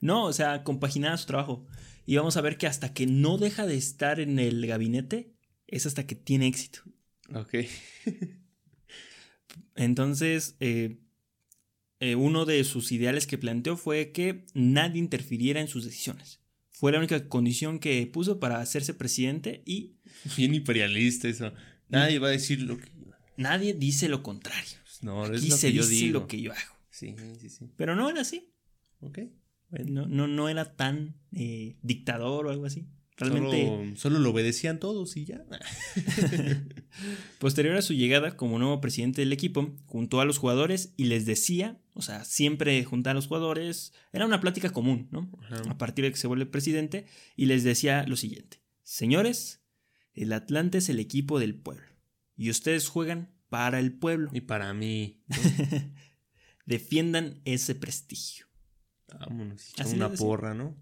No, 0.00 0.24
o 0.24 0.32
sea, 0.32 0.62
compaginaba 0.62 1.16
su 1.16 1.26
trabajo. 1.26 1.66
Y 2.04 2.16
vamos 2.16 2.36
a 2.36 2.40
ver 2.40 2.58
que 2.58 2.66
hasta 2.66 2.92
que 2.94 3.06
no 3.06 3.38
deja 3.38 3.66
de 3.66 3.76
estar 3.76 4.20
en 4.20 4.38
el 4.38 4.66
gabinete, 4.66 5.32
es 5.66 5.86
hasta 5.86 6.06
que 6.06 6.14
tiene 6.14 6.46
éxito. 6.46 6.80
Ok. 7.34 7.54
Entonces, 9.74 10.56
eh, 10.60 10.98
eh, 12.00 12.14
uno 12.14 12.44
de 12.44 12.62
sus 12.64 12.92
ideales 12.92 13.26
que 13.26 13.38
planteó 13.38 13.76
fue 13.76 14.12
que 14.12 14.46
nadie 14.54 14.98
interfiriera 14.98 15.60
en 15.60 15.68
sus 15.68 15.84
decisiones. 15.84 16.40
Fue 16.70 16.92
la 16.92 16.98
única 16.98 17.28
condición 17.28 17.78
que 17.78 18.06
puso 18.06 18.38
para 18.38 18.60
hacerse 18.60 18.92
presidente 18.94 19.62
y... 19.64 19.96
Bien 20.36 20.54
imperialista 20.54 21.28
eso. 21.28 21.52
Nadie 21.88 22.18
va 22.18 22.28
a 22.28 22.32
decir 22.32 22.60
lo 22.62 22.78
que... 22.78 22.90
Nadie 23.38 23.74
dice 23.74 24.08
lo 24.08 24.22
contrario. 24.22 24.76
No, 25.02 25.24
es 25.26 25.40
Aquí 25.40 25.48
lo 25.50 25.56
se 25.56 25.68
que 25.68 25.72
yo 25.74 25.86
dice 25.86 26.04
digo. 26.06 26.20
lo 26.20 26.26
que 26.26 26.40
yo 26.40 26.52
hago. 26.52 26.74
Sí, 26.90 27.14
sí, 27.40 27.50
sí. 27.50 27.66
Pero 27.76 27.94
no 27.96 28.08
era 28.08 28.22
así. 28.22 28.50
Ok. 29.00 29.18
No, 29.70 30.06
no, 30.06 30.28
no 30.28 30.48
era 30.48 30.76
tan 30.76 31.16
eh, 31.32 31.76
dictador 31.82 32.46
o 32.46 32.50
algo 32.50 32.66
así. 32.66 32.88
Realmente, 33.18 33.64
Solo, 33.64 33.96
solo 33.96 34.18
lo 34.18 34.30
obedecían 34.30 34.78
todos 34.78 35.16
y 35.16 35.24
ya. 35.24 35.42
posterior 37.38 37.74
a 37.76 37.82
su 37.82 37.94
llegada 37.94 38.36
como 38.36 38.58
nuevo 38.58 38.80
presidente 38.82 39.22
del 39.22 39.32
equipo, 39.32 39.74
juntó 39.86 40.20
a 40.20 40.26
los 40.26 40.36
jugadores 40.36 40.92
y 40.98 41.04
les 41.04 41.24
decía, 41.24 41.80
o 41.94 42.02
sea, 42.02 42.24
siempre 42.26 42.84
juntaba 42.84 43.12
a 43.12 43.14
los 43.14 43.26
jugadores, 43.26 43.94
era 44.12 44.26
una 44.26 44.42
plática 44.42 44.70
común, 44.70 45.08
¿no? 45.10 45.30
Ajá. 45.44 45.62
A 45.70 45.78
partir 45.78 46.04
de 46.04 46.10
que 46.10 46.18
se 46.18 46.26
vuelve 46.26 46.44
presidente, 46.44 47.06
y 47.36 47.46
les 47.46 47.64
decía 47.64 48.04
lo 48.06 48.16
siguiente: 48.16 48.62
Señores, 48.82 49.62
el 50.12 50.34
Atlante 50.34 50.78
es 50.78 50.90
el 50.90 51.00
equipo 51.00 51.40
del 51.40 51.54
pueblo, 51.54 51.88
y 52.36 52.50
ustedes 52.50 52.86
juegan 52.88 53.34
para 53.48 53.78
el 53.78 53.94
pueblo. 53.94 54.30
Y 54.34 54.42
para 54.42 54.74
mí. 54.74 55.22
¿no? 55.28 55.36
Defiendan 56.66 57.40
ese 57.44 57.74
prestigio. 57.74 58.45
Vámonos. 59.08 59.72
Así 59.78 59.94
una 59.96 60.10
porra, 60.10 60.54
¿no? 60.54 60.76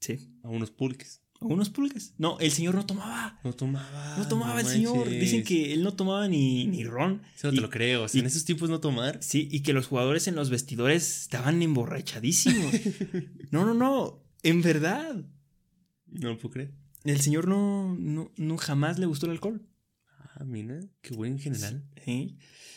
Sí. 0.00 0.30
A 0.42 0.48
unos 0.48 0.70
pulques. 0.70 1.22
Unos 1.38 1.68
pulgas. 1.68 2.14
No, 2.16 2.38
el 2.40 2.50
señor 2.50 2.74
no 2.74 2.86
tomaba. 2.86 3.38
No 3.44 3.52
tomaba. 3.52 4.16
No 4.16 4.26
tomaba 4.26 4.60
el 4.60 4.66
señor. 4.66 5.06
Dicen 5.08 5.44
que 5.44 5.74
él 5.74 5.82
no 5.82 5.92
tomaba 5.94 6.26
ni, 6.28 6.66
ni 6.66 6.82
ron. 6.84 7.22
Eso 7.34 7.48
no 7.48 7.52
Y- 7.52 7.56
te 7.56 7.62
lo 7.62 7.68
creo. 7.70 8.04
O 8.04 8.08
sea, 8.08 8.18
y- 8.18 8.20
en 8.20 8.26
esos 8.26 8.44
tiempos 8.46 8.70
no 8.70 8.80
tomar. 8.80 9.22
Sí, 9.22 9.46
y 9.50 9.60
que 9.60 9.74
los 9.74 9.86
jugadores 9.86 10.28
en 10.28 10.34
los 10.34 10.48
vestidores 10.48 11.20
estaban 11.22 11.60
emborrachadísimos. 11.62 12.72
no, 13.50 13.66
no, 13.66 13.74
no. 13.74 14.24
En 14.42 14.62
verdad. 14.62 15.26
No 16.06 16.28
lo 16.30 16.38
puedo 16.38 16.54
creer. 16.54 16.72
El 17.04 17.20
señor 17.20 17.48
no, 17.48 17.94
no, 17.98 18.32
no 18.36 18.56
jamás 18.56 18.98
le 18.98 19.04
gustó 19.06 19.26
el 19.26 19.32
alcohol. 19.32 19.68
Ah, 20.34 20.42
mira. 20.44 20.80
Qué 21.02 21.14
buen 21.14 21.38
general. 21.38 21.84
¿eh? 22.06 22.34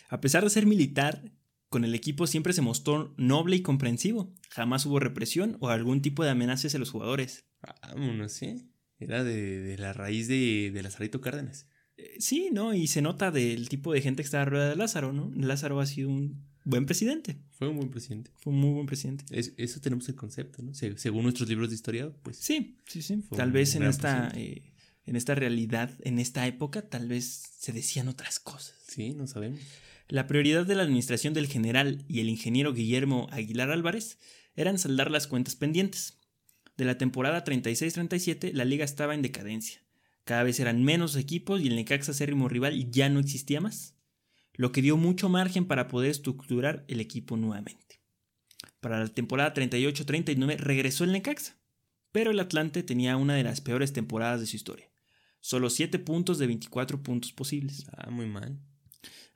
A 0.10 0.20
pesar 0.20 0.44
de 0.44 0.50
ser 0.50 0.66
militar, 0.66 1.32
con 1.70 1.86
el 1.86 1.94
equipo 1.96 2.28
siempre 2.28 2.54
se 2.54 2.62
mostró 2.62 3.14
noble 3.18 3.56
y 3.56 3.62
comprensivo. 3.62 4.34
Jamás 4.50 4.86
hubo 4.86 5.00
represión 5.00 5.58
o 5.60 5.70
algún 5.70 6.02
tipo 6.02 6.24
de 6.24 6.32
amenaza 6.32 6.68
hacia 6.68 6.80
los 6.80 6.90
jugadores. 6.92 7.46
Vámonos, 7.82 8.32
¿sí? 8.34 8.70
Era 9.00 9.24
de, 9.24 9.60
de 9.62 9.78
la 9.78 9.94
raíz 9.94 10.28
de, 10.28 10.72
de 10.74 10.84
Lazarito 10.84 11.22
Cárdenas. 11.22 11.68
Eh, 11.98 12.16
Sí, 12.20 12.50
¿no? 12.52 12.74
Y 12.74 12.88
se 12.88 13.02
nota 13.02 13.32
del 13.32 13.70
tipo 13.70 13.94
de 13.94 14.02
gente 14.02 14.24
que 14.24 14.26
está 14.26 14.42
alrededor 14.42 14.72
de 14.72 14.76
Lázaro, 14.78 15.14
¿no? 15.14 15.32
Lázaro 15.36 15.80
ha 15.80 15.86
sido 15.86 16.10
un 16.10 16.48
buen 16.66 16.86
presidente. 16.86 17.38
Fue 17.52 17.68
un 17.70 17.78
buen 17.78 17.90
presidente. 17.90 18.32
Fue 18.38 18.52
un 18.54 18.60
muy 18.60 18.72
buen 18.74 18.86
presidente. 18.86 19.24
Es- 19.32 19.54
eso 19.58 19.80
tenemos 19.80 20.08
el 20.10 20.16
concepto, 20.16 20.62
¿no? 20.64 20.74
Se- 20.74 20.98
según 20.98 21.24
nuestros 21.24 21.48
libros 21.50 21.70
de 21.70 21.76
historia, 21.76 22.12
pues. 22.24 22.38
Sí, 22.38 22.78
sí, 22.88 23.02
sí. 23.02 23.24
Tal 23.36 23.52
vez 23.52 23.76
en 23.76 23.84
esta, 23.84 24.32
eh, 24.36 24.74
en 25.06 25.16
esta 25.16 25.36
realidad, 25.36 25.92
en 26.02 26.20
esta 26.20 26.46
época, 26.48 26.90
tal 26.90 27.08
vez 27.08 27.44
se 27.58 27.72
decían 27.74 28.08
otras 28.08 28.40
cosas. 28.40 28.76
Sí, 28.88 29.14
no 29.14 29.28
sabemos. 29.28 29.60
La 30.10 30.26
prioridad 30.26 30.66
de 30.66 30.74
la 30.74 30.82
administración 30.82 31.36
del 31.36 31.46
general 31.46 32.04
y 32.08 32.20
el 32.20 32.30
ingeniero 32.30 32.74
Guillermo 32.74 33.28
Aguilar 33.30 33.70
Álvarez 33.70 34.18
eran 34.56 34.80
saldar 34.80 35.12
las 35.12 35.28
cuentas 35.28 35.56
pendientes. 35.56 36.18
De 36.78 36.86
la 36.86 36.98
temporada 36.98 37.44
36-37, 37.44 38.52
la 38.54 38.66
liga 38.66 38.84
estaba 38.84 39.14
en 39.14 39.22
decadencia. 39.22 39.84
Cada 40.24 40.42
vez 40.42 40.60
eran 40.60 40.84
menos 40.84 41.16
equipos 41.16 41.62
y 41.62 41.68
el 41.68 41.76
Necaxa 41.76 42.12
acérrimo 42.12 42.50
rival 42.50 42.90
ya 42.90 43.08
no 43.08 43.20
existía 43.20 43.62
más, 43.62 43.98
lo 44.56 44.72
que 44.72 44.82
dio 44.82 44.98
mucho 44.98 45.30
margen 45.30 45.66
para 45.66 45.88
poder 45.88 46.10
estructurar 46.10 46.86
el 46.88 47.02
equipo 47.02 47.38
nuevamente. 47.38 48.02
Para 48.80 48.98
la 48.98 49.10
temporada 49.10 49.54
38-39 49.54 50.58
regresó 50.58 51.04
el 51.04 51.12
Necaxa, 51.12 51.56
pero 52.12 52.32
el 52.32 52.40
Atlante 52.40 52.82
tenía 52.82 53.16
una 53.16 53.36
de 53.36 53.44
las 53.44 53.62
peores 53.62 53.94
temporadas 53.94 54.40
de 54.40 54.48
su 54.48 54.56
historia. 54.56 54.90
Solo 55.40 55.70
7 55.70 56.00
puntos 56.00 56.40
de 56.40 56.48
24 56.48 57.04
puntos 57.04 57.32
posibles 57.32 57.86
Ah, 57.96 58.10
muy 58.10 58.26
mal. 58.26 58.60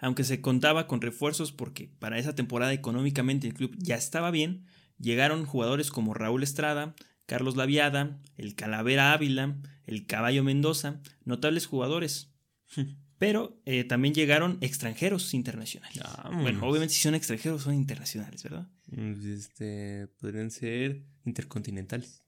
Aunque 0.03 0.25
se 0.25 0.41
contaba 0.41 0.85
con 0.85 0.99
refuerzos 0.99 1.53
porque 1.53 1.89
para 1.99 2.19
esa 2.19 2.35
temporada 2.35 2.73
económicamente 2.73 3.47
el 3.47 3.53
club 3.53 3.73
ya 3.77 3.95
estaba 3.95 4.31
bien, 4.31 4.65
llegaron 4.99 5.45
jugadores 5.45 5.91
como 5.91 6.13
Raúl 6.13 6.43
Estrada, 6.43 6.93
Carlos 7.25 7.55
Laviada, 7.55 8.19
el 8.35 8.53
Calavera 8.55 9.13
Ávila, 9.13 9.55
el 9.85 10.05
Caballo 10.05 10.43
Mendoza, 10.43 10.99
notables 11.23 11.67
jugadores. 11.67 12.33
Pero 13.17 13.57
eh, 13.63 13.85
también 13.85 14.13
llegaron 14.13 14.57
extranjeros 14.59 15.33
internacionales. 15.33 16.03
Vámonos. 16.17 16.43
Bueno, 16.43 16.67
obviamente 16.67 16.93
si 16.93 17.01
son 17.01 17.15
extranjeros 17.15 17.63
son 17.63 17.75
internacionales, 17.75 18.43
¿verdad? 18.43 18.67
Mm, 18.87 19.33
Este, 19.33 20.07
podrían 20.19 20.51
ser 20.51 21.05
intercontinentales. 21.23 22.21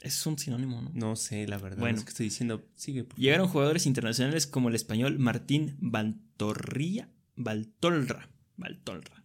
Es 0.00 0.24
un 0.26 0.38
sinónimo, 0.38 0.80
¿no? 0.80 0.90
No 0.94 1.16
sé, 1.16 1.46
la 1.48 1.58
verdad. 1.58 1.78
Bueno. 1.78 1.98
es 1.98 2.04
que 2.04 2.10
estoy 2.10 2.24
diciendo. 2.26 2.64
Sigue. 2.76 3.04
por. 3.04 3.18
Llegaron 3.18 3.48
jugadores 3.48 3.86
internacionales 3.86 4.46
como 4.46 4.68
el 4.68 4.74
español 4.76 5.18
Martín 5.18 5.76
Bantorrilla, 5.80 7.08
Baltolra, 7.36 8.28
Baltolra, 8.56 9.24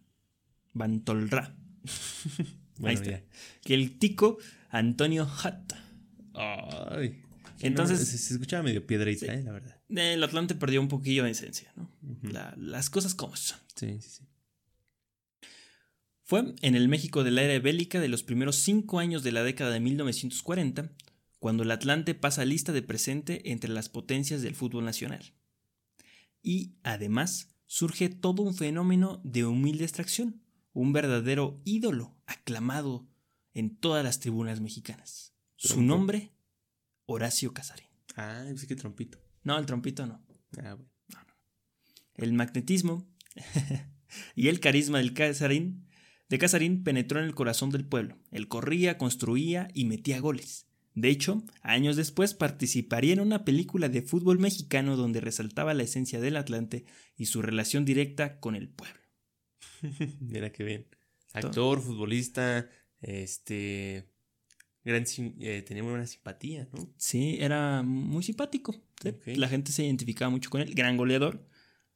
Bantolra, 0.72 1.54
Bueno, 2.78 2.88
ahí 2.88 2.94
está. 2.94 3.10
ya. 3.10 3.22
que 3.62 3.74
el 3.74 3.98
tico 3.98 4.38
Antonio 4.70 5.24
Hutt. 5.26 5.74
Ay. 6.34 7.20
Entonces- 7.60 8.00
No, 8.00 8.04
se, 8.06 8.18
se 8.18 8.34
escuchaba 8.34 8.64
medio 8.64 8.84
piedrita, 8.84 9.32
eh, 9.32 9.42
la 9.44 9.52
verdad. 9.52 9.80
El 9.88 10.22
Atlante 10.24 10.56
perdió 10.56 10.80
un 10.80 10.88
poquillo 10.88 11.22
de 11.22 11.30
esencia, 11.30 11.72
¿no? 11.76 11.88
La- 12.22 12.52
las 12.58 12.90
cosas 12.90 13.14
como 13.14 13.36
son. 13.36 13.58
Sí, 13.76 14.00
sí, 14.00 14.10
sí. 14.10 14.24
Fue 16.24 16.54
en 16.62 16.74
el 16.74 16.88
México 16.88 17.22
de 17.22 17.30
la 17.30 17.42
era 17.42 17.58
bélica 17.58 18.00
de 18.00 18.08
los 18.08 18.22
primeros 18.22 18.56
cinco 18.56 18.98
años 18.98 19.22
de 19.22 19.32
la 19.32 19.42
década 19.42 19.70
de 19.70 19.80
1940 19.80 20.90
cuando 21.38 21.62
el 21.62 21.70
Atlante 21.70 22.14
pasa 22.14 22.46
lista 22.46 22.72
de 22.72 22.80
presente 22.80 23.52
entre 23.52 23.70
las 23.70 23.90
potencias 23.90 24.40
del 24.40 24.54
fútbol 24.54 24.86
nacional. 24.86 25.34
Y, 26.42 26.76
además, 26.82 27.54
surge 27.66 28.08
todo 28.08 28.42
un 28.42 28.54
fenómeno 28.54 29.20
de 29.22 29.44
humilde 29.44 29.84
extracción, 29.84 30.40
un 30.72 30.94
verdadero 30.94 31.60
ídolo 31.66 32.16
aclamado 32.24 33.06
en 33.52 33.76
todas 33.76 34.02
las 34.02 34.20
tribunas 34.20 34.62
mexicanas. 34.62 35.34
Su 35.56 35.82
nombre, 35.82 36.32
Horacio 37.04 37.52
Casarín. 37.52 37.88
Ah, 38.16 38.44
pensé 38.46 38.66
que 38.66 38.76
trompito. 38.76 39.18
No, 39.42 39.58
el 39.58 39.66
trompito 39.66 40.06
no. 40.06 40.24
Ah, 40.62 40.78
bueno. 41.08 41.34
El 42.14 42.32
magnetismo 42.32 43.06
y 44.34 44.48
el 44.48 44.60
carisma 44.60 44.98
del 44.98 45.12
Casarín, 45.12 45.86
de 46.34 46.38
Casarín 46.40 46.82
penetró 46.82 47.20
en 47.20 47.26
el 47.26 47.34
corazón 47.36 47.70
del 47.70 47.84
pueblo. 47.84 48.18
Él 48.32 48.48
corría, 48.48 48.98
construía 48.98 49.68
y 49.72 49.84
metía 49.84 50.18
goles. 50.18 50.66
De 50.96 51.08
hecho, 51.08 51.44
años 51.62 51.94
después 51.94 52.34
participaría 52.34 53.12
en 53.12 53.20
una 53.20 53.44
película 53.44 53.88
de 53.88 54.02
fútbol 54.02 54.40
mexicano 54.40 54.96
donde 54.96 55.20
resaltaba 55.20 55.74
la 55.74 55.84
esencia 55.84 56.20
del 56.20 56.36
Atlante 56.36 56.86
y 57.16 57.26
su 57.26 57.40
relación 57.40 57.84
directa 57.84 58.40
con 58.40 58.56
el 58.56 58.68
pueblo. 58.68 58.98
Mira 60.20 60.50
qué 60.50 60.64
bien. 60.64 60.86
Actor, 61.32 61.80
futbolista, 61.80 62.68
este. 63.00 64.08
Gran, 64.84 65.04
eh, 65.40 65.62
tenía 65.62 65.84
muy 65.84 65.90
buena 65.92 66.06
simpatía, 66.08 66.68
¿no? 66.72 66.92
Sí, 66.96 67.36
era 67.40 67.84
muy 67.84 68.24
simpático. 68.24 68.74
La 69.24 69.48
gente 69.48 69.70
se 69.70 69.84
identificaba 69.84 70.30
mucho 70.30 70.50
con 70.50 70.62
él. 70.62 70.74
Gran 70.74 70.96
goleador, 70.96 71.46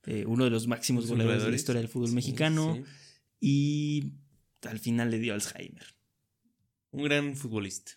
eh, 0.07 0.25
uno 0.27 0.45
de 0.45 0.51
los 0.51 0.69
máximos 0.69 1.09
goleadores 1.09 1.43
de 1.43 1.51
la 1.51 1.57
historia 1.57 1.81
del 1.81 1.91
fútbol 1.91 2.11
Sí, 2.11 2.15
mexicano. 2.15 2.77
sí. 2.77 2.83
Y 3.41 4.13
al 4.63 4.79
final 4.79 5.11
le 5.11 5.19
dio 5.19 5.35
Alzheimer. 5.35 5.95
Un 6.91 7.05
gran 7.05 7.37
futbolista. 7.37 7.93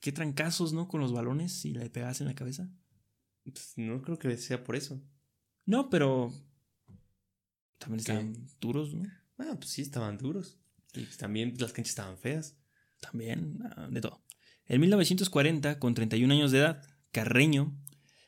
Qué 0.00 0.12
trancazos, 0.12 0.72
¿no? 0.72 0.88
Con 0.88 1.00
los 1.00 1.12
balones 1.12 1.52
si 1.52 1.72
le 1.72 1.90
pegas 1.90 2.20
en 2.20 2.26
la 2.26 2.34
cabeza. 2.34 2.68
Pues, 3.44 3.74
no 3.76 4.02
creo 4.02 4.18
que 4.18 4.36
sea 4.36 4.64
por 4.64 4.76
eso. 4.76 5.00
No, 5.64 5.90
pero 5.90 6.32
también 7.78 8.04
¿Qué? 8.04 8.12
están 8.12 8.48
duros, 8.60 8.94
¿no? 8.94 9.04
Ah, 9.38 9.54
pues 9.56 9.70
sí, 9.70 9.82
estaban 9.82 10.18
duros. 10.18 10.58
Y 10.94 11.02
pues 11.02 11.16
también 11.16 11.54
las 11.58 11.72
canchas 11.72 11.90
estaban 11.90 12.18
feas. 12.18 12.56
También, 13.00 13.58
ah, 13.76 13.88
de 13.90 14.00
todo. 14.00 14.24
En 14.66 14.80
1940, 14.80 15.78
con 15.78 15.94
31 15.94 16.32
años 16.32 16.50
de 16.52 16.58
edad, 16.58 16.82
Carreño 17.12 17.76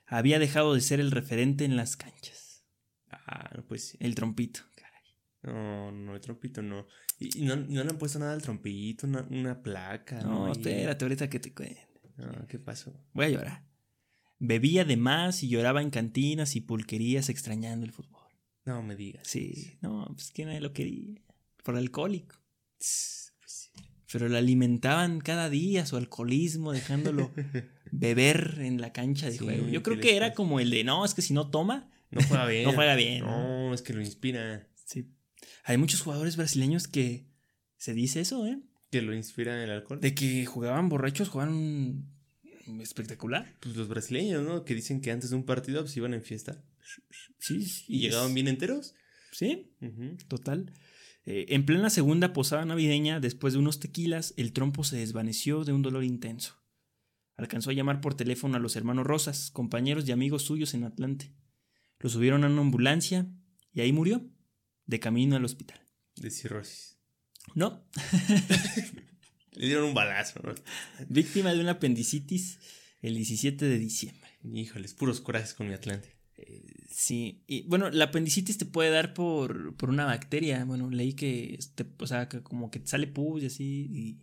había 0.07 0.39
dejado 0.39 0.75
de 0.75 0.81
ser 0.81 1.01
el 1.01 1.11
referente 1.11 1.65
en 1.65 1.77
las 1.77 1.97
canchas. 1.97 2.65
Ah, 3.11 3.63
pues 3.67 3.89
sí. 3.89 3.97
El 4.01 4.15
trompito. 4.15 4.61
No, 5.43 5.93
no, 5.93 6.15
el 6.15 6.21
trompito 6.21 6.63
no. 6.63 6.87
Y, 7.19 7.39
y 7.39 7.43
no, 7.45 7.57
no 7.57 7.85
le 7.85 7.91
han 7.91 7.99
puesto 7.99 8.19
nada 8.19 8.33
al 8.33 8.43
trompito, 8.43 9.07
una, 9.07 9.23
una 9.31 9.63
placa. 9.63 10.21
No, 10.23 10.51
espérate, 10.51 11.05
ahorita 11.05 11.31
que 11.31 11.39
te 11.41 11.55
cuente. 11.55 11.87
No, 12.17 12.47
¿qué 12.49 12.59
pasó? 12.59 12.93
Voy 13.13 13.27
a 13.27 13.31
llorar. 13.31 13.65
Bebía 14.41 14.85
de 14.85 14.97
más 14.97 15.43
y 15.43 15.49
lloraba 15.49 15.83
en 15.83 15.91
cantinas 15.91 16.57
y 16.57 16.61
pulquerías 16.61 17.29
extrañando 17.29 17.87
el 17.87 17.93
fútbol. 17.93 18.23
No 18.65 18.83
me 18.83 18.97
digas. 18.97 19.27
Sí, 19.27 19.79
no, 19.81 20.07
pues 20.15 20.31
que 20.33 20.45
nadie 20.45 20.61
lo 20.61 20.73
quería. 20.73 21.21
Por 21.65 21.77
alcohólico. 21.77 22.37
Pues. 22.79 23.73
Pero 24.13 24.29
lo 24.29 24.37
alimentaban 24.39 25.21
cada 25.21 25.51
día 25.51 25.87
su 25.87 25.97
alcoholismo, 25.97 26.73
dejándolo 26.73 27.31
beber 27.93 28.59
en 28.61 28.81
la 28.81 28.93
cancha 28.93 29.27
de 29.27 29.33
Sí, 29.33 29.39
juego. 29.39 29.67
Yo 29.69 29.83
¿qué 29.83 29.91
creo 29.91 30.01
que 30.01 30.17
era 30.17 30.33
como 30.35 30.61
el 30.61 30.71
de, 30.71 30.83
no, 30.85 31.05
es 31.05 31.15
que 31.15 31.23
si 31.23 31.35
no 31.35 31.51
toma, 31.51 31.91
No 32.11 32.21
juega 32.27 32.47
bien. 32.47 32.65
No 32.69 32.73
juega 32.73 32.95
bien, 32.97 33.21
No, 33.25 33.75
es 33.75 33.83
que 33.83 33.93
lo 33.93 34.01
inspira. 34.01 34.67
sí. 34.75 35.13
Hay 35.65 35.77
muchos 35.79 36.01
jugadores 36.03 36.37
brasileños 36.37 36.89
que 36.89 37.27
se 37.77 37.95
dice 37.95 38.21
eso, 38.21 38.47
¿eh? 38.47 38.59
Que 38.91 39.03
lo 39.03 39.15
inspira 39.15 39.63
el 39.63 39.71
alcohol. 39.71 40.01
De 40.01 40.15
que 40.15 40.47
jugaban 40.47 40.89
borrachos, 40.89 41.29
jugaban 41.29 42.07
espectacular. 42.81 43.57
Pues 43.61 43.77
los 43.77 43.89
brasileños, 43.89 44.43
¿no? 44.43 44.65
Que 44.65 44.75
dicen 44.75 45.01
que 45.01 45.11
antes 45.11 45.31
de 45.31 45.37
un 45.37 45.45
partido 45.45 45.83
pues 45.83 45.97
iban 45.97 46.15
en 46.15 46.23
fiesta. 46.23 46.63
Sí, 47.39 47.63
sí. 47.63 47.85
Y 47.89 48.01
llegaban 48.01 48.29
es- 48.29 48.35
bien 48.35 48.49
enteros. 48.49 48.95
Sí, 49.33 49.71
total. 50.29 50.73
Eh, 51.27 51.47
en 51.51 51.67
plena 51.67 51.91
segunda 51.91 52.33
posada 52.33 52.65
navideña, 52.65 53.21
después 53.21 53.53
de 53.53 53.59
unos 53.59 53.79
tequilas, 53.81 54.33
el 54.39 54.53
trompo 54.53 54.85
se 54.85 54.97
desvaneció 54.97 55.65
de 55.65 55.73
un 55.73 55.83
dolor 55.83 56.03
intenso. 56.05 56.57
Alcanzó 57.37 57.71
a 57.71 57.75
llamar 57.75 58.01
por 58.01 58.15
teléfono 58.15 58.57
a 58.57 58.61
los 58.61 58.75
hermanos 58.75 59.07
Rosas, 59.07 59.51
compañeros 59.51 60.09
y 60.09 60.13
amigos 60.13 60.43
suyos 60.43 60.73
en 60.75 60.85
Atlante. 60.85 61.33
Lo 62.01 62.09
subieron 62.09 62.45
a 62.45 62.49
una 62.49 62.63
ambulancia 62.63 63.27
y 63.73 63.81
ahí 63.83 63.93
murió, 63.93 64.27
de 64.89 64.99
camino 64.99 65.37
al 65.37 65.45
hospital. 65.45 65.81
De 66.17 66.33
cirrosis. 66.33 66.99
No, 67.55 67.85
Le 69.53 69.67
dieron 69.67 69.85
un 69.85 69.95
balazo, 69.95 70.41
¿no? 70.43 70.55
víctima 71.09 71.53
de 71.53 71.61
una 71.61 71.73
apendicitis 71.73 72.59
el 73.01 73.15
17 73.15 73.65
de 73.65 73.79
diciembre. 73.79 74.29
Híjoles, 74.45 74.95
puros 74.95 75.21
corajes 75.21 75.55
con 75.55 75.69
mi 75.69 75.75
Atlante. 75.75 76.17
Sí, 76.89 77.43
y 77.47 77.63
bueno, 77.63 77.91
la 77.91 78.07
apendicitis 78.07 78.59
te 78.59 78.67
puede 78.67 78.91
dar 78.91 79.15
por, 79.15 79.77
por 79.77 79.91
una 79.91 80.05
bacteria. 80.05 80.65
Bueno, 80.65 80.91
leí 80.91 81.15
que, 81.15 81.59
o 81.99 82.07
sea, 82.07 82.29
que 82.29 82.43
como 82.43 82.71
que 82.71 82.79
te 82.81 82.87
sale 82.87 83.09
pus 83.09 83.43
y 83.43 83.47
así, 83.47 83.89
y 83.91 84.19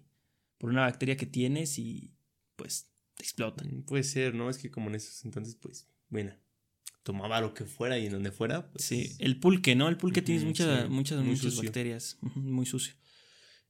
por 0.58 0.70
una 0.70 0.82
bacteria 0.82 1.18
que 1.18 1.26
tienes 1.26 1.78
y 1.78 2.14
pues 2.56 2.90
te 3.16 3.24
explota. 3.24 3.64
Mm, 3.64 3.84
Puede 3.84 4.04
ser, 4.04 4.34
¿no? 4.34 4.50
Es 4.50 4.58
que 4.58 4.72
como 4.72 4.90
en 4.90 4.96
esos 4.96 5.26
entonces, 5.26 5.56
pues, 5.56 5.90
bueno, 6.10 6.34
tomaba 7.06 7.40
lo 7.40 7.54
que 7.54 7.66
fuera 7.66 8.00
y 8.00 8.08
en 8.08 8.14
donde 8.14 8.32
fuera, 8.32 8.72
pues. 8.72 8.84
Sí, 8.84 9.16
el 9.20 9.40
pulque, 9.40 9.76
¿no? 9.76 9.88
El 9.90 9.96
pulque 9.96 10.24
tienes 10.24 10.42
Ujú, 10.42 10.50
muchas, 10.50 10.84
sí, 10.84 10.90
muchas, 10.90 11.24
muchas 11.24 11.54
sucio. 11.54 11.64
bacterias. 11.70 12.18
Muy 12.34 12.66
sucio. 12.66 12.96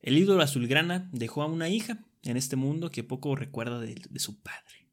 El 0.02 0.18
ídolo 0.18 0.42
azulgrana 0.42 1.10
dejó 1.12 1.44
a 1.44 1.48
una 1.48 1.68
hija 1.68 2.00
en 2.24 2.38
este 2.38 2.56
mundo 2.56 2.92
que 2.92 3.04
poco 3.04 3.36
recuerda 3.36 3.82
de, 3.82 3.96
de 4.10 4.20
su 4.20 4.42
padre. 4.42 4.88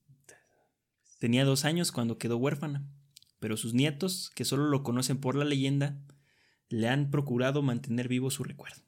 Tenía 1.21 1.45
dos 1.45 1.65
años 1.65 1.93
cuando 1.93 2.19
quedó 2.19 2.37
huérfana, 2.37 2.85
pero 3.39 3.57
sus 3.57 3.75
nietos, 3.75 4.33
que 4.35 4.45
solo 4.45 4.65
lo 4.67 4.83
conocen 4.83 5.19
por 5.19 5.37
la 5.37 5.45
leyenda, 5.45 6.05
le 6.69 6.89
han 6.89 7.13
procurado 7.13 7.63
mantener 7.63 8.09
vivo 8.09 8.33
su 8.33 8.43
recuerdo. 8.43 8.83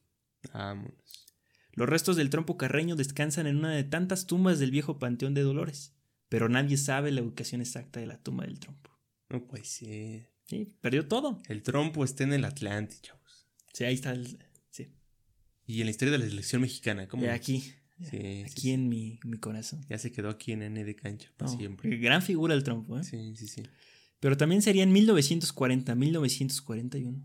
Vámonos. 0.52 1.26
Los 1.74 1.88
restos 1.88 2.16
del 2.16 2.30
trompo 2.30 2.56
carreño 2.56 2.96
descansan 2.96 3.46
en 3.46 3.56
una 3.58 3.70
de 3.70 3.84
tantas 3.84 4.26
tumbas 4.26 4.58
del 4.58 4.72
viejo 4.72 4.98
Panteón 4.98 5.32
de 5.34 5.42
Dolores, 5.42 5.94
pero 6.28 6.48
nadie 6.48 6.76
sabe 6.76 7.12
la 7.12 7.22
ubicación 7.22 7.60
exacta 7.60 8.00
de 8.00 8.06
la 8.06 8.18
tumba 8.18 8.44
del 8.46 8.58
trompo. 8.58 8.90
No 9.34 9.46
puede 9.46 9.64
ser. 9.64 10.30
Sí, 10.46 10.68
perdió 10.80 11.06
todo. 11.08 11.40
El 11.48 11.62
trompo 11.62 12.04
está 12.04 12.24
en 12.24 12.32
el 12.34 12.44
Atlante, 12.44 12.96
chavos. 13.00 13.46
Sí, 13.72 13.84
ahí 13.84 13.94
está 13.94 14.12
el... 14.12 14.38
Sí. 14.70 14.92
Y 15.66 15.80
en 15.80 15.86
la 15.86 15.90
historia 15.90 16.12
de 16.12 16.18
la 16.18 16.26
selección 16.26 16.62
mexicana, 16.62 17.08
¿cómo? 17.08 17.24
Y 17.24 17.28
aquí, 17.28 17.64
Sí, 18.10 18.42
aquí 18.44 18.60
sí. 18.60 18.70
en 18.72 18.88
mi, 18.88 19.18
mi 19.24 19.38
corazón. 19.38 19.84
Ya 19.88 19.98
se 19.98 20.12
quedó 20.12 20.28
aquí 20.28 20.52
en 20.52 20.62
N 20.62 20.84
de 20.84 20.96
cancha 20.96 21.30
para 21.36 21.50
No, 21.50 21.56
siempre. 21.58 21.96
Gran 21.96 22.22
figura 22.22 22.54
el 22.54 22.62
trompo, 22.64 22.98
¿eh? 22.98 23.04
Sí, 23.04 23.34
sí, 23.36 23.48
sí. 23.48 23.62
Pero 24.20 24.36
también 24.36 24.62
sería 24.62 24.82
en 24.82 24.92
1940-1941. 24.94 27.24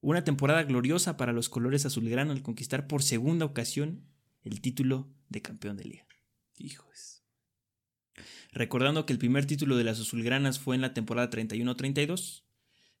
Una 0.00 0.22
temporada 0.24 0.62
gloriosa 0.62 1.16
para 1.16 1.32
los 1.32 1.48
colores 1.48 1.84
azulgrana 1.84 2.32
al 2.32 2.42
conquistar 2.42 2.86
por 2.86 3.02
segunda 3.02 3.44
ocasión 3.44 4.04
el 4.42 4.60
título 4.60 5.12
de 5.28 5.42
campeón 5.42 5.76
de 5.76 5.84
liga. 5.84 6.06
Hijos. 6.56 7.17
Recordando 8.52 9.06
que 9.06 9.12
el 9.12 9.18
primer 9.18 9.46
título 9.46 9.76
de 9.76 9.84
las 9.84 10.00
azulgranas 10.00 10.58
fue 10.58 10.74
en 10.74 10.80
la 10.82 10.94
temporada 10.94 11.30
31-32, 11.30 12.42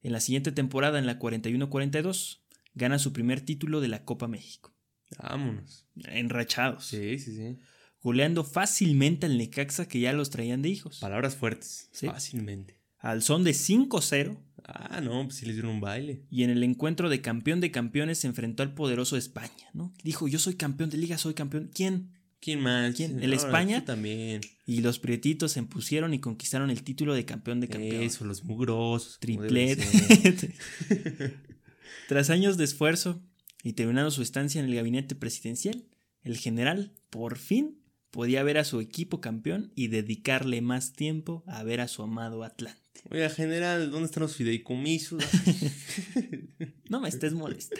en 0.02 0.12
la 0.12 0.20
siguiente 0.20 0.52
temporada, 0.52 0.98
en 0.98 1.06
la 1.06 1.18
41-42, 1.18 2.40
gana 2.74 2.98
su 2.98 3.12
primer 3.12 3.40
título 3.40 3.80
de 3.80 3.88
la 3.88 4.04
Copa 4.04 4.28
México. 4.28 4.74
Vámonos. 5.18 5.86
Enrachados. 6.04 6.84
Sí, 6.86 7.18
sí, 7.18 7.34
sí. 7.34 7.56
Goleando 8.02 8.44
fácilmente 8.44 9.26
al 9.26 9.38
Necaxa 9.38 9.88
que 9.88 10.00
ya 10.00 10.12
los 10.12 10.30
traían 10.30 10.62
de 10.62 10.68
hijos. 10.68 10.98
Palabras 11.00 11.34
fuertes. 11.36 11.88
Sí. 11.92 12.06
Fácilmente. 12.06 12.78
Al 12.98 13.22
son 13.22 13.44
de 13.44 13.52
5-0 13.52 14.38
Ah, 14.70 15.00
no, 15.00 15.24
pues 15.24 15.36
sí 15.36 15.46
les 15.46 15.54
dieron 15.54 15.70
un 15.72 15.80
baile. 15.80 16.26
y 16.30 16.42
en 16.42 16.50
el 16.50 16.62
encuentro 16.62 17.08
de 17.08 17.22
campeón 17.22 17.60
de 17.60 17.70
campeones 17.70 18.18
se 18.18 18.26
enfrentó 18.26 18.62
al 18.62 18.74
poderoso 18.74 19.16
España, 19.16 19.70
¿no? 19.72 19.94
Dijo, 20.04 20.28
yo 20.28 20.38
soy 20.38 20.56
campeón 20.56 20.90
de 20.90 20.98
liga, 20.98 21.16
soy 21.16 21.32
campeón. 21.32 21.70
¿Quién? 21.72 22.10
¿Quién 22.40 22.60
más? 22.60 22.94
¿Quién? 22.94 23.22
¿El 23.22 23.30
No, 23.30 23.36
España? 23.36 23.84
también. 23.84 24.40
Y 24.64 24.80
los 24.80 24.98
prietitos 24.98 25.52
se 25.52 25.58
impusieron 25.58 26.14
y 26.14 26.20
conquistaron 26.20 26.70
el 26.70 26.82
título 26.82 27.14
de 27.14 27.24
campeón 27.24 27.60
de 27.60 27.68
campeones. 27.68 28.14
Eso, 28.14 28.24
los 28.24 28.44
mugrosos. 28.44 29.18
ser. 29.20 30.54
Tras 32.08 32.30
años 32.30 32.56
de 32.56 32.64
esfuerzo 32.64 33.20
y 33.62 33.72
terminando 33.72 34.10
su 34.10 34.22
estancia 34.22 34.60
en 34.60 34.66
el 34.68 34.74
gabinete 34.74 35.14
presidencial, 35.14 35.84
el 36.22 36.36
general 36.36 36.92
por 37.10 37.38
fin 37.38 37.80
podía 38.10 38.42
ver 38.42 38.58
a 38.58 38.64
su 38.64 38.80
equipo 38.80 39.20
campeón 39.20 39.72
y 39.74 39.88
dedicarle 39.88 40.60
más 40.62 40.92
tiempo 40.92 41.44
a 41.46 41.62
ver 41.62 41.80
a 41.80 41.88
su 41.88 42.02
amado 42.02 42.44
Atlante. 42.44 42.80
Oiga, 43.10 43.30
general, 43.30 43.90
¿dónde 43.90 44.06
están 44.06 44.22
los 44.22 44.36
fideicomisos? 44.36 45.22
No 46.88 47.00
me 47.00 47.10
estés 47.10 47.34
molesta. 47.34 47.76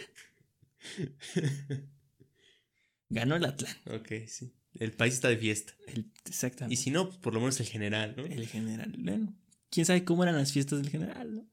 Ganó 3.09 3.35
el 3.35 3.45
Atlante. 3.45 3.79
ok, 3.91 4.27
sí. 4.27 4.53
El 4.75 4.91
país 4.91 5.15
está 5.15 5.29
de 5.29 5.37
fiesta. 5.37 5.73
El- 5.87 6.11
exactamente. 6.27 6.73
Y 6.73 6.77
si 6.77 6.91
no, 6.91 7.07
pues 7.07 7.17
por 7.17 7.33
lo 7.33 7.39
menos 7.39 7.59
el 7.59 7.65
general, 7.65 8.13
¿no? 8.15 8.25
El 8.25 8.47
general. 8.47 8.93
Bueno, 8.97 9.35
quién 9.71 9.85
sabe 9.85 10.03
cómo 10.03 10.23
eran 10.23 10.35
las 10.35 10.51
fiestas 10.53 10.79
del 10.81 10.89
general, 10.91 11.33
¿no? 11.33 11.49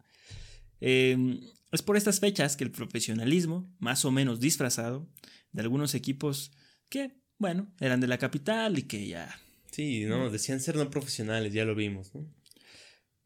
Eh, 0.81 1.41
es 1.73 1.83
por 1.83 1.97
estas 1.97 2.21
fechas 2.21 2.57
que 2.57 2.65
el 2.65 2.71
profesionalismo, 2.71 3.75
más 3.79 4.05
o 4.05 4.11
menos 4.11 4.39
disfrazado, 4.41 5.09
de 5.53 5.63
algunos 5.63 5.95
equipos 5.95 6.53
que, 6.91 7.17
bueno, 7.39 7.73
eran 7.81 8.01
de 8.01 8.07
la 8.07 8.19
capital 8.19 8.79
y 8.79 8.83
que 8.83 9.07
ya, 9.09 9.35
Sí, 9.73 10.05
no, 10.05 10.31
decían 10.31 10.61
ser 10.61 10.77
no 10.77 10.89
profesionales, 10.91 11.53
ya 11.53 11.65
lo 11.65 11.75
vimos, 11.75 12.15
¿no? 12.15 12.27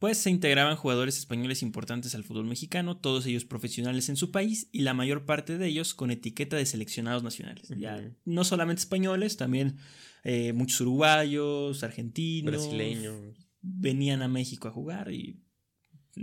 Pues 0.01 0.17
se 0.17 0.31
integraban 0.31 0.77
jugadores 0.77 1.19
españoles 1.19 1.63
importantes 1.63 2.15
al 2.15 2.25
fútbol 2.25 2.47
mexicano, 2.47 2.97
todos 2.97 3.27
ellos 3.27 3.45
profesionales 3.45 4.09
en 4.09 4.17
su 4.17 4.31
país 4.31 4.67
y 4.73 4.81
la 4.81 4.95
mayor 4.95 5.27
parte 5.27 5.59
de 5.59 5.67
ellos 5.67 5.93
con 5.93 6.11
etiqueta 6.11 6.57
de 6.57 6.65
seleccionados 6.65 7.23
nacionales. 7.23 7.69
Ya 7.77 8.11
no 8.25 8.45
solamente 8.45 8.81
españoles, 8.81 9.37
también 9.37 9.77
eh, 10.25 10.55
muchos 10.55 10.81
uruguayos, 10.81 11.83
argentinos, 11.83 12.51
Brasileños. 12.51 13.37
venían 13.61 14.23
a 14.23 14.29
México 14.29 14.69
a 14.69 14.73
jugar 14.73 15.13
y 15.13 15.43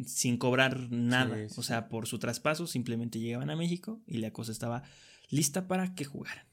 sin 0.08 0.38
cobrar 0.38 0.92
nada. 0.92 1.38
Sí, 1.38 1.54
sí, 1.54 1.60
o 1.60 1.62
sea, 1.64 1.88
por 1.88 2.08
su 2.08 2.18
traspaso 2.18 2.66
simplemente 2.66 3.20
llegaban 3.20 3.52
a 3.52 3.56
México 3.56 4.02
y 4.08 4.18
la 4.18 4.34
cosa 4.34 4.52
estaba 4.52 4.82
lista 5.30 5.68
para 5.68 5.94
que 5.94 6.04
jugaran. 6.04 6.48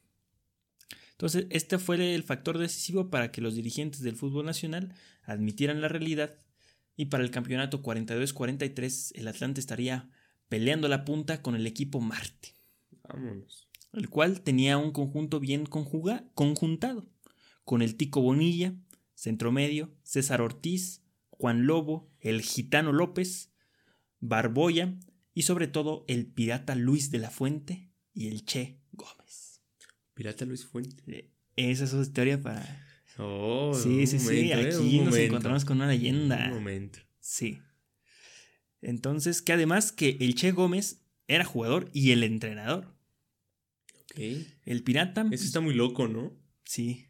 Entonces, 1.12 1.47
este 1.49 1.79
fue 1.79 2.14
el 2.14 2.22
factor 2.22 2.59
decisivo 2.59 3.09
para 3.09 3.33
que 3.33 3.41
los 3.41 3.55
dirigentes 3.55 4.03
del 4.03 4.16
fútbol 4.16 4.45
nacional 4.45 4.95
admitieran 5.22 5.81
la 5.81 5.89
realidad 5.89 6.37
y 6.97 7.07
para 7.07 7.24
el 7.24 7.30
campeonato 7.30 7.82
42-43 7.82 9.12
el 9.14 9.28
Atlante 9.28 9.61
estaría 9.61 10.09
peleando 10.49 10.88
la 10.88 11.05
punta 11.05 11.42
con 11.42 11.55
el 11.57 11.66
equipo 11.66 12.01
Marte 12.01 12.55
Vámonos. 13.09 13.68
el 13.92 14.09
cual 14.09 14.40
tenía 14.42 14.78
un 14.78 14.92
conjunto 14.92 15.40
bien 15.40 15.64
conjuga- 15.66 16.24
conjuntado, 16.34 17.09
con 17.64 17.82
el 17.82 17.97
Tico 17.97 18.20
Bonilla, 18.20 18.74
centro 19.14 19.53
medio, 19.53 19.95
César 20.03 20.40
Ortiz, 20.40 21.03
Juan 21.30 21.66
Lobo, 21.66 22.11
el 22.20 22.42
Gitano 22.42 22.92
López, 22.92 23.53
Barboya 24.20 24.95
y 25.34 25.42
sobre 25.42 25.66
todo 25.66 26.05
el 26.09 26.26
pirata 26.26 26.74
Luis 26.74 27.11
de 27.11 27.18
la 27.18 27.30
Fuente 27.30 27.90
y 28.12 28.28
el 28.28 28.45
Che 28.45 28.78
Gómez. 28.92 29.61
Pirata 30.14 30.45
Luis 30.45 30.64
Fuente. 30.64 31.03
Eh, 31.07 31.30
Esa 31.57 31.84
es 31.84 31.90
su 31.90 32.01
historia 32.01 32.40
para... 32.40 32.62
Oh, 33.18 33.72
sí, 33.74 34.06
sí, 34.06 34.18
sí, 34.18 34.24
momento, 34.24 34.58
¿eh? 34.58 34.66
aquí 34.66 34.76
Un 34.76 35.04
nos 35.04 35.14
momento. 35.14 35.16
encontramos 35.18 35.64
con 35.64 35.76
una 35.76 35.86
leyenda. 35.88 36.46
Un 36.48 36.54
momento. 36.54 36.98
Sí. 37.20 37.58
Entonces, 38.82 39.40
que 39.40 39.52
además 39.52 39.92
que 39.92 40.16
el 40.20 40.34
Che 40.34 40.50
Gómez 40.52 41.00
era 41.26 41.44
jugador 41.44 41.90
y 41.92 42.10
el 42.10 42.22
entrenador. 42.22 42.94
Ok. 44.02 44.20
El 44.64 44.82
pirata... 44.82 45.26
Eso 45.30 45.44
está 45.44 45.60
muy 45.60 45.74
loco, 45.74 46.08
¿no? 46.08 46.32
Sí. 46.64 47.06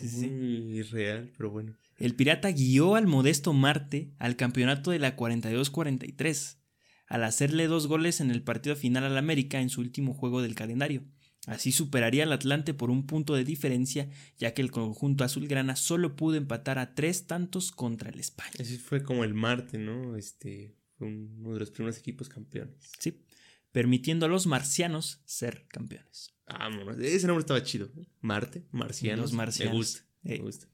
Muy 0.00 0.78
irreal, 0.78 1.32
pero 1.36 1.50
bueno. 1.50 1.76
El 1.98 2.14
pirata 2.14 2.50
guió 2.50 2.94
al 2.94 3.06
modesto 3.06 3.52
Marte 3.52 4.12
al 4.18 4.36
campeonato 4.36 4.90
de 4.90 4.98
la 4.98 5.16
42-43, 5.16 6.58
al 7.06 7.24
hacerle 7.24 7.66
dos 7.66 7.86
goles 7.86 8.20
en 8.20 8.30
el 8.30 8.42
partido 8.42 8.74
final 8.76 9.04
al 9.04 9.18
América 9.18 9.60
en 9.60 9.70
su 9.70 9.80
último 9.80 10.14
juego 10.14 10.40
del 10.42 10.54
calendario. 10.54 11.04
Así 11.46 11.72
superaría 11.72 12.22
al 12.22 12.32
Atlante 12.32 12.72
por 12.72 12.90
un 12.90 13.04
punto 13.04 13.34
de 13.34 13.44
diferencia, 13.44 14.08
ya 14.38 14.54
que 14.54 14.62
el 14.62 14.70
conjunto 14.70 15.24
azulgrana 15.24 15.74
solo 15.74 16.14
pudo 16.14 16.36
empatar 16.36 16.78
a 16.78 16.94
tres 16.94 17.26
tantos 17.26 17.72
contra 17.72 18.10
el 18.10 18.20
España. 18.20 18.52
Así 18.60 18.78
fue 18.78 19.02
como 19.02 19.24
el 19.24 19.34
Marte, 19.34 19.78
¿no? 19.78 20.16
Este 20.16 20.76
fue 20.96 21.08
uno 21.08 21.54
de 21.54 21.58
los 21.58 21.70
primeros 21.72 21.98
equipos 21.98 22.28
campeones. 22.28 22.76
Sí, 22.98 23.24
permitiendo 23.72 24.26
a 24.26 24.28
los 24.28 24.46
marcianos 24.46 25.20
ser 25.24 25.66
campeones. 25.66 26.32
Ah, 26.46 26.70
ese 27.00 27.26
nombre 27.26 27.40
estaba 27.40 27.62
chido. 27.64 27.90
Marte, 28.20 28.64
marcianos. 28.70 29.22
Los 29.22 29.32
marcianos. 29.32 29.72
Me 29.72 29.78
gusta, 29.78 30.06
me 30.22 30.38
gusta. 30.38 30.68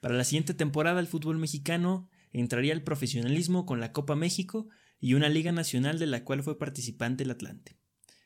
Para 0.00 0.14
la 0.14 0.22
siguiente 0.22 0.54
temporada, 0.54 1.00
el 1.00 1.08
fútbol 1.08 1.38
mexicano 1.38 2.08
entraría 2.30 2.72
al 2.72 2.84
profesionalismo 2.84 3.66
con 3.66 3.80
la 3.80 3.92
Copa 3.92 4.14
México 4.14 4.68
y 5.00 5.14
una 5.14 5.28
Liga 5.28 5.50
Nacional 5.50 5.98
de 5.98 6.06
la 6.06 6.22
cual 6.22 6.44
fue 6.44 6.56
participante 6.56 7.24
el 7.24 7.32
Atlante 7.32 7.78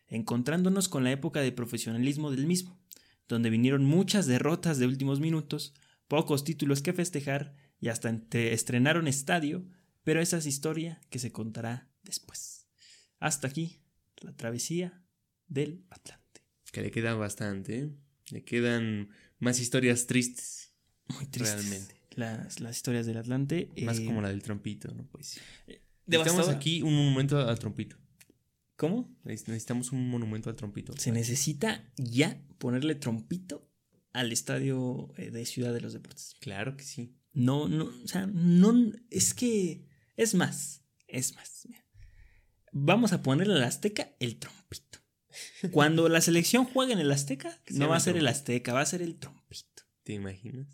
encontrándonos 0.08 0.88
con 0.88 1.04
la 1.04 1.12
época 1.12 1.40
de 1.40 1.52
profesionalismo 1.52 2.30
del 2.30 2.46
mismo, 2.46 2.80
donde 3.28 3.50
vinieron 3.50 3.84
muchas 3.84 4.26
derrotas 4.26 4.78
de 4.78 4.86
últimos 4.86 5.20
minutos, 5.20 5.74
pocos 6.08 6.44
títulos 6.44 6.82
que 6.82 6.92
festejar 6.92 7.54
y 7.80 7.88
hasta 7.88 8.10
estrenaron 8.32 9.06
estadio, 9.06 9.66
pero 10.02 10.20
esa 10.20 10.38
es 10.38 10.46
historia 10.46 11.00
que 11.10 11.18
se 11.18 11.32
contará 11.32 11.90
después. 12.02 12.66
Hasta 13.18 13.48
aquí 13.48 13.82
la 14.20 14.32
travesía 14.34 15.02
del 15.46 15.84
Atlante. 15.90 16.42
Que 16.72 16.82
le 16.82 16.90
queda 16.90 17.14
bastante, 17.14 17.78
¿eh? 17.78 17.90
le 18.30 18.44
quedan 18.44 19.10
más 19.38 19.60
historias 19.60 20.06
tristes. 20.06 20.72
Muy 21.08 21.26
tristes. 21.26 21.54
Realmente. 21.54 21.98
Las, 22.14 22.76
historias 22.76 23.06
del 23.06 23.16
Atlante. 23.18 23.70
Más 23.84 24.00
como 24.00 24.20
eh, 24.20 24.22
la 24.22 24.28
del 24.30 24.42
trompito, 24.42 24.92
¿no? 24.92 25.06
Pues. 25.06 25.40
Eh, 25.66 25.80
Estamos 26.06 26.48
aquí 26.48 26.82
un 26.82 26.94
momento 26.94 27.38
al 27.38 27.58
trompito. 27.58 27.96
¿Cómo? 28.78 29.12
Necesitamos 29.24 29.90
un 29.90 30.08
monumento 30.08 30.48
al 30.48 30.54
trompito. 30.54 30.96
Se 30.96 31.10
necesita 31.10 31.84
ya 31.96 32.40
ponerle 32.58 32.94
trompito 32.94 33.68
al 34.12 34.30
estadio 34.30 35.12
eh, 35.16 35.32
de 35.32 35.44
Ciudad 35.46 35.74
de 35.74 35.80
los 35.80 35.94
Deportes. 35.94 36.36
Claro 36.40 36.76
que 36.76 36.84
sí. 36.84 37.16
No, 37.32 37.66
no, 37.66 37.86
o 37.86 38.06
sea, 38.06 38.28
no, 38.28 38.92
es 39.10 39.34
que, 39.34 39.84
es 40.16 40.36
más, 40.36 40.84
es 41.08 41.34
más. 41.34 41.66
Vamos 42.70 43.12
a 43.12 43.20
ponerle 43.20 43.54
al 43.54 43.64
Azteca 43.64 44.14
el 44.20 44.38
trompito. 44.38 45.00
Cuando 45.72 46.08
la 46.08 46.20
selección 46.20 46.64
juegue 46.64 46.92
en 46.92 47.00
el 47.00 47.10
Azteca, 47.10 47.60
no 47.70 47.88
va 47.88 47.96
a 47.96 48.00
ser 48.00 48.16
el 48.16 48.28
Azteca, 48.28 48.74
va 48.74 48.82
a 48.82 48.86
ser 48.86 49.02
el 49.02 49.18
trompito. 49.18 49.82
¿Te 50.04 50.12
imaginas? 50.12 50.68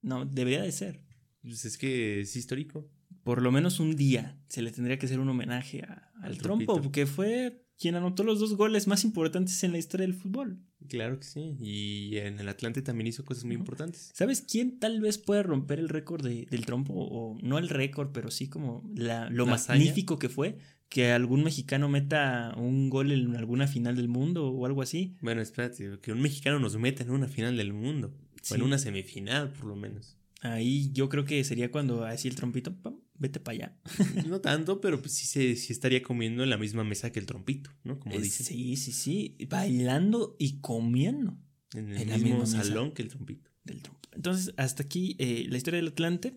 No, 0.00 0.26
debería 0.26 0.62
de 0.62 0.70
ser. 0.70 1.02
Pues 1.42 1.64
es 1.64 1.76
que 1.76 2.20
es 2.20 2.36
histórico 2.36 2.88
por 3.22 3.42
lo 3.42 3.52
menos 3.52 3.80
un 3.80 3.96
día 3.96 4.38
se 4.48 4.62
le 4.62 4.70
tendría 4.70 4.98
que 4.98 5.06
hacer 5.06 5.20
un 5.20 5.28
homenaje 5.28 5.84
al 6.20 6.38
trompo, 6.38 6.80
porque 6.80 7.06
fue 7.06 7.64
quien 7.78 7.94
anotó 7.96 8.22
los 8.22 8.38
dos 8.38 8.54
goles 8.56 8.86
más 8.86 9.04
importantes 9.04 9.62
en 9.64 9.72
la 9.72 9.78
historia 9.78 10.06
del 10.06 10.14
fútbol. 10.14 10.60
Claro 10.88 11.18
que 11.18 11.24
sí, 11.24 11.56
y 11.58 12.16
en 12.18 12.38
el 12.38 12.48
Atlante 12.48 12.82
también 12.82 13.08
hizo 13.08 13.24
cosas 13.24 13.44
muy 13.44 13.56
importantes. 13.56 14.10
¿Sabes 14.14 14.42
quién 14.42 14.78
tal 14.78 15.00
vez 15.00 15.18
puede 15.18 15.42
romper 15.42 15.78
el 15.78 15.88
récord 15.88 16.24
del 16.24 16.66
trompo? 16.66 16.94
O 16.94 17.38
no 17.42 17.58
el 17.58 17.68
récord, 17.68 18.10
pero 18.12 18.30
sí 18.30 18.48
como 18.48 18.88
la, 18.94 19.28
lo 19.30 19.46
magnífico 19.46 20.18
que 20.18 20.28
fue 20.28 20.58
que 20.92 21.10
algún 21.10 21.42
mexicano 21.42 21.88
meta 21.88 22.52
un 22.58 22.90
gol 22.90 23.12
en 23.12 23.34
alguna 23.34 23.66
final 23.66 23.96
del 23.96 24.08
mundo 24.08 24.50
o 24.50 24.66
algo 24.66 24.82
así. 24.82 25.16
Bueno, 25.22 25.40
espérate, 25.40 25.98
que 26.02 26.12
un 26.12 26.20
mexicano 26.20 26.58
nos 26.58 26.76
meta 26.76 27.02
en 27.02 27.10
una 27.10 27.28
final 27.28 27.56
del 27.56 27.72
mundo, 27.72 28.14
o 28.50 28.54
en 28.54 28.62
una 28.62 28.76
semifinal 28.76 29.50
por 29.54 29.64
lo 29.64 29.74
menos. 29.74 30.18
Ahí 30.42 30.90
yo 30.92 31.08
creo 31.08 31.24
que 31.24 31.42
sería 31.44 31.70
cuando 31.70 32.04
así 32.04 32.28
el 32.28 32.34
trompito, 32.34 32.74
vete 33.22 33.40
para 33.40 33.54
allá. 33.54 33.76
no 34.26 34.40
tanto, 34.40 34.80
pero 34.80 35.00
pues 35.00 35.12
sí, 35.12 35.26
se, 35.26 35.56
sí 35.56 35.72
estaría 35.72 36.02
comiendo 36.02 36.42
en 36.42 36.50
la 36.50 36.58
misma 36.58 36.84
mesa 36.84 37.10
que 37.12 37.20
el 37.20 37.26
trompito, 37.26 37.70
¿no? 37.84 37.98
Como 37.98 38.18
dice. 38.18 38.44
Sí, 38.44 38.76
sí, 38.76 38.92
sí. 38.92 39.36
Bailando 39.48 40.36
y 40.38 40.60
comiendo. 40.60 41.38
En 41.74 41.96
el 41.96 42.22
mismo 42.22 42.44
salón 42.44 42.92
que 42.92 43.02
el 43.02 43.08
trompito. 43.08 43.50
Del 43.64 43.80
Entonces, 44.12 44.52
hasta 44.58 44.82
aquí 44.82 45.16
eh, 45.18 45.46
la 45.48 45.56
historia 45.56 45.78
del 45.78 45.88
Atlante. 45.88 46.34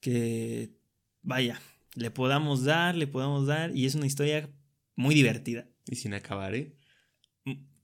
Que, 0.00 0.76
vaya, 1.22 1.58
le 1.94 2.10
podamos 2.10 2.64
dar, 2.64 2.94
le 2.96 3.06
podamos 3.06 3.46
dar. 3.46 3.74
Y 3.74 3.86
es 3.86 3.94
una 3.94 4.06
historia 4.06 4.50
muy 4.96 5.14
divertida. 5.14 5.68
Y 5.86 5.96
sin 5.96 6.12
acabar, 6.12 6.54
¿eh? 6.54 6.76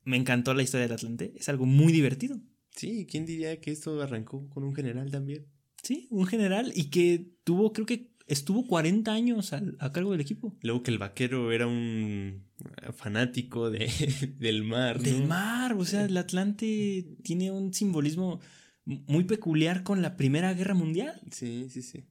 Me 0.05 0.17
encantó 0.17 0.53
la 0.53 0.63
historia 0.63 0.89
del 0.89 0.97
Atlante. 0.97 1.33
Es 1.37 1.49
algo 1.49 1.65
muy 1.65 1.93
divertido. 1.93 2.41
Sí, 2.75 3.07
¿quién 3.09 3.25
diría 3.25 3.61
que 3.61 3.71
esto 3.71 4.01
arrancó 4.03 4.49
con 4.49 4.65
un 4.65 4.75
general 4.75 5.11
también? 5.11 5.47
Sí, 5.83 6.07
un 6.11 6.27
general 6.27 6.73
y 6.75 6.85
que 6.91 7.33
tuvo, 7.45 7.73
creo 7.73 7.87
que 7.87 8.11
estuvo 8.27 8.67
40 8.67 9.13
años 9.13 9.53
a 9.53 9.93
cargo 9.93 10.13
del 10.13 10.21
equipo. 10.21 10.57
Luego 10.63 10.83
que 10.83 10.91
el 10.91 10.99
vaquero 10.99 11.53
era 11.53 11.67
un 11.67 12.45
fanático 12.95 13.71
de, 13.71 13.89
del 14.39 14.63
mar. 14.63 15.01
Del 15.01 15.27
mar, 15.27 15.75
o 15.75 15.85
sea, 15.85 16.05
el 16.05 16.17
Atlante 16.17 17.17
tiene 17.23 17.51
un 17.51 17.73
simbolismo 17.75 18.41
muy 18.85 19.25
peculiar 19.25 19.83
con 19.83 20.03
la 20.03 20.17
Primera 20.17 20.55
Guerra 20.55 20.75
Mundial. 20.75 21.21
Sí, 21.31 21.67
sí, 21.71 21.83
sí. 21.83 22.05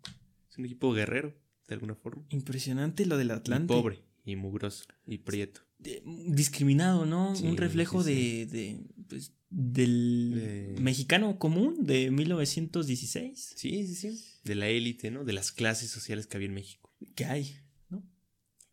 Es 0.50 0.58
un 0.58 0.66
equipo 0.66 0.94
guerrero, 0.94 1.36
de 1.68 1.76
alguna 1.76 1.96
forma. 1.96 2.24
Impresionante 2.30 3.06
lo 3.06 3.18
del 3.18 3.32
Atlante. 3.32 3.74
Y 3.74 3.78
pobre, 3.78 4.04
y 4.26 4.36
mugroso, 4.36 4.86
y 5.06 5.20
prieto. 5.20 5.62
Discriminado, 5.80 7.06
¿no? 7.06 7.34
un 7.34 7.58
reflejo 7.58 8.04
de, 8.04 8.46
de 8.46 8.80
pues, 9.08 9.34
del 9.50 10.76
mexicano 10.80 11.40
común 11.40 11.86
de 11.86 12.12
1916. 12.12 13.54
Sí, 13.56 13.88
sí, 13.88 13.96
sí. 13.96 14.40
De 14.44 14.56
la 14.56 14.68
élite, 14.68 15.10
¿no? 15.10 15.24
De 15.24 15.34
las 15.34 15.52
clases 15.52 15.90
sociales 15.90 16.28
que 16.28 16.38
había 16.38 16.50
en 16.50 16.54
México. 16.54 16.94
Que 17.16 17.26
hay, 17.26 17.58
¿no? 17.90 18.04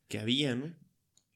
Que 0.08 0.18
había, 0.18 0.54
¿no? 0.54 0.74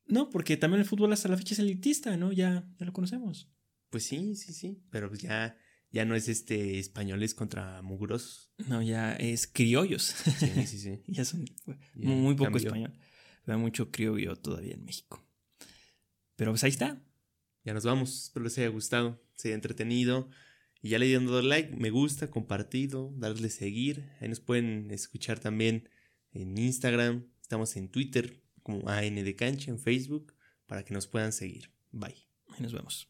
No, 0.07 0.29
porque 0.29 0.57
también 0.57 0.81
el 0.81 0.87
fútbol 0.87 1.13
hasta 1.13 1.29
la 1.29 1.37
fecha 1.37 1.55
es 1.55 1.61
elitista, 1.61 2.17
¿no? 2.17 2.33
Ya, 2.33 2.69
ya 2.79 2.87
lo 2.87 2.93
conocemos. 2.93 3.49
Pues 3.91 4.05
sí, 4.05 4.35
sí, 4.35 4.53
sí. 4.53 4.83
Pero 4.91 5.09
pues 5.09 5.21
ya, 5.21 5.57
ya 5.91 6.05
no 6.05 6.15
es 6.15 6.29
este 6.29 6.79
españoles 6.79 7.35
contra 7.35 7.81
mugrosos. 7.83 8.53
No, 8.69 8.83
ya 8.83 9.15
es 9.15 9.47
criollos. 9.47 10.15
Sí, 10.39 10.67
sí, 10.67 10.79
sí. 10.79 11.03
ya 11.07 11.25
son 11.25 11.45
muy, 11.95 12.35
poco 12.35 12.57
español. 12.59 12.93
Pero 13.45 13.57
hay 13.57 13.63
mucho 13.63 13.91
criollo 13.91 14.37
todavía 14.37 14.75
en 14.75 14.85
México. 14.85 15.25
Pero 16.41 16.53
pues 16.53 16.65
ahí 16.65 16.71
está. 16.71 16.99
Ya 17.65 17.75
nos 17.75 17.85
vamos. 17.85 18.23
Espero 18.23 18.45
les 18.45 18.57
haya 18.57 18.69
gustado 18.69 19.23
se 19.35 19.49
haya 19.49 19.57
entretenido. 19.57 20.31
Y 20.81 20.89
ya 20.89 20.99
le 20.99 21.05
dieron 21.05 21.27
dado 21.27 21.43
like, 21.43 21.77
me 21.77 21.91
gusta, 21.91 22.31
compartido, 22.31 23.13
darle 23.15 23.51
seguir. 23.51 24.09
Ahí 24.23 24.29
nos 24.31 24.41
pueden 24.41 24.91
escuchar 24.91 25.39
también 25.39 25.91
en 26.33 26.57
Instagram. 26.57 27.27
Estamos 27.43 27.77
en 27.77 27.91
Twitter 27.91 28.43
como 28.63 28.89
AN 28.89 29.17
de 29.17 29.37
Cancha, 29.37 29.71
en 29.71 29.79
Facebook, 29.79 30.35
para 30.67 30.83
que 30.83 30.95
nos 30.95 31.07
puedan 31.07 31.35
seguir. 31.35 31.75
Bye. 31.93 32.27
Ahí 32.49 32.61
nos 32.61 32.73
vemos. 32.73 33.10